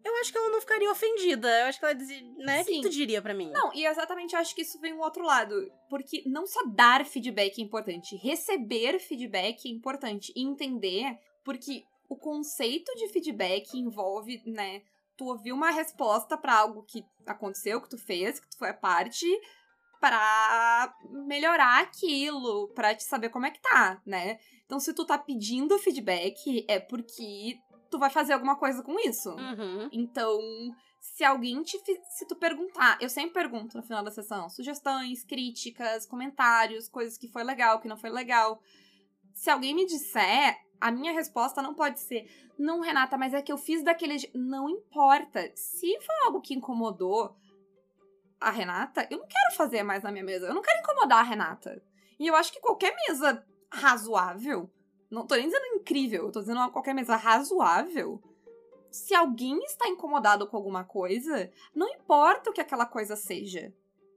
eu 0.06 0.15
acho 0.18 0.32
que 0.32 0.38
ela 0.38 0.50
não 0.50 0.62
ficaria 0.62 0.91
ofendida. 0.91 1.50
Eu 1.62 1.65
acho 1.65 1.80
que 1.80 1.86
ela 1.86 1.96
dizia, 1.96 2.22
né? 2.38 2.62
O 2.62 2.65
que 2.65 2.82
tu 2.82 2.89
diria 2.89 3.22
para 3.22 3.34
mim? 3.34 3.52
Não, 3.52 3.74
e 3.74 3.86
exatamente 3.86 4.36
acho 4.36 4.54
que 4.54 4.62
isso 4.62 4.80
vem 4.80 4.94
um 4.94 5.02
outro 5.02 5.24
lado. 5.26 5.72
Porque 5.89 6.22
não 6.28 6.46
só 6.46 6.63
dar 6.68 7.04
feedback 7.06 7.60
é 7.60 7.63
importante, 7.63 8.15
receber 8.15 9.00
feedback 9.00 9.68
é 9.68 9.72
importante. 9.72 10.32
E 10.36 10.44
entender, 10.44 11.18
porque 11.44 11.84
o 12.08 12.15
conceito 12.15 12.94
de 12.96 13.10
feedback 13.10 13.74
envolve, 13.74 14.44
né? 14.46 14.84
Tu 15.18 15.26
ouvir 15.26 15.54
uma 15.54 15.72
resposta 15.72 16.38
para 16.38 16.54
algo 16.54 16.84
que 16.84 17.04
aconteceu, 17.26 17.82
que 17.82 17.89
tu 17.89 17.98
fez, 17.98 18.39
que 18.39 18.50
tu 18.50 18.58
foi 18.58 18.70
a 18.70 18.74
parte, 18.74 19.26
para 20.00 20.96
melhorar 21.10 21.82
aquilo, 21.82 22.68
para 22.76 22.94
te 22.94 23.04
saber 23.04 23.30
como 23.30 23.48
é 23.48 23.52
que 23.52 23.62
tá, 23.62 24.00
né? 24.06 24.38
Então, 24.65 24.80
se 24.80 24.94
tu 24.94 25.06
tá 25.06 25.18
pedindo 25.18 25.80
feedback, 25.80 26.65
é 26.68 26.80
porque 26.80 27.58
tu 27.89 28.00
vai 28.00 28.10
fazer 28.10 28.34
alguma 28.34 28.56
coisa 28.56 28.82
com 28.84 29.00
isso. 29.00 29.32
Uhum. 29.32 29.89
Então, 29.91 30.39
se 31.00 31.24
alguém 31.24 31.62
te. 31.63 31.78
Se 32.10 32.28
tu 32.28 32.36
perguntar, 32.36 32.98
eu 33.00 33.10
sempre 33.10 33.34
pergunto 33.34 33.78
no 33.78 33.84
final 33.84 34.04
da 34.04 34.12
sessão: 34.12 34.50
sugestões, 34.50 35.24
críticas, 35.24 36.06
comentários, 36.06 36.89
coisas 36.89 37.17
que 37.17 37.28
foi 37.28 37.43
legal, 37.43 37.80
que 37.80 37.88
não 37.88 37.98
foi 37.98 38.10
legal. 38.10 38.60
Se 39.34 39.50
alguém 39.50 39.76
me 39.76 39.86
disser, 39.86 40.58
a 40.80 40.91
minha 40.91 41.13
resposta 41.13 41.62
não 41.62 41.74
pode 41.74 42.00
ser: 42.00 42.28
não, 42.58 42.82
Renata, 42.82 43.17
mas 43.17 43.34
é 43.34 43.41
que 43.41 43.52
eu 43.52 43.58
fiz 43.58 43.84
daquele. 43.84 44.17
Não 44.34 44.69
importa. 44.69 45.52
Se 45.56 46.00
foi 46.02 46.15
algo 46.26 46.41
que 46.41 46.54
incomodou 46.54 47.36
a 48.39 48.50
Renata, 48.50 49.08
eu 49.10 49.19
não 49.19 49.28
quero 49.28 49.56
fazer 49.56 49.84
mais 49.84 50.04
na 50.04 50.12
minha 50.12 50.24
mesa. 50.24 50.48
Eu 50.48 50.54
não 50.54 50.62
quero 50.62 50.80
incomodar 50.80 51.19
a 51.19 51.24
Renata. 51.24 51.82
E 52.19 52.28
eu 52.28 52.36
acho 52.36 52.52
que 52.52 52.60
qualquer 52.60 52.95
mesa 53.08 53.45
razoável 53.71 54.71
não 55.10 55.26
tô 55.26 55.36
nem 55.36 55.46
dizendo 55.46 55.65
incrível, 55.76 56.32
tô 56.32 56.39
dizendo 56.41 56.72
qualquer 56.72 56.94
mesa 56.94 57.15
razoável. 57.15 58.22
Se 58.91 59.13
alguém 59.13 59.60
está 59.63 59.88
incomodado 59.88 60.48
com 60.48 60.56
alguma 60.56 60.84
coisa, 60.84 61.52
não 61.74 61.88
importa 61.89 62.50
o 62.50 62.54
que 62.54 62.62
aquela 62.62 62.86
coisa 62.86 63.15
seja. 63.15 63.74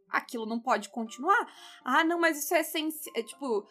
Aquilo 0.08 0.46
não 0.46 0.60
pode 0.60 0.88
continuar. 0.88 1.52
Ah, 1.84 2.04
não, 2.04 2.18
mas 2.18 2.38
isso 2.38 2.54
é 2.54 2.60
essencial. 2.60 3.12
É, 3.16 3.22
tipo, 3.22 3.66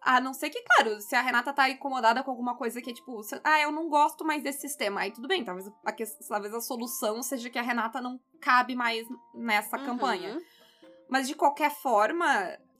a 0.00 0.20
não 0.20 0.32
ser 0.32 0.50
que, 0.50 0.62
claro, 0.62 1.00
se 1.00 1.14
a 1.14 1.20
Renata 1.20 1.52
tá 1.52 1.68
incomodada 1.68 2.22
com 2.22 2.30
alguma 2.30 2.56
coisa 2.56 2.80
que 2.80 2.90
é 2.90 2.94
tipo, 2.94 3.20
ah, 3.44 3.60
eu 3.60 3.70
não 3.70 3.88
gosto 3.88 4.24
mais 4.24 4.42
desse 4.42 4.60
sistema. 4.62 5.00
Aí 5.02 5.10
tudo 5.12 5.28
bem, 5.28 5.44
talvez 5.44 5.68
a, 5.68 5.92
talvez 6.28 6.54
a 6.54 6.60
solução 6.60 7.22
seja 7.22 7.50
que 7.50 7.58
a 7.58 7.62
Renata 7.62 8.00
não 8.00 8.18
cabe 8.40 8.74
mais 8.74 9.06
nessa 9.34 9.76
Uhum. 9.78 9.84
campanha. 9.84 10.40
Mas 11.08 11.28
de 11.28 11.34
qualquer 11.34 11.70
forma, 11.70 12.26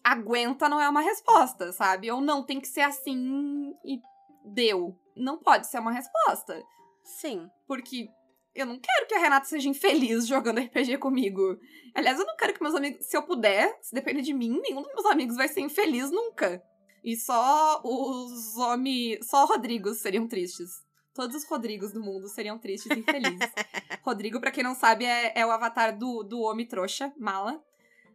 aguenta 0.07 0.69
não 0.69 0.81
é 0.81 0.89
uma 0.89 1.01
resposta, 1.01 1.73
sabe? 1.73 2.09
Ou 2.13 2.21
não, 2.21 2.45
tem 2.45 2.61
que 2.61 2.69
ser 2.69 2.83
assim 2.83 3.75
e 3.85 4.01
deu. 4.45 4.97
Não 5.17 5.37
pode 5.37 5.67
ser 5.67 5.81
uma 5.81 5.91
resposta. 5.91 6.63
Sim. 7.03 7.51
Porque 7.67 8.09
eu 8.55 8.67
não 8.67 8.79
quero 8.79 9.07
que 9.09 9.15
a 9.15 9.19
Renata 9.19 9.47
seja 9.47 9.69
infeliz 9.69 10.29
jogando 10.29 10.61
RPG 10.61 10.99
comigo. 10.99 11.59
Aliás, 11.93 12.21
eu 12.21 12.27
não 12.27 12.37
quero 12.37 12.55
que 12.55 12.63
meus 12.63 12.77
amigos, 12.77 13.05
se 13.05 13.17
eu 13.17 13.23
puder, 13.25 13.77
se 13.83 13.93
depender 13.93 14.23
de 14.23 14.33
mim, 14.33 14.61
nenhum 14.63 14.83
dos 14.83 14.93
meus 14.95 15.07
amigos 15.07 15.37
vai 15.37 15.49
ser 15.49 15.61
infeliz 15.61 16.09
nunca. 16.13 16.63
E 17.03 17.17
só 17.17 17.81
os 17.85 18.57
homens, 18.59 19.27
só 19.27 19.45
Rodrigos 19.45 19.99
seriam 19.99 20.29
tristes. 20.29 20.85
Todos 21.15 21.35
os 21.35 21.49
Rodrigos 21.49 21.93
do 21.93 22.01
mundo 22.01 22.29
seriam 22.29 22.59
tristes 22.59 22.97
e 22.97 23.01
infelizes. 23.01 23.51
Rodrigo, 24.03 24.39
pra 24.39 24.53
quem 24.53 24.63
não 24.63 24.75
sabe, 24.75 25.05
é, 25.05 25.33
é 25.35 25.45
o 25.45 25.51
avatar 25.51 25.99
do, 25.99 26.23
do 26.23 26.41
homem 26.43 26.67
trouxa, 26.67 27.13
mala. 27.19 27.61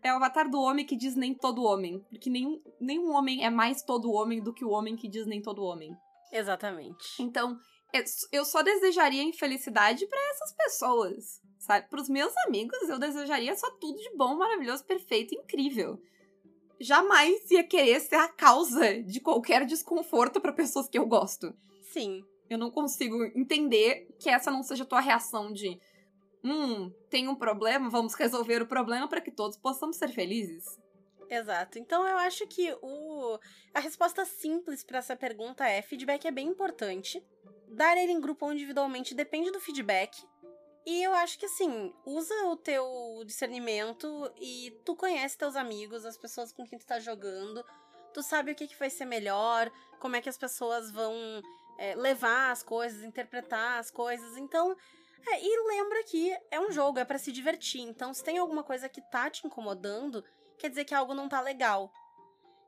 É 0.03 0.11
o 0.11 0.15
avatar 0.15 0.49
do 0.49 0.59
homem 0.59 0.85
que 0.85 0.95
diz 0.95 1.15
nem 1.15 1.33
todo 1.33 1.63
homem. 1.63 1.99
Porque 2.09 2.29
nenhum, 2.29 2.61
nenhum 2.79 3.13
homem 3.13 3.45
é 3.45 3.49
mais 3.49 3.83
todo 3.83 4.11
homem 4.11 4.41
do 4.41 4.53
que 4.53 4.65
o 4.65 4.71
homem 4.71 4.95
que 4.95 5.07
diz 5.07 5.25
nem 5.27 5.41
todo 5.41 5.63
homem. 5.63 5.95
Exatamente. 6.31 7.21
Então, 7.21 7.59
é 7.93 8.03
eu 8.31 8.45
só 8.45 8.63
desejaria 8.63 9.21
infelicidade 9.21 10.07
pra 10.07 10.19
essas 10.31 10.53
pessoas, 10.55 11.41
sabe? 11.59 11.89
Pros 11.89 12.07
meus 12.09 12.33
amigos, 12.47 12.77
eu 12.89 12.97
desejaria 12.97 13.55
só 13.55 13.69
tudo 13.71 13.99
de 13.99 14.15
bom, 14.15 14.35
maravilhoso, 14.35 14.85
perfeito, 14.85 15.35
incrível. 15.35 15.99
Jamais 16.79 17.51
ia 17.51 17.63
querer 17.63 17.99
ser 17.99 18.15
a 18.15 18.29
causa 18.29 19.03
de 19.03 19.19
qualquer 19.19 19.65
desconforto 19.65 20.39
pra 20.39 20.53
pessoas 20.53 20.87
que 20.87 20.97
eu 20.97 21.05
gosto. 21.05 21.53
Sim. 21.91 22.23
Eu 22.49 22.57
não 22.57 22.71
consigo 22.71 23.23
entender 23.35 24.07
que 24.19 24.29
essa 24.29 24.49
não 24.49 24.63
seja 24.63 24.83
a 24.83 24.87
tua 24.87 24.99
reação 24.99 25.53
de 25.53 25.79
hum, 26.43 26.91
tem 27.09 27.27
um 27.27 27.35
problema, 27.35 27.89
vamos 27.89 28.13
resolver 28.13 28.61
o 28.61 28.67
problema 28.67 29.07
para 29.07 29.21
que 29.21 29.31
todos 29.31 29.57
possamos 29.57 29.97
ser 29.97 30.09
felizes. 30.09 30.79
Exato. 31.29 31.79
Então 31.79 32.05
eu 32.05 32.17
acho 32.17 32.45
que 32.47 32.75
o 32.81 33.39
a 33.73 33.79
resposta 33.79 34.25
simples 34.25 34.83
para 34.83 34.99
essa 34.99 35.15
pergunta 35.15 35.65
é: 35.65 35.81
feedback 35.81 36.27
é 36.27 36.31
bem 36.31 36.49
importante. 36.49 37.25
Dar 37.69 37.95
ele 37.97 38.11
em 38.11 38.19
grupo 38.19 38.45
ou 38.45 38.51
individualmente 38.51 39.15
depende 39.15 39.49
do 39.49 39.59
feedback. 39.59 40.21
E 40.85 41.01
eu 41.01 41.13
acho 41.13 41.39
que 41.39 41.45
assim, 41.45 41.93
usa 42.05 42.33
o 42.47 42.57
teu 42.57 43.23
discernimento 43.25 44.29
e 44.35 44.77
tu 44.83 44.95
conhece 44.95 45.37
teus 45.37 45.55
amigos, 45.55 46.05
as 46.05 46.17
pessoas 46.17 46.51
com 46.51 46.65
quem 46.65 46.77
tu 46.77 46.85
tá 46.85 46.99
jogando. 46.99 47.63
Tu 48.13 48.21
sabe 48.21 48.51
o 48.51 48.55
que, 48.55 48.67
que 48.67 48.77
vai 48.77 48.89
ser 48.89 49.05
melhor, 49.05 49.71
como 49.99 50.17
é 50.17 50.21
que 50.21 50.27
as 50.27 50.37
pessoas 50.37 50.91
vão 50.91 51.13
é, 51.77 51.95
levar 51.95 52.51
as 52.51 52.61
coisas, 52.61 53.03
interpretar 53.03 53.79
as 53.79 53.89
coisas. 53.89 54.35
Então, 54.35 54.75
é, 55.27 55.43
e 55.43 55.67
lembra 55.67 56.03
que 56.03 56.35
é 56.49 56.59
um 56.59 56.71
jogo, 56.71 56.99
é 56.99 57.05
para 57.05 57.17
se 57.17 57.31
divertir. 57.31 57.81
Então, 57.81 58.13
se 58.13 58.23
tem 58.23 58.37
alguma 58.37 58.63
coisa 58.63 58.89
que 58.89 59.01
tá 59.01 59.29
te 59.29 59.45
incomodando, 59.45 60.23
quer 60.57 60.69
dizer 60.69 60.85
que 60.85 60.93
algo 60.93 61.13
não 61.13 61.29
tá 61.29 61.41
legal. 61.41 61.91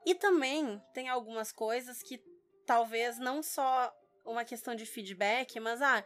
E 0.06 0.14
também 0.14 0.82
tem 0.94 1.10
algumas 1.10 1.52
coisas 1.52 2.02
que 2.04 2.22
talvez 2.66 3.18
não 3.18 3.42
só 3.42 3.94
uma 4.26 4.46
questão 4.46 4.76
de 4.76 4.86
feedback, 4.86 5.60
mas 5.60 5.82
ah, 5.82 6.04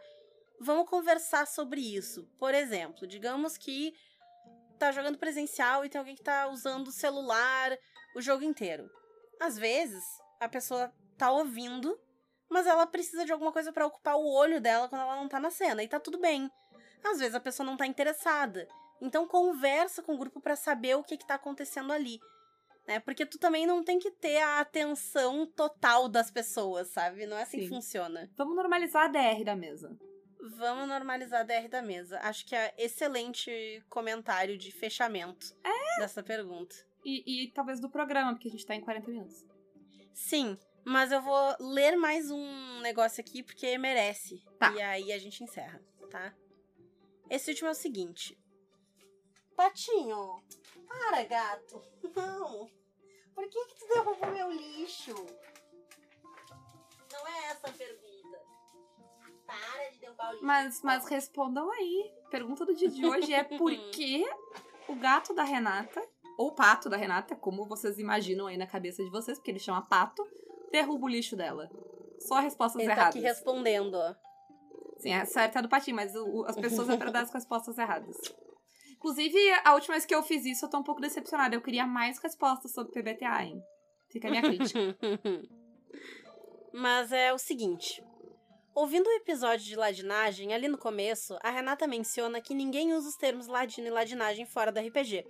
vamos 0.60 0.88
conversar 0.88 1.46
sobre 1.46 1.80
isso. 1.80 2.28
Por 2.38 2.54
exemplo, 2.54 3.06
digamos 3.06 3.56
que 3.56 3.94
tá 4.78 4.92
jogando 4.92 5.18
presencial 5.18 5.84
e 5.84 5.88
tem 5.88 5.98
alguém 5.98 6.14
que 6.14 6.22
tá 6.22 6.48
usando 6.48 6.88
o 6.88 6.92
celular 6.92 7.76
o 8.14 8.20
jogo 8.20 8.44
inteiro. 8.44 8.90
Às 9.40 9.58
vezes, 9.58 10.04
a 10.40 10.48
pessoa 10.48 10.92
tá 11.16 11.30
ouvindo, 11.30 11.98
mas 12.48 12.66
ela 12.66 12.86
precisa 12.86 13.24
de 13.24 13.32
alguma 13.32 13.52
coisa 13.52 13.72
para 13.72 13.86
ocupar 13.86 14.16
o 14.16 14.32
olho 14.32 14.60
dela 14.60 14.88
quando 14.88 15.02
ela 15.02 15.16
não 15.16 15.28
tá 15.28 15.38
na 15.38 15.50
cena, 15.50 15.82
e 15.82 15.88
tá 15.88 16.00
tudo 16.00 16.18
bem. 16.18 16.50
Às 17.04 17.18
vezes 17.18 17.34
a 17.34 17.40
pessoa 17.40 17.66
não 17.66 17.76
tá 17.76 17.86
interessada. 17.86 18.66
Então 19.00 19.26
conversa 19.26 20.02
com 20.02 20.14
o 20.14 20.18
grupo 20.18 20.40
para 20.40 20.56
saber 20.56 20.96
o 20.96 21.04
que 21.04 21.16
que 21.16 21.26
tá 21.26 21.34
acontecendo 21.34 21.92
ali. 21.92 22.18
Né? 22.86 22.98
Porque 23.00 23.26
tu 23.26 23.38
também 23.38 23.66
não 23.66 23.84
tem 23.84 23.98
que 23.98 24.10
ter 24.10 24.38
a 24.38 24.60
atenção 24.60 25.46
total 25.46 26.08
das 26.08 26.30
pessoas, 26.30 26.88
sabe? 26.88 27.26
Não 27.26 27.36
é 27.36 27.42
assim 27.42 27.58
que 27.58 27.64
Sim. 27.64 27.74
funciona. 27.74 28.30
Vamos 28.36 28.56
normalizar 28.56 29.04
a 29.04 29.08
DR 29.08 29.44
da 29.44 29.54
mesa. 29.54 29.96
Vamos 30.56 30.88
normalizar 30.88 31.40
a 31.40 31.44
DR 31.44 31.68
da 31.68 31.82
mesa. 31.82 32.18
Acho 32.22 32.46
que 32.46 32.54
é 32.54 32.74
excelente 32.78 33.84
comentário 33.90 34.56
de 34.56 34.72
fechamento 34.72 35.54
dessa 35.98 36.22
pergunta. 36.22 36.74
E, 37.04 37.44
e 37.44 37.50
talvez 37.52 37.78
do 37.78 37.90
programa, 37.90 38.32
porque 38.32 38.48
a 38.48 38.50
gente 38.50 38.64
tá 38.64 38.74
em 38.74 38.80
40 38.80 39.10
minutos. 39.10 39.44
Sim, 40.14 40.58
mas 40.84 41.12
eu 41.12 41.20
vou 41.20 41.56
ler 41.60 41.96
mais 41.96 42.30
um 42.30 42.80
negócio 42.80 43.20
aqui 43.20 43.42
porque 43.42 43.76
merece. 43.78 44.42
Tá. 44.58 44.72
E 44.72 44.80
aí 44.80 45.12
a 45.12 45.18
gente 45.18 45.42
encerra, 45.42 45.82
tá? 46.10 46.34
Esse 47.28 47.50
último 47.50 47.68
é 47.68 47.72
o 47.72 47.74
seguinte. 47.74 48.38
Patinho, 49.54 50.42
para, 50.86 51.24
gato. 51.24 51.82
Não. 52.16 52.70
Por 53.34 53.48
que 53.48 53.64
que 53.66 53.74
tu 53.76 53.88
derrubou 53.88 54.30
meu 54.32 54.50
lixo? 54.50 55.14
Não 57.12 57.26
é 57.28 57.46
essa 57.50 57.68
a 57.68 57.72
pergunta. 57.72 58.40
Para 59.46 59.90
de 59.90 59.98
derrubar 59.98 60.30
o 60.30 60.32
lixo. 60.32 60.44
Mas, 60.44 60.82
mas 60.82 61.06
respondam 61.06 61.70
aí. 61.70 62.12
Pergunta 62.30 62.64
do 62.64 62.74
dia 62.74 62.88
de 62.88 63.04
hoje 63.04 63.32
é 63.32 63.44
por 63.44 63.72
que 63.90 64.24
o 64.88 64.94
gato 64.96 65.34
da 65.34 65.42
Renata, 65.42 66.02
ou 66.38 66.48
o 66.48 66.54
pato 66.54 66.88
da 66.88 66.96
Renata, 66.96 67.36
como 67.36 67.66
vocês 67.66 67.98
imaginam 67.98 68.46
aí 68.46 68.56
na 68.56 68.66
cabeça 68.66 69.04
de 69.04 69.10
vocês, 69.10 69.38
porque 69.38 69.50
ele 69.50 69.58
chama 69.58 69.82
pato, 69.82 70.26
derruba 70.70 71.06
o 71.06 71.08
lixo 71.08 71.36
dela. 71.36 71.70
Só 72.20 72.40
respostas 72.40 72.80
Ele 72.80 72.88
tá 72.88 72.94
erradas. 72.94 73.14
aqui 73.16 73.20
respondendo. 73.24 73.96
Sim, 74.98 75.12
a 75.14 75.24
certa 75.24 75.60
é 75.60 75.62
do 75.62 75.68
patinho, 75.68 75.94
mas 75.96 76.14
o- 76.16 76.44
as 76.46 76.56
pessoas 76.56 76.94
pra 76.96 77.10
dar 77.10 77.20
as 77.22 77.32
respostas 77.32 77.78
erradas. 77.78 78.16
Inclusive, 78.92 79.38
a 79.64 79.74
última 79.74 79.94
vez 79.94 80.04
que 80.04 80.14
eu 80.14 80.22
fiz 80.24 80.44
isso, 80.44 80.64
eu 80.66 80.70
tô 80.70 80.78
um 80.78 80.82
pouco 80.82 81.00
decepcionada. 81.00 81.54
Eu 81.54 81.62
queria 81.62 81.86
mais 81.86 82.18
respostas 82.18 82.72
sobre 82.72 82.92
PBTA, 82.92 83.44
hein? 83.44 83.62
Fica 84.10 84.26
a 84.26 84.30
minha 84.30 84.42
crítica. 84.42 84.78
Mas 86.72 87.12
é 87.12 87.32
o 87.32 87.38
seguinte. 87.38 88.02
Ouvindo 88.74 89.06
o 89.08 89.12
episódio 89.12 89.64
de 89.66 89.74
ladinagem, 89.76 90.52
ali 90.54 90.68
no 90.68 90.78
começo, 90.78 91.36
a 91.42 91.50
Renata 91.50 91.86
menciona 91.86 92.40
que 92.40 92.54
ninguém 92.54 92.92
usa 92.94 93.08
os 93.08 93.16
termos 93.16 93.46
ladino 93.46 93.86
e 93.88 93.90
ladinagem 93.90 94.46
fora 94.46 94.70
do 94.70 94.78
RPG. 94.80 95.24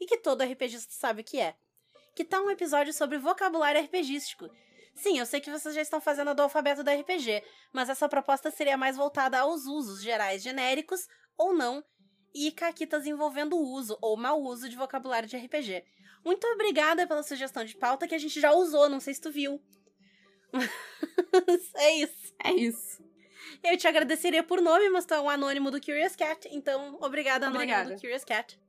E 0.00 0.06
que 0.06 0.18
todo 0.18 0.42
RPGista 0.42 0.92
sabe 0.92 1.22
o 1.22 1.24
que 1.24 1.38
é. 1.40 1.54
Que 2.14 2.24
tal 2.24 2.44
um 2.44 2.50
episódio 2.50 2.92
sobre 2.92 3.18
vocabulário 3.18 3.80
RPGístico? 3.82 4.48
Sim, 4.98 5.20
eu 5.20 5.26
sei 5.26 5.40
que 5.40 5.50
vocês 5.50 5.74
já 5.76 5.80
estão 5.80 6.00
fazendo 6.00 6.30
a 6.30 6.32
do 6.32 6.42
alfabeto 6.42 6.82
do 6.82 6.90
RPG, 6.90 7.44
mas 7.72 7.88
essa 7.88 8.08
proposta 8.08 8.50
seria 8.50 8.76
mais 8.76 8.96
voltada 8.96 9.38
aos 9.38 9.64
usos 9.64 10.02
gerais 10.02 10.42
genéricos 10.42 11.06
ou 11.36 11.54
não 11.54 11.84
e 12.34 12.50
caquitas 12.50 13.06
envolvendo 13.06 13.56
o 13.56 13.62
uso 13.62 13.96
ou 14.02 14.16
mau 14.16 14.42
uso 14.42 14.68
de 14.68 14.74
vocabulário 14.76 15.28
de 15.28 15.36
RPG. 15.36 15.84
Muito 16.24 16.44
obrigada 16.48 17.06
pela 17.06 17.22
sugestão 17.22 17.64
de 17.64 17.76
pauta 17.76 18.08
que 18.08 18.14
a 18.14 18.18
gente 18.18 18.40
já 18.40 18.52
usou, 18.52 18.88
não 18.88 18.98
sei 18.98 19.14
se 19.14 19.20
tu 19.20 19.30
viu. 19.30 19.62
é 21.76 21.94
isso. 21.94 22.34
É 22.42 22.52
isso. 22.52 23.04
Eu 23.62 23.76
te 23.76 23.86
agradeceria 23.86 24.42
por 24.42 24.60
nome, 24.60 24.90
mas 24.90 25.06
tu 25.06 25.14
é 25.14 25.20
um 25.20 25.30
anônimo 25.30 25.70
do 25.70 25.80
Curious 25.80 26.16
Cat, 26.16 26.48
então 26.50 26.98
obrigada, 27.00 27.46
anônimo 27.46 27.72
Obrigada. 27.72 27.94
do 27.94 28.00
Curious 28.00 28.24
Cat. 28.24 28.60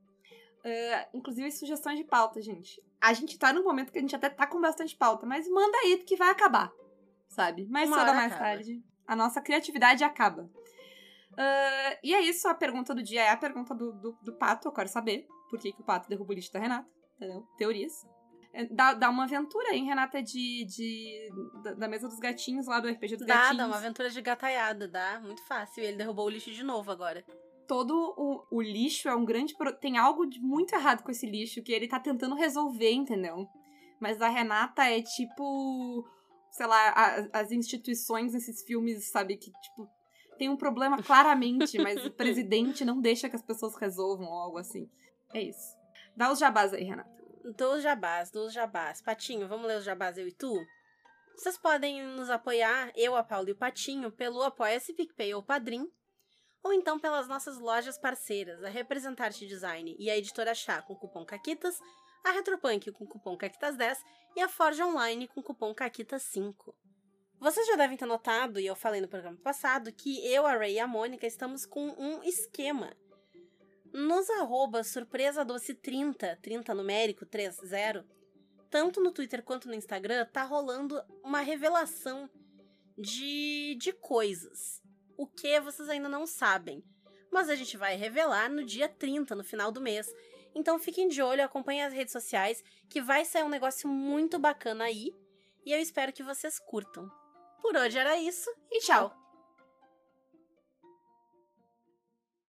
Uh, 0.60 1.18
inclusive, 1.18 1.52
sugestões 1.52 1.98
de 1.98 2.04
pauta, 2.04 2.40
gente. 2.40 2.80
A 3.02 3.14
gente 3.14 3.38
tá 3.38 3.54
num 3.54 3.64
momento 3.64 3.92
que 3.92 3.98
a 3.98 4.02
gente 4.02 4.16
até 4.16 4.30
tá 4.30 4.46
com 4.46 4.60
bastante 4.60 4.96
pauta, 4.96 5.26
mas 5.26 5.48
manda 5.50 5.78
aí 5.80 5.98
que 6.00 6.16
vai 6.16 6.30
acabar. 6.30 6.72
Sabe? 7.28 7.68
Ou 7.72 7.94
hora 7.98 8.14
mais 8.14 8.32
acaba. 8.34 8.46
tarde. 8.50 8.84
A 9.08 9.16
nossa 9.16 9.42
criatividade 9.42 10.04
acaba. 10.04 10.44
Uh, 11.34 11.98
e 12.04 12.14
é 12.14 12.22
isso, 12.22 12.48
a 12.48 12.54
pergunta 12.54 12.94
do 12.94 13.02
dia 13.02 13.24
é 13.24 13.30
a 13.30 13.38
pergunta 13.38 13.74
do, 13.74 13.94
do, 13.94 14.12
do 14.22 14.34
pato. 14.34 14.68
Eu 14.68 14.72
quero 14.74 14.90
saber 14.90 15.26
por 15.50 15.58
que, 15.60 15.72
que 15.72 15.82
o 15.82 15.86
pato 15.86 16.10
derrubou 16.10 16.34
o 16.34 16.36
lixo 16.36 16.52
da 16.52 16.60
Renata. 16.60 16.88
Entendeu? 17.16 17.48
Teorias. 17.58 17.94
É, 18.52 18.66
Dá, 18.66 18.94
dá 18.94 19.10
uma 19.10 19.26
aventura, 19.26 19.76
hein, 19.76 19.86
Renata, 19.86 20.22
de, 20.24 20.66
de, 20.66 21.30
da, 21.64 21.74
da 21.76 21.88
mesa 21.88 22.08
dos 22.08 22.18
gatinhos 22.20 22.66
lá 22.66 22.80
do 22.80 22.90
RPG 22.90 23.18
dos 23.18 23.28
Dá, 23.28 23.36
gatinhos. 23.36 23.58
dá 23.58 23.68
uma 23.68 23.78
aventura 23.78 24.10
de 24.10 24.22
gataiada, 24.22 24.88
dá. 24.88 25.20
Muito 25.20 25.44
fácil. 25.46 25.84
Ele 25.84 25.98
derrubou 25.98 26.26
o 26.26 26.30
lixo 26.30 26.52
de 26.52 26.64
novo 26.64 26.92
agora. 26.92 27.24
Todo 27.70 27.94
o, 28.18 28.58
o 28.58 28.62
lixo 28.62 29.08
é 29.08 29.16
um 29.16 29.24
grande. 29.24 29.56
pro- 29.56 29.72
Tem 29.78 29.98
algo 30.00 30.26
de 30.26 30.40
muito 30.42 30.74
errado 30.74 31.04
com 31.04 31.12
esse 31.12 31.26
lixo 31.30 31.62
que 31.62 31.72
ele 31.72 31.88
tá 31.88 32.00
tentando 32.00 32.34
resolver, 32.36 32.92
entendeu? 32.92 33.48
Mas 34.02 34.20
a 34.22 34.28
Renata 34.28 34.84
é 34.86 35.02
tipo. 35.02 36.04
Sei 36.52 36.66
lá, 36.66 36.90
a- 36.90 37.30
as 37.42 37.52
instituições 37.52 38.34
nesses 38.34 38.64
filmes, 38.64 39.10
sabe? 39.12 39.38
Que, 39.38 39.52
tipo, 39.52 39.88
tem 40.40 40.50
um 40.50 40.58
problema 40.58 40.98
claramente, 41.04 41.78
mas 41.78 42.04
o 42.04 42.10
presidente 42.12 42.84
não 42.84 43.00
deixa 43.00 43.30
que 43.30 43.36
as 43.36 43.44
pessoas 43.44 43.76
resolvam 43.76 44.28
ou 44.28 44.34
algo 44.40 44.58
assim. 44.58 44.90
É 45.34 45.42
isso. 45.44 45.78
Dá 46.18 46.32
os 46.32 46.40
jabás 46.40 46.74
aí, 46.74 46.84
Renata. 46.84 47.10
Dos 47.56 47.84
jabás, 47.84 48.32
dos 48.32 48.52
jabás. 48.52 49.00
Patinho, 49.02 49.48
vamos 49.48 49.68
ler 49.68 49.78
os 49.78 49.84
jabás 49.86 50.18
eu 50.18 50.28
e 50.28 50.32
tu? 50.34 50.52
Vocês 51.36 51.58
podem 51.58 52.04
nos 52.04 52.30
apoiar, 52.30 52.92
eu, 52.96 53.16
a 53.16 53.24
Paula 53.24 53.50
e 53.50 53.54
o 53.54 53.56
Patinho, 53.56 54.12
pelo 54.12 54.42
Apoia-se 54.44 54.94
PicPay 54.94 55.34
ou 55.36 55.42
Padrim, 55.44 55.88
ou 56.64 56.74
então 56.74 57.00
pelas 57.00 57.28
nossas 57.28 57.58
lojas 57.58 57.98
parceiras, 57.98 58.64
a 58.64 58.70
Representarte 58.70 59.48
Design 59.48 59.96
e 59.98 60.10
a 60.10 60.18
Editora 60.18 60.54
Chá 60.54 60.82
com 60.82 60.96
cupom 60.96 61.26
CAQUITAS, 61.26 61.80
a 62.24 62.32
Retropunk 62.32 62.92
com 62.92 63.08
cupom 63.08 63.38
CAQUITAS10 63.38 63.98
e 64.36 64.42
a 64.42 64.50
Forge 64.50 64.84
Online 64.84 65.28
com 65.28 65.42
cupom 65.42 65.74
CAQUITAS5. 65.74 66.74
Vocês 67.40 67.66
já 67.68 67.78
devem 67.78 67.96
ter 67.96 68.06
notado, 68.06 68.60
e 68.60 68.66
eu 68.66 68.76
falei 68.76 69.00
no 69.00 69.08
programa 69.08 69.38
passado, 69.38 69.94
que 69.94 70.26
eu, 70.28 70.46
a 70.46 70.58
Ray 70.58 70.74
e 70.74 70.80
a 70.80 70.86
Mônica 70.86 71.26
estamos 71.26 71.66
com 71.66 71.96
um 71.98 72.22
esquema. 72.22 72.94
Nos 73.94 74.30
arroba 74.30 74.84
surpresa 74.84 75.46
doce 75.46 75.74
30, 75.74 76.38
30 76.42 76.74
numérico, 76.74 77.26
30, 77.26 78.06
tanto 78.70 79.02
no 79.02 79.12
Twitter 79.12 79.42
quanto 79.42 79.70
no 79.70 79.74
Instagram, 79.74 80.26
tá 80.26 80.44
rolando 80.44 81.02
uma 81.24 81.40
revelação 81.40 82.30
de, 82.98 83.76
de 83.80 83.94
coisas. 83.94 84.82
O 85.20 85.28
que 85.28 85.60
vocês 85.60 85.90
ainda 85.90 86.08
não 86.08 86.26
sabem. 86.26 86.82
Mas 87.30 87.50
a 87.50 87.56
gente 87.56 87.76
vai 87.76 87.98
revelar 87.98 88.50
no 88.50 88.64
dia 88.64 88.88
30, 88.88 89.36
no 89.36 89.44
final 89.44 89.70
do 89.70 89.82
mês. 89.82 90.08
Então 90.56 90.80
fiquem 90.80 91.10
de 91.10 91.22
olho, 91.22 91.44
acompanhem 91.44 91.84
as 91.84 91.92
redes 91.92 92.14
sociais, 92.14 92.64
que 92.90 93.02
vai 93.02 93.26
sair 93.26 93.44
um 93.44 93.50
negócio 93.50 93.90
muito 93.90 94.40
bacana 94.40 94.86
aí. 94.86 95.14
E 95.66 95.74
eu 95.74 95.82
espero 95.82 96.14
que 96.14 96.24
vocês 96.24 96.58
curtam. 96.58 97.12
Por 97.62 97.76
hoje 97.76 97.98
era 97.98 98.18
isso 98.18 98.50
e 98.72 98.80
tchau! 98.80 99.29